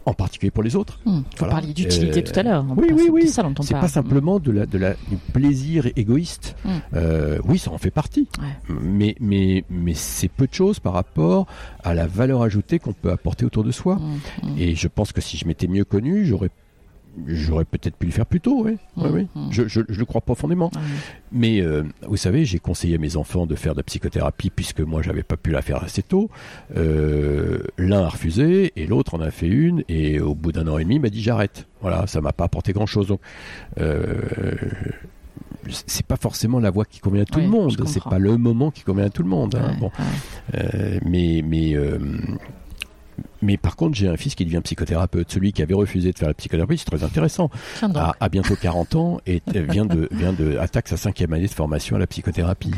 [0.06, 1.00] en particulier pour les autres.
[1.04, 1.16] Hmm.
[1.18, 1.54] Vous Voilà.
[1.54, 2.64] parliez d'utilité Euh, tout à l'heure.
[2.76, 3.28] oui, oui, oui.
[3.28, 3.54] C'est parle.
[3.80, 6.56] pas simplement de la, de la, du plaisir égoïste.
[6.64, 6.68] Mm.
[6.94, 8.28] Euh, oui, ça en fait partie.
[8.40, 8.74] Ouais.
[8.80, 11.46] Mais, mais, mais c'est peu de choses par rapport
[11.82, 13.96] à la valeur ajoutée qu'on peut apporter autour de soi.
[13.96, 14.58] Hmm, hmm.
[14.58, 16.50] Et je pense que si je m'étais mieux connu, j'aurais
[17.26, 18.64] j'aurais peut-être pu le faire plus tôt.
[18.64, 19.26] Oui, oui, Mm, oui.
[19.34, 19.48] mm.
[19.52, 20.70] Je, je, je le crois profondément.
[20.76, 20.80] Ah.
[21.32, 24.80] Mais euh, vous savez, j'ai conseillé à mes enfants de faire de la psychothérapie puisque
[24.80, 26.30] moi j'avais pas pu la faire assez tôt.
[26.76, 30.78] Euh, L'un a refusé et l'autre en a fait une et au bout d'un an
[30.78, 31.66] et demi il m'a dit j'arrête.
[31.82, 33.06] Voilà, ça m'a pas apporté grand chose.
[33.08, 33.20] Donc
[33.80, 34.20] euh,
[35.86, 37.76] c'est pas forcément la voie qui convient à tout Oui, le monde.
[37.86, 39.54] C'est pas le moment qui convient à tout le monde.
[39.56, 39.72] hein.
[39.72, 39.90] Ouais, Bon,
[40.54, 41.74] euh, mais mais
[43.42, 45.30] mais par contre, j'ai un fils qui devient psychothérapeute.
[45.30, 47.50] Celui qui avait refusé de faire la psychothérapie, c'est très intéressant.
[47.94, 51.52] A, a bientôt 40 ans et vient de vient de attaque sa cinquième année de
[51.52, 52.70] formation à la psychothérapie.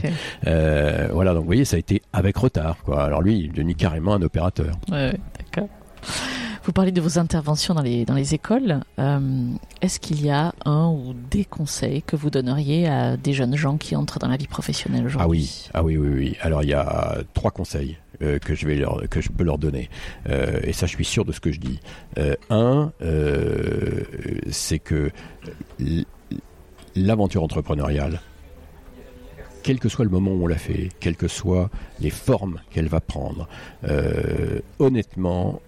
[0.47, 2.77] Euh, voilà, donc vous voyez, ça a été avec retard.
[2.85, 3.05] Quoi.
[3.05, 4.75] Alors lui, il est devenu carrément un opérateur.
[4.91, 5.69] Ouais, d'accord.
[6.65, 8.81] Vous parlez de vos interventions dans les, dans les écoles.
[8.99, 9.49] Euh,
[9.81, 13.79] Est-ce qu'il y a un ou des conseils que vous donneriez à des jeunes gens
[13.79, 15.25] qui entrent dans la vie professionnelle aujourd'hui?
[15.25, 16.37] Ah oui, ah oui, oui, oui.
[16.43, 19.59] Alors il y a trois conseils euh, que je vais leur, que je peux leur
[19.59, 19.89] donner.
[20.29, 21.81] Euh, et ça, je suis sûr de ce que je dis.
[22.19, 22.93] Euh, un,
[24.51, 25.11] c'est que
[26.97, 28.21] l'aventure entrepreneuriale,
[29.63, 31.71] quel que soit le moment où on l'a fait, quelles que soient
[32.01, 33.49] les formes qu'elle va prendre,
[34.79, 35.61] honnêtement,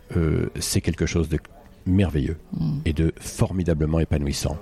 [0.58, 1.38] c'est quelque chose de
[1.86, 2.80] merveilleux Mm.
[2.84, 4.58] et de formidablement épanouissant.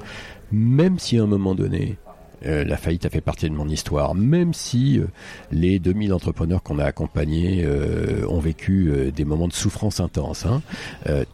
[0.52, 1.98] Même si à un moment donné,
[2.46, 5.06] euh, la faillite a fait partie de mon histoire, même si euh,
[5.50, 10.62] les 2000 entrepreneurs qu'on a accompagnés euh, ont vécu des moments de souffrance intense, hein,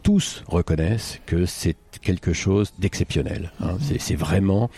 [0.03, 3.51] tous reconnaissent que c'est quelque chose d'exceptionnel.
[3.61, 3.77] hein.
[3.99, 4.69] C'est vraiment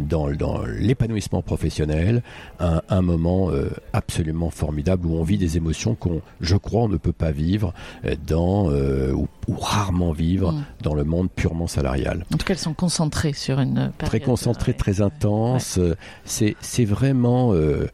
[0.00, 2.22] dans, dans l'épanouissement professionnel
[2.60, 6.88] un, un moment euh, absolument formidable où on vit des émotions qu'on, je crois, on
[6.88, 7.72] ne peut pas vivre
[8.04, 10.64] euh, dans ou, ou rarement vivre Mm.
[10.82, 13.94] dans le monde purement salarial En tout cas, elles sont concentrées sur une période.
[14.06, 14.76] très concentré, ouais.
[14.78, 15.78] très intense.
[15.78, 15.94] Euh,
[16.24, 17.86] C'est c'est vraiment euh,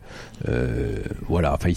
[0.48, 0.98] euh,
[1.28, 1.54] voilà.
[1.54, 1.70] Enfin,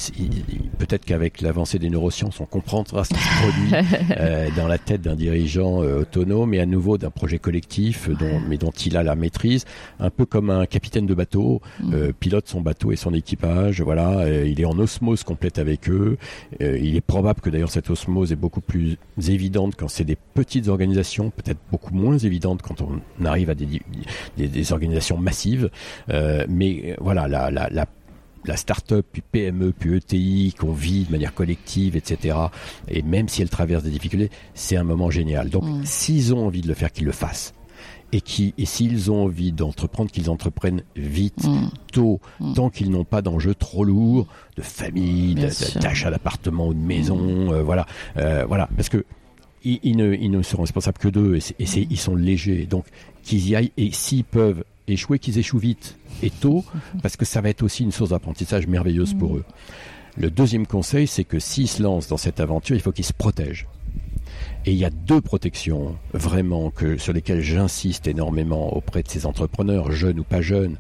[0.78, 5.02] peut-être qu'avec l'avancée des neurosciences, on comprendra ce qui se produit euh, dans la tête
[5.02, 8.98] d'un dirigeant euh, autonome et à nouveau d'un projet collectif, euh, dont, mais dont il
[8.98, 9.66] a la maîtrise,
[10.00, 11.94] un peu comme un capitaine de bateau Mm.
[11.94, 13.82] euh, pilote son bateau et son équipage.
[13.82, 16.18] Voilà, il est en osmose complète avec eux.
[16.62, 18.98] Euh, il est probable que d'ailleurs cette osmose est beaucoup plus
[19.28, 23.68] évidente quand c'est des petites organisations, peut-être beaucoup moins évidente quand on arrive à des,
[24.38, 25.70] des, des organisations massives.
[26.10, 27.86] Euh, mais voilà, la, la, la
[28.48, 32.38] la start-up, puis PME, puis ETI, qu'on vit de manière collective, etc.
[32.88, 35.50] Et même si elle traverse des difficultés, c'est un moment génial.
[35.50, 35.82] Donc, Mm.
[35.84, 37.56] s'ils ont envie de le faire, qu'ils le fassent.
[38.12, 41.68] Et, qui, et s'ils ont envie d'entreprendre, qu'ils entreprennent vite, Mm.
[41.92, 42.54] tôt, Mm.
[42.54, 45.36] tant qu'ils n'ont pas d'enjeux trop lourds, de famille,
[45.82, 47.86] d'achat d'appartement ou de maison, euh, voilà,
[48.18, 49.04] Euh, voilà, parce que
[49.66, 52.86] ils, ils ne, ils ne sont responsables que d'eux et, ils sont légers, donc
[53.24, 56.64] qu'ils y aillent et s'ils peuvent échouer, qu'ils échouent vite et tôt,
[57.02, 59.44] parce que ça va être aussi une source d'apprentissage merveilleuse pour eux.
[60.18, 63.12] Le deuxième conseil, c'est que s'ils se lancent dans cette aventure, il faut qu'ils se
[63.14, 63.68] protègent.
[64.68, 69.28] Et il y a deux protections vraiment que, sur lesquelles j'insiste énormément auprès de ces
[69.28, 70.78] entrepreneurs, jeunes ou pas jeunes.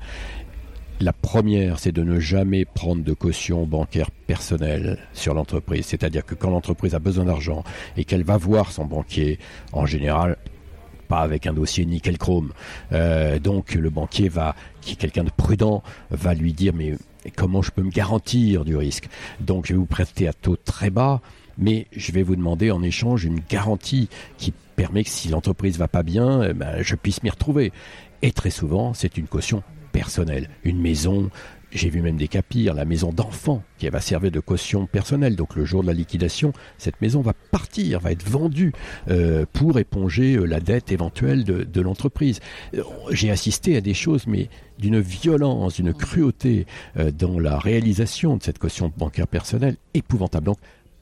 [0.99, 5.85] La première, c'est de ne jamais prendre de caution bancaire personnelle sur l'entreprise.
[5.85, 7.63] C'est-à-dire que quand l'entreprise a besoin d'argent
[7.95, 9.37] et qu'elle va voir son banquier,
[9.71, 10.37] en général,
[11.07, 12.53] pas avec un dossier nickel chrome.
[12.91, 16.95] Euh, donc le banquier va, qui est quelqu'un de prudent, va lui dire mais
[17.35, 19.07] comment je peux me garantir du risque?
[19.39, 21.21] Donc je vais vous prêter à taux très bas,
[21.57, 25.87] mais je vais vous demander en échange une garantie qui permet que si l'entreprise va
[25.87, 27.71] pas bien, eh ben, je puisse m'y retrouver.
[28.21, 31.29] Et très souvent, c'est une caution personnelle, une maison.
[31.71, 35.35] J'ai vu même des cas pires, la maison d'enfant qui va servir de caution personnelle.
[35.35, 38.71] Donc le jour de la liquidation, cette maison va partir, va être vendue
[39.09, 42.39] euh, pour éponger euh, la dette éventuelle de, de l'entreprise.
[42.75, 44.49] Euh, J'ai assisté à des choses, mais
[44.79, 46.65] d'une violence, d'une cruauté
[46.97, 50.45] euh, dans la réalisation de cette caution bancaire personnelle épouvantable.
[50.45, 50.57] Donc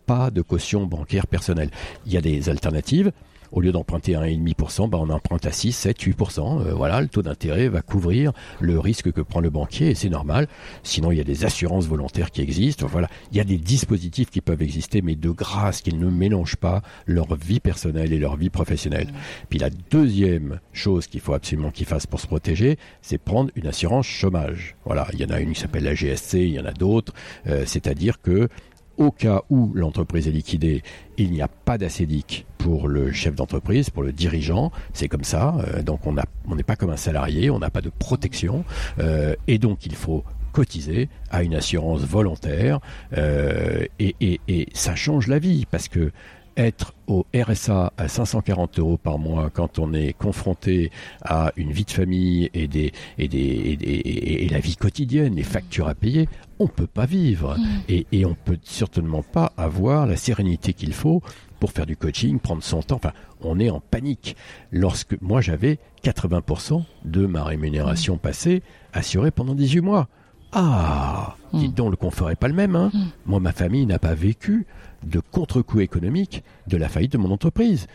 [0.06, 1.70] pas de caution bancaire personnelle.
[2.06, 3.12] Il y a des alternatives.
[3.54, 6.40] Au lieu d'emprunter à 1,5%, bah on emprunte à 6, 7, 8%.
[6.40, 10.10] Euh, voilà, le taux d'intérêt va couvrir le risque que prend le banquier et c'est
[10.10, 10.48] normal.
[10.82, 12.88] Sinon, il y a des assurances volontaires qui existent.
[12.88, 16.56] Voilà, il y a des dispositifs qui peuvent exister, mais de grâce qu'ils ne mélangent
[16.56, 19.14] pas leur vie personnelle et leur vie professionnelle.
[19.50, 23.68] Puis la deuxième chose qu'il faut absolument qu'ils fassent pour se protéger, c'est prendre une
[23.68, 24.76] assurance chômage.
[24.84, 27.14] Voilà, il y en a une qui s'appelle la GSC, il y en a d'autres.
[27.46, 28.50] Euh, C'est-à-dire que
[28.98, 30.84] au cas où l'entreprise est liquidée,
[31.18, 34.72] il n'y a pas d'acédique pour le chef d'entreprise, pour le dirigeant.
[34.94, 35.56] C'est comme ça.
[35.68, 36.14] Euh, donc on
[36.56, 38.64] n'est pas comme un salarié, on n'a pas de protection.
[39.00, 42.80] Euh, et donc il faut cotiser à une assurance volontaire.
[43.18, 46.12] Euh, et, et- et ça change la vie parce que
[46.58, 51.86] être au RSA à 540 euros par mois quand on est confronté à une vie
[51.86, 56.28] de famille et, des, et, des, et, la vie quotidienne, les factures à payer,
[56.60, 57.58] on ne peut pas vivre.
[57.58, 57.64] Mmh.
[57.90, 61.22] Et, et on peut certainement pas avoir la sérénité qu'il faut
[61.60, 62.96] pour faire du coaching, prendre son temps.
[62.96, 64.36] Enfin, on est en panique.
[64.72, 68.20] Lorsque moi j'avais 80% de ma rémunération mmh.
[68.20, 68.64] passée
[68.94, 70.08] assurée pendant 18 mois.
[70.54, 71.60] Ah, mmh.
[71.60, 72.76] dites donc, le confort n'est pas le même.
[72.76, 72.92] Hein.
[73.26, 74.66] Moi, ma famille n'a pas vécu
[75.04, 77.88] de contre-coup économique de la faillite de mon entreprise.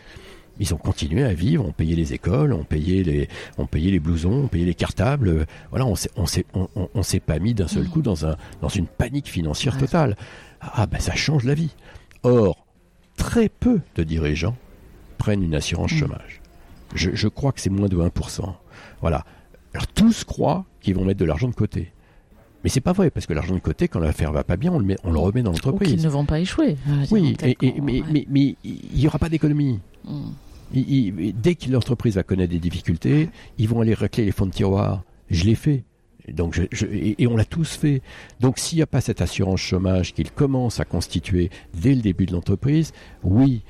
[0.59, 3.99] Ils ont continué à vivre, on payait les écoles, on payait les, on payait les
[4.01, 5.47] blousons, on payait les cartables.
[5.69, 7.89] Voilà, on s'est, on s'est, on, s'est pas mis d'un seul mmh.
[7.89, 10.17] coup dans un, dans une panique financière totale.
[10.59, 11.73] Ah ben ça change la vie.
[12.23, 12.65] Or,
[13.15, 14.57] très peu de dirigeants
[15.17, 16.41] prennent une assurance chômage.
[16.93, 18.53] Je, je crois que c'est moins de 1%.
[18.99, 19.23] Voilà.
[19.73, 21.93] Alors tous croient qu'ils vont mettre de l'argent de côté.
[22.63, 24.79] Mais c'est pas vrai, parce que l'argent de côté, quand l'affaire va pas bien, on
[24.79, 25.91] le, met, on le remet dans l'entreprise.
[25.91, 26.75] Ils ne vont pas échouer.
[27.11, 29.79] Oui, et, mais, mais, il n'y aura pas d'économie.
[30.05, 30.31] Hmm.
[30.73, 35.03] dès que l'entreprise va connaître des difficultés, ils vont aller racler les fonds de tiroir.
[35.29, 35.83] Je l'ai fait.
[36.33, 38.01] Donc je, et, on l'a tous fait.
[38.39, 42.25] Donc s'il n'y a pas cette assurance chômage qu'ils commencent à constituer dès le début
[42.25, 43.63] de l'entreprise, oui,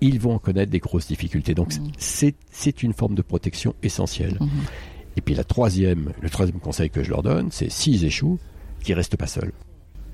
[0.00, 1.54] ils vont connaître des grosses difficultés.
[1.54, 1.90] Donc hmm.
[1.98, 4.36] c'est une forme de protection essentielle.
[4.40, 4.48] Hmm.
[5.18, 8.38] Et puis la troisième, le troisième conseil que je leur donne, c'est s'ils échouent,
[8.84, 9.50] qu'ils restent pas seuls.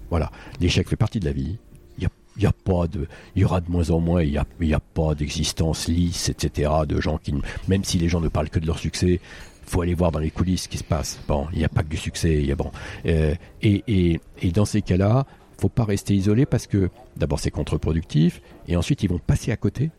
[0.08, 1.58] Voilà, l'échec fait partie de la vie.
[1.98, 3.06] Il y a, pas de,
[3.36, 6.72] il y aura de moins en moins, il n'y a, a pas d'existence lisse, etc.
[6.88, 7.32] De gens qui,
[7.68, 9.20] même si les gens ne parlent que de leur succès,
[9.66, 11.20] faut aller voir dans les coulisses ce qui se passe.
[11.28, 12.38] Bon, il n'y a pas que du succès.
[12.40, 12.72] Il y a bon,
[13.06, 15.26] euh, et, et, et dans ces cas-là,
[15.60, 19.56] faut pas rester isolé parce que d'abord c'est contre-productif et ensuite ils vont passer à
[19.56, 19.90] côté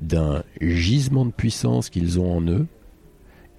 [0.00, 2.66] d'un gisement de puissance qu'ils ont en eux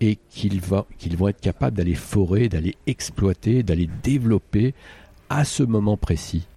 [0.02, 4.74] et qu'ils vont être capables d'aller forer, d'aller exploiter, d'aller développer
[5.30, 6.48] à ce moment précis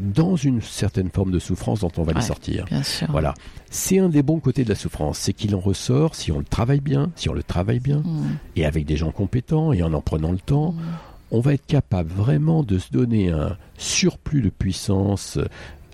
[0.00, 2.66] dans une certaine forme de souffrance dont on va les sortir.
[3.10, 3.34] Voilà.
[3.70, 6.44] C'est un des bons côtés de la souffrance, c'est qu'il en ressort si on le
[6.44, 8.38] travaille bien, si on le travaille bien, mm.
[8.56, 10.82] et avec des gens compétents et en en prenant le temps, mm.
[11.30, 15.38] on va être capable vraiment de se donner un surplus de puissance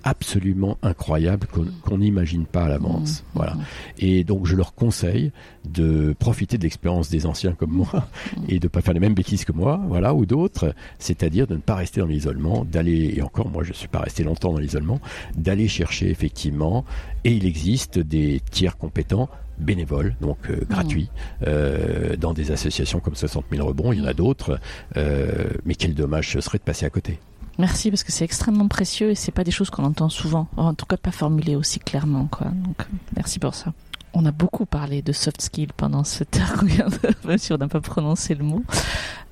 [0.04, 1.46] absolument incroyable
[1.82, 3.20] qu'on n'imagine pas à l'avance.
[3.20, 3.24] Mmh.
[3.34, 3.56] Voilà.
[3.98, 5.32] Et donc je leur conseille
[5.64, 8.08] de profiter de l'expérience des anciens comme moi
[8.48, 11.60] et de pas faire les mêmes bêtises que moi, voilà, ou d'autres, c'est-à-dire de ne
[11.60, 15.00] pas rester dans l'isolement, d'aller et encore moi je suis pas resté longtemps dans l'isolement,
[15.36, 16.84] d'aller chercher effectivement
[17.24, 19.28] et il existe des tiers compétents
[19.60, 21.10] bénévoles, donc euh, gratuits,
[21.46, 24.58] euh, dans des associations comme 60 000 rebonds, il y en a d'autres,
[24.96, 27.18] euh, mais quel dommage ce serait de passer à côté.
[27.60, 30.72] Merci parce que c'est extrêmement précieux et c'est pas des choses qu'on entend souvent, en
[30.72, 32.26] tout cas pas formulées aussi clairement.
[32.40, 33.74] Donc merci pour ça.
[34.14, 36.64] On a beaucoup parlé de soft skills pendant cette heure,
[37.26, 38.62] même si on n'a pas prononcé le mot.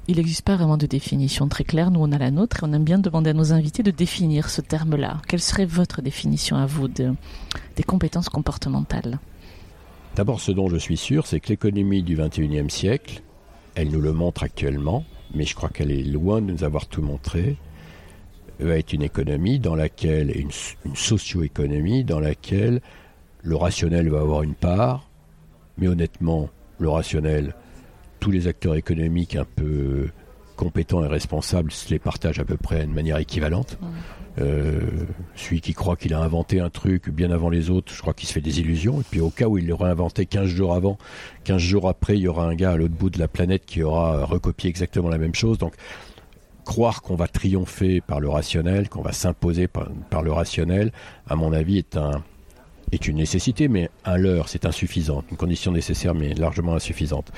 [0.09, 1.91] Il n'existe pas vraiment de définition très claire.
[1.91, 4.51] Nous, on a la nôtre et on aime bien demander à nos invités de définir
[4.51, 5.23] ce terme-là.
[5.27, 7.15] Quelle serait votre définition à vous de,
[7.77, 9.19] des compétences comportementales?
[10.17, 13.23] D'abord, ce dont je suis sûr, c'est que l'économie du 21e siècle,
[13.75, 17.03] elle nous le montre actuellement, mais je crois qu'elle est loin de nous avoir tout
[17.03, 17.57] montré
[18.61, 20.51] va être une économie dans laquelle, une,
[20.85, 22.81] une socio-économie dans laquelle
[23.43, 25.09] le rationnel va avoir une part,
[25.77, 26.49] mais honnêtement,
[26.79, 27.55] le rationnel,
[28.21, 30.09] tous les acteurs économiques un peu
[30.57, 33.79] compétents et responsables se les partagent à peu près de manière équivalente.
[34.41, 34.81] Euh,
[35.35, 38.29] celui qui croit qu'il a inventé un truc bien avant les autres, je crois qu'il
[38.29, 39.01] se fait des illusions.
[39.01, 40.99] Et puis au cas où il l'aurait inventé 15 jours avant,
[41.45, 43.83] 15 jours après, il y aura un gars à l'autre bout de la planète qui
[43.83, 45.59] aura recopié exactement la même chose.
[45.59, 45.75] Donc
[46.69, 50.93] croire qu'on va triompher par le rationnel, qu'on va s'imposer par, le rationnel,
[51.27, 52.23] à mon avis, est un
[52.91, 57.31] est une nécessité, mais un leurre, c'est insuffisant, une condition nécessaire, mais largement insuffisante.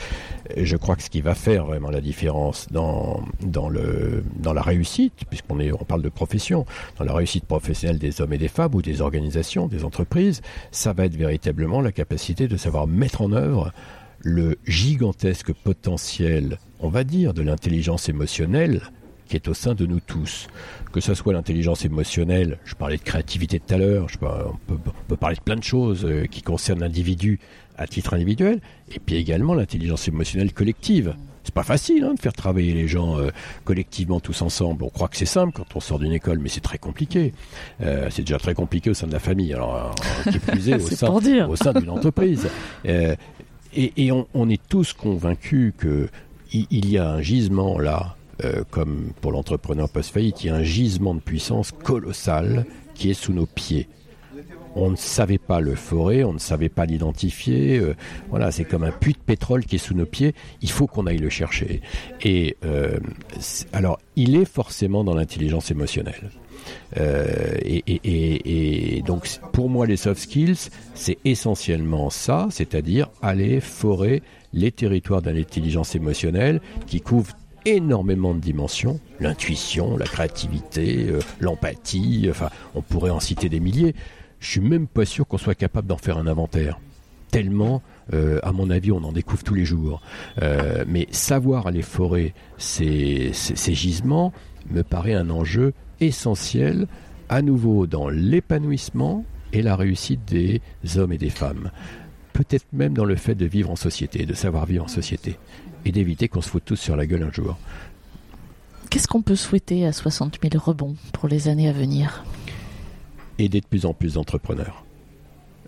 [0.56, 4.62] je crois que ce qui va faire vraiment la différence dans, dans, le, dans la
[4.62, 6.66] réussite, puisqu'on est, on parle de profession,
[6.98, 10.40] dans la réussite professionnelle des hommes et des femmes ou des organisations, des entreprises,
[10.70, 13.72] ça va être véritablement la capacité de savoir mettre en œuvre
[14.20, 18.82] le gigantesque potentiel, on va dire, de l'intelligence émotionnelle
[19.30, 20.48] qui est au sein de nous tous.
[20.92, 24.74] Que ce soit l'intelligence émotionnelle, je parlais de créativité tout à l'heure, on,
[25.08, 27.38] peut, parler de plein de choses euh, qui concernent l'individu
[27.78, 28.60] à titre individuel,
[28.92, 31.14] et puis également l'intelligence émotionnelle collective.
[31.44, 33.30] C'est pas facile hein, de faire travailler les gens euh,
[33.64, 34.82] collectivement tous ensemble.
[34.82, 37.32] On croit que c'est simple quand on sort d'une école, mais c'est très compliqué.
[37.82, 39.54] Euh, c'est déjà très compliqué au sein de la famille.
[39.54, 39.94] Alors,
[40.30, 42.48] qui plus est, au, sein, au sein d'une entreprise.
[42.84, 46.08] et, on, est tous convaincus que
[46.52, 50.62] il y a un gisement là euh, comme pour l'entrepreneur post-faillite, il y a un
[50.62, 53.88] gisement de puissance colossal qui est sous nos pieds.
[54.76, 57.78] On ne savait pas le forer, on ne savait pas l'identifier.
[57.78, 57.96] Euh,
[58.28, 60.34] voilà, c'est comme un puits de pétrole qui est sous nos pieds.
[60.62, 61.80] Il faut qu'on aille le chercher.
[62.22, 63.00] Et euh,
[63.72, 66.30] alors, il est forcément dans l'intelligence émotionnelle.
[66.96, 74.22] et, donc pour moi les soft skills, c'est essentiellement ça, c'est-à-dire aller forer
[74.52, 77.34] les territoires de l'intelligence émotionnelle qui couvrent
[77.66, 83.94] énormément de dimensions, l'intuition, la créativité, l'empathie, enfin on pourrait en citer des milliers.
[84.38, 86.78] Je suis même pas sûr qu'on soit capable d'en faire un inventaire
[87.30, 87.82] tellement,
[88.12, 90.02] euh, à mon avis, on en découvre tous les jours.
[90.42, 94.32] Euh, mais savoir aller forer ces, gisements
[94.70, 96.86] me paraît un enjeu essentiel,
[97.28, 100.60] à nouveau dans l'épanouissement et la réussite des
[100.96, 101.70] hommes et des femmes.
[102.40, 105.36] Peut-être même dans le fait de vivre en société, de savoir vivre en société,
[105.84, 107.58] et d'éviter qu'on se foute tous sur la gueule un jour.
[108.88, 112.24] Qu'est-ce qu'on peut souhaiter à 60 000 rebonds pour les années à venir?
[113.38, 114.86] Aider de plus en plus d'entrepreneurs.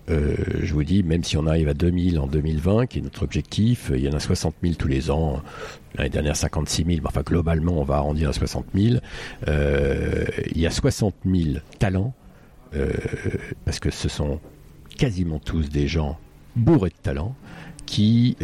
[0.08, 3.22] Euh, je vous dis, même si on arrive à 2000 en 2020, qui est notre
[3.22, 5.42] objectif, il y en a 60 000 tous les ans.
[5.96, 7.00] L'année dernière, 56 000.
[7.04, 8.96] Enfin, globalement, on va arrondir à 60 000.
[9.46, 12.14] Euh, il y a 60 000 talents,
[12.74, 12.90] euh,
[13.66, 14.40] parce que ce sont
[14.96, 16.18] quasiment tous des gens
[16.56, 17.34] bourrés de talents
[17.86, 18.36] qui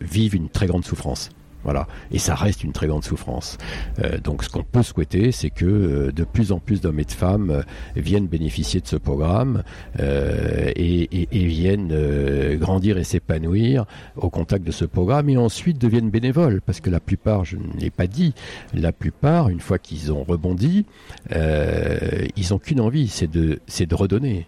[0.00, 1.30] vivent une très grande souffrance.
[1.66, 1.88] Voilà.
[2.12, 3.58] Et ça reste une très grande souffrance.
[3.98, 7.04] Euh, donc ce qu'on peut souhaiter, c'est que euh, de plus en plus d'hommes et
[7.04, 7.62] de femmes euh,
[7.96, 9.64] viennent bénéficier de ce programme
[9.98, 13.84] et, viennent grandir et s'épanouir
[14.14, 16.60] au contact de ce programme et ensuite deviennent bénévoles.
[16.60, 18.32] Parce que la plupart, je ne l'ai pas dit,
[18.72, 20.86] la plupart, une fois qu'ils ont rebondi,
[21.30, 24.46] ils n'ont qu'une envie, c'est de redonner.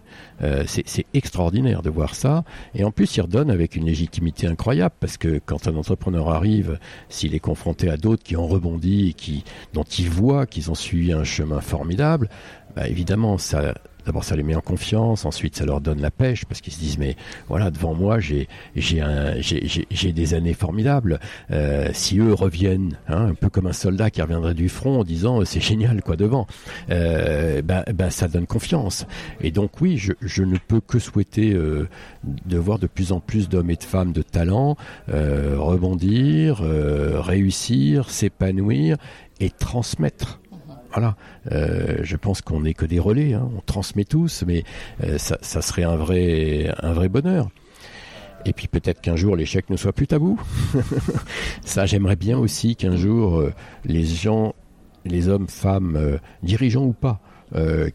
[0.67, 2.43] C'est extraordinaire de voir ça.
[2.75, 6.79] Et en plus, ils redonnent avec une légitimité incroyable parce que quand un entrepreneur arrive,
[7.09, 9.43] s'il est confronté à d'autres qui ont rebondi et qui,
[9.73, 12.29] dont il voit qu'ils ont suivi un chemin formidable,
[12.75, 13.73] bah évidemment, ça,
[14.09, 15.23] D'abord, ça les met en confiance.
[15.23, 17.15] Ensuite, ça leur donne la pêche parce qu'ils se disent mais
[17.47, 21.19] voilà, devant moi, j'ai des années formidables.
[21.51, 25.03] Euh, si eux reviennent, hein, un peu comme un soldat qui reviendrait du front en
[25.03, 26.47] disant c'est génial quoi devant,
[26.89, 29.05] euh, ben, ben, ça donne confiance.
[29.41, 31.87] Et donc oui, je, ne peux que souhaiter euh,
[32.23, 34.75] de voir de plus en plus d'hommes et de femmes de talent
[35.13, 38.97] euh, rebondir, euh, réussir, s'épanouir
[39.39, 40.39] et transmettre
[40.91, 41.15] voilà,
[41.51, 43.49] euh, je pense qu'on n'est que des relais, hein.
[43.55, 44.63] on transmet tous, mais
[45.03, 47.49] euh, ça, serait un vrai, un vrai bonheur.
[48.45, 50.41] Et puis peut-être qu'un jour l'échec ne soit plus tabou.
[51.65, 53.53] ça, j'aimerais bien aussi qu'un jour euh,
[53.85, 54.55] les gens,
[55.05, 57.19] les hommes, femmes, dirigeants ou pas,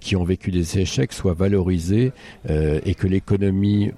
[0.01, 2.13] qui ont vécu des échecs soient valorisés
[2.49, 3.93] et que l'économie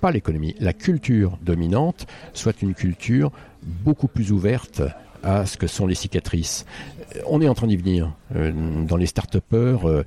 [0.00, 3.32] pas l'économie, la culture dominante soit une culture
[3.62, 4.82] beaucoup plus ouverte
[5.22, 6.64] à ce que sont les cicatrices.
[7.26, 8.12] On est en train d'y venir.
[8.34, 8.52] Euh,
[8.86, 10.04] dans les start-upers, euh,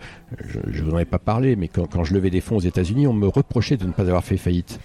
[0.47, 3.07] je ne vous en ai pas parlé, mais quand, je levais des fonds aux États-Unis,
[3.07, 4.79] on me reprochait de ne pas avoir fait faillite.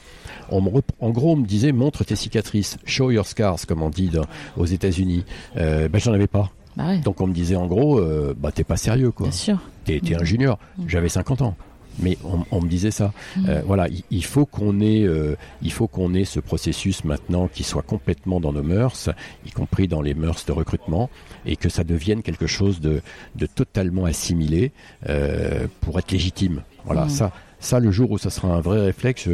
[0.51, 0.70] On me
[1.01, 4.11] en gros, on me disait montre tes cicatrices, show your scars, comme on dit
[4.57, 5.24] aux États-Unis.
[5.57, 6.51] Euh, ben, j'en avais pas.
[6.77, 8.01] Bah Donc on me disait en gros,
[8.36, 9.27] bah t'es pas sérieux quoi.
[9.27, 9.59] Bien sûr.
[9.85, 10.59] T'es, un junior.
[10.78, 10.85] Mm.
[10.89, 11.57] J'avais 50 ans
[12.03, 12.19] mais
[12.51, 13.13] on, me disait ça.
[13.37, 13.47] Mm.
[13.49, 17.63] Euh, voilà, il, faut qu'on ait, euh, il faut qu'on ait ce processus maintenant qui
[17.63, 19.11] soit complètement dans nos mœurs,
[19.47, 21.11] y compris dans les mœurs de recrutement,
[21.47, 23.03] et que ça devienne quelque chose de,
[23.37, 24.73] de totalement assimilé
[25.09, 26.63] euh, pour être légitime.
[26.85, 27.11] Voilà, mm.
[27.11, 29.28] ça ça, le jour où ça sera un vrai réflexe,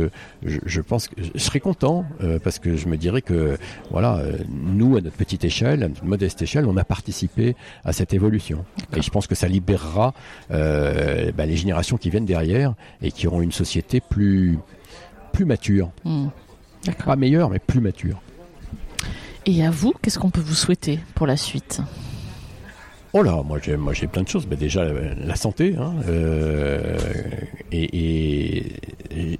[0.44, 3.56] je, pense que je serai content euh, parce que je me dirais que
[3.90, 7.54] voilà, euh, nous à notre petite échelle, à notre modeste échelle, on a participé
[7.84, 8.64] à cette évolution.
[8.96, 10.12] Et je pense que ça libérera
[10.50, 14.58] euh, bah, les générations qui viennent derrière et qui auront une société plus
[15.32, 16.28] plus mature, hmm.
[17.04, 18.20] pas meilleure, mais plus mature.
[19.44, 21.80] Et à vous, qu'est-ce qu'on peut vous souhaiter pour la suite?
[23.18, 24.46] Oh là, moi j'ai, moi j'ai plein de choses.
[24.46, 26.98] Mais déjà la santé, hein, euh,
[27.72, 28.62] et,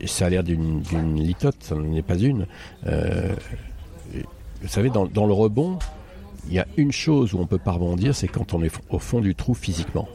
[0.06, 0.82] ça a l'air d'une,
[1.14, 2.46] litote, ça n'en est pas une.
[2.86, 3.34] Euh,
[4.62, 5.78] vous savez, dans, le rebond,
[6.48, 8.98] il y a une chose où on peut pas rebondir, c'est quand on est au
[8.98, 10.08] fond du trou physiquement.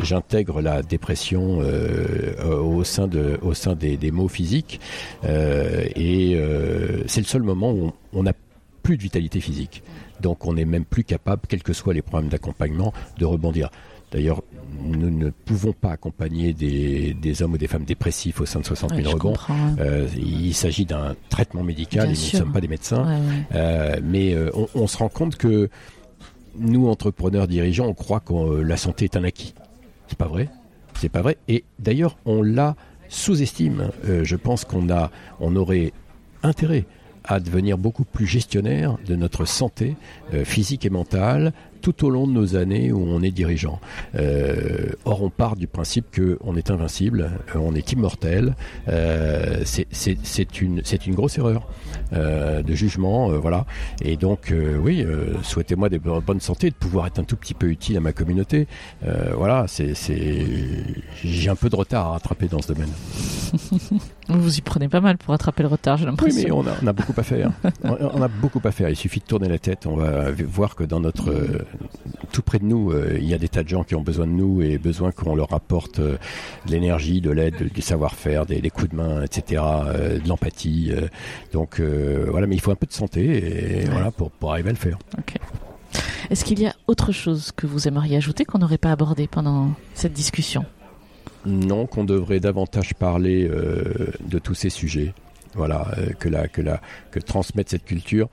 [0.00, 4.80] J'intègre la dépression euh, au sein, de, au sein des, des maux physiques,
[5.22, 6.36] et
[7.06, 8.32] c'est le seul moment où on n'a
[8.82, 9.84] plus de vitalité physique.
[10.22, 13.70] Donc on n'est même plus capable, quels que soient les problèmes d'accompagnement, de rebondir.
[14.12, 14.42] D'ailleurs,
[14.78, 18.94] nous ne pouvons pas accompagner des, hommes ou des femmes dépressifs au sein de 60
[18.94, 19.34] 000 rebonds.
[19.80, 23.06] Euh, il s'agit d'un traitement médical et nous ne sommes pas des médecins.
[23.54, 25.70] Euh, mais euh, on, se rend compte que
[26.58, 29.54] nous, entrepreneurs, dirigeants, on croit que la santé est un acquis.
[30.08, 30.50] C'est pas vrai.
[31.00, 31.38] C'est pas vrai.
[31.48, 32.76] Et d'ailleurs, on la
[33.08, 33.90] sous-estime.
[34.04, 35.92] je pense qu'on a, on aurait
[36.42, 36.84] intérêt
[37.24, 39.96] à devenir beaucoup plus gestionnaire de notre santé
[40.34, 43.80] euh, physique et mentale tout au long de nos années où on est dirigeant.
[44.14, 48.54] Euh, or, on part du principe qu'on est invincible, euh, on est immortel.
[48.88, 51.68] Euh, c'est une, une grosse erreur
[52.12, 53.66] euh, de jugement, euh, voilà.
[54.02, 55.04] Et donc, euh, oui,
[55.42, 58.68] souhaitez-moi des bonnes santé, de pouvoir être un tout petit peu utile à ma communauté.
[59.36, 59.94] voilà, c'est,
[61.24, 62.92] j'ai un peu de retard à rattraper dans ce domaine.
[64.32, 66.40] Vous y prenez pas mal pour rattraper le retard, j'ai l'impression.
[66.40, 67.50] Oui, mais on a, on a beaucoup à faire.
[67.84, 68.88] on a beaucoup à faire.
[68.88, 69.86] Il suffit de tourner la tête.
[69.86, 71.32] On va voir que dans notre
[72.32, 74.32] tout près de nous, il y a des tas de gens qui ont besoin de
[74.32, 76.18] nous et besoin qu'on leur apporte de
[76.66, 79.62] l'énergie, de l'aide, du savoir-faire, des, des, coups de main, etc.,
[80.22, 80.92] de l'empathie.
[81.52, 84.70] donc euh, voilà, mais il faut un peu de santé et voilà pour, pour arriver
[84.70, 84.98] à le faire.
[86.30, 89.70] Est-ce qu'il y a autre chose que vous aimeriez ajouter qu'on n'aurait pas abordé pendant
[89.94, 90.64] cette discussion?
[91.44, 95.14] Non, qu'on devrait davantage parler euh, de tous ces sujets.
[95.54, 98.28] Voilà, euh, que la, que la, que transmettre cette culture.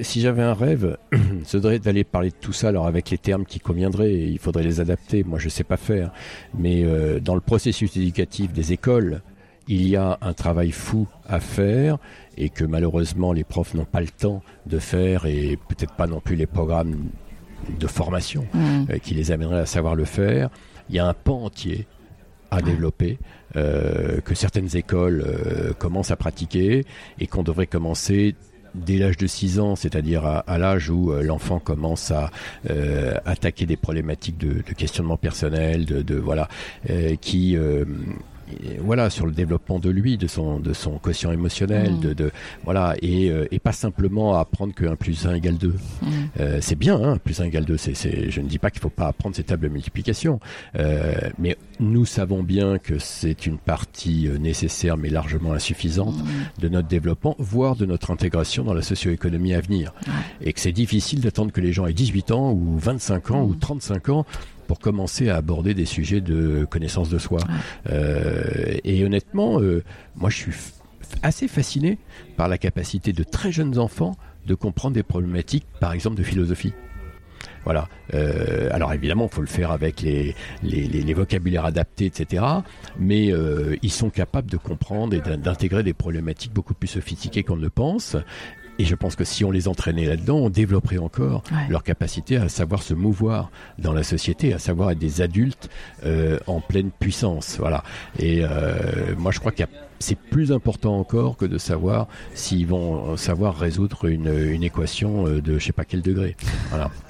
[0.00, 0.98] Si j'avais un rêve,
[1.44, 4.62] ce serait d'aller parler de tout ça, alors avec les termes qui conviendraient, il faudrait
[4.62, 5.24] les adapter.
[5.24, 6.12] Moi, je ne sais pas faire,
[6.58, 6.84] mais
[7.20, 9.22] dans le processus éducatif des écoles,
[9.68, 11.98] il y a un travail fou à faire
[12.36, 16.20] et que malheureusement les profs n'ont pas le temps de faire et peut-être pas non
[16.20, 17.10] plus les programmes
[17.78, 18.84] de formation mmh.
[18.90, 20.48] euh, qui les amèneraient à savoir le faire.
[20.88, 21.86] Il y a un pan entier
[22.50, 23.18] à développer,
[23.56, 26.84] euh, que certaines écoles euh, commencent à pratiquer
[27.18, 28.34] et qu'on devrait commencer
[28.74, 32.30] dès l'âge de 6 ans, c'est-à-dire à, l'âge où l'enfant commence à
[33.24, 36.48] attaquer des problématiques de, questionnement personnel, de voilà,
[37.20, 37.56] qui
[38.80, 42.00] voilà sur le développement de lui, de son de son quotient émotionnel, mm.
[42.00, 42.30] de, de,
[42.64, 45.68] voilà et, euh, et pas simplement apprendre que 1 plus 1 égale 2.
[45.68, 45.74] Mm.
[46.40, 47.76] Euh, c'est bien, hein, plus 1 égale 2.
[47.76, 50.40] C'est, c'est, je ne dis pas qu'il faut pas apprendre ces tables de multiplication,
[50.76, 56.60] euh, mais nous savons bien que c'est une partie euh, nécessaire mais largement insuffisante mm.
[56.60, 59.92] de notre développement, voire de notre intégration dans la socio-économie à venir,
[60.40, 63.54] et que c'est difficile d'attendre que les gens aient 18 ans ou 25 ans ou
[63.54, 64.26] 35 ans
[64.68, 67.40] pour commencer à aborder des sujets de connaissance de soi.
[67.90, 69.82] Euh, et honnêtement, euh,
[70.14, 70.52] moi je suis
[71.22, 71.98] assez fasciné
[72.36, 74.16] par la capacité de très jeunes enfants
[74.46, 76.74] de comprendre des problématiques, par exemple de philosophie.
[77.64, 77.88] Voilà.
[78.14, 82.42] Euh, alors évidemment, il faut le faire avec les, les, les, vocabulaires adaptés, etc.
[82.98, 87.56] Mais euh, ils sont capables de comprendre et d'intégrer des problématiques beaucoup plus sophistiquées qu'on
[87.56, 88.16] ne le pense.
[88.78, 92.48] Et je pense que si on les entraînait là-dedans, on développerait encore leur capacité à
[92.48, 95.68] savoir se mouvoir dans la société, à savoir être des adultes
[96.04, 97.56] euh, en pleine puissance.
[97.58, 97.82] Voilà.
[98.18, 99.64] Et euh, moi, je crois que
[99.98, 105.42] c'est plus important encore que de savoir s'ils vont savoir résoudre une, une équation euh,
[105.42, 106.36] de je sais pas quel degré.
[106.70, 106.90] Voilà.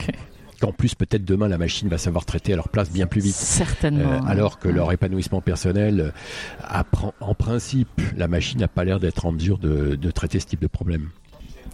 [0.60, 3.34] qu'en plus peut-être demain la machine va savoir traiter à leur place bien plus vite.
[3.34, 4.14] Certainement.
[4.14, 6.12] Euh, alors que leur épanouissement personnel,
[6.62, 10.46] apprend, en principe, la machine n'a pas l'air d'être en mesure de, de traiter ce
[10.46, 11.10] type de problème.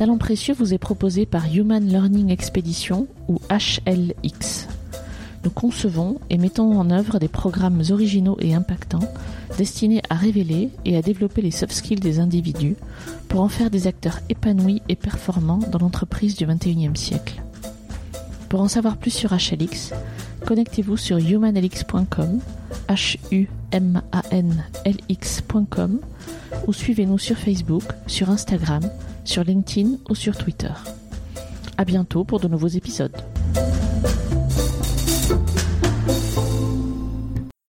[0.00, 4.66] Talent précieux vous est proposé par Human Learning Expedition ou HLX.
[5.44, 9.12] Nous concevons et mettons en œuvre des programmes originaux et impactants
[9.58, 12.76] destinés à révéler et à développer les soft skills des individus
[13.28, 17.42] pour en faire des acteurs épanouis et performants dans l'entreprise du XXIe siècle.
[18.48, 19.92] Pour en savoir plus sur HLX,
[20.46, 22.40] connectez-vous sur humanlx.com,
[22.88, 26.00] h u m a n l x.com
[26.66, 28.80] ou suivez-nous sur Facebook, sur Instagram,
[29.24, 30.72] sur LinkedIn ou sur Twitter.
[31.76, 33.16] À bientôt pour de nouveaux épisodes.